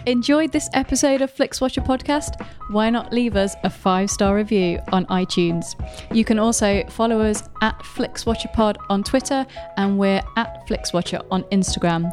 Enjoyed 0.06 0.52
this 0.52 0.68
episode 0.72 1.20
of 1.20 1.34
FlixWatcher 1.34 1.84
podcast? 1.84 2.46
Why 2.70 2.90
not 2.90 3.12
leave 3.12 3.34
us 3.34 3.56
a 3.64 3.70
five 3.70 4.08
star 4.08 4.36
review 4.36 4.78
on 4.92 5.04
iTunes? 5.06 5.74
You 6.14 6.24
can 6.24 6.38
also 6.38 6.84
follow 6.90 7.20
us 7.20 7.42
at 7.60 7.76
FlixWatcherPod 7.80 8.76
on 8.88 9.02
Twitter 9.02 9.44
and 9.76 9.98
we're 9.98 10.22
at 10.36 10.64
FlixWatcher 10.68 11.26
on 11.32 11.42
Instagram. 11.44 12.12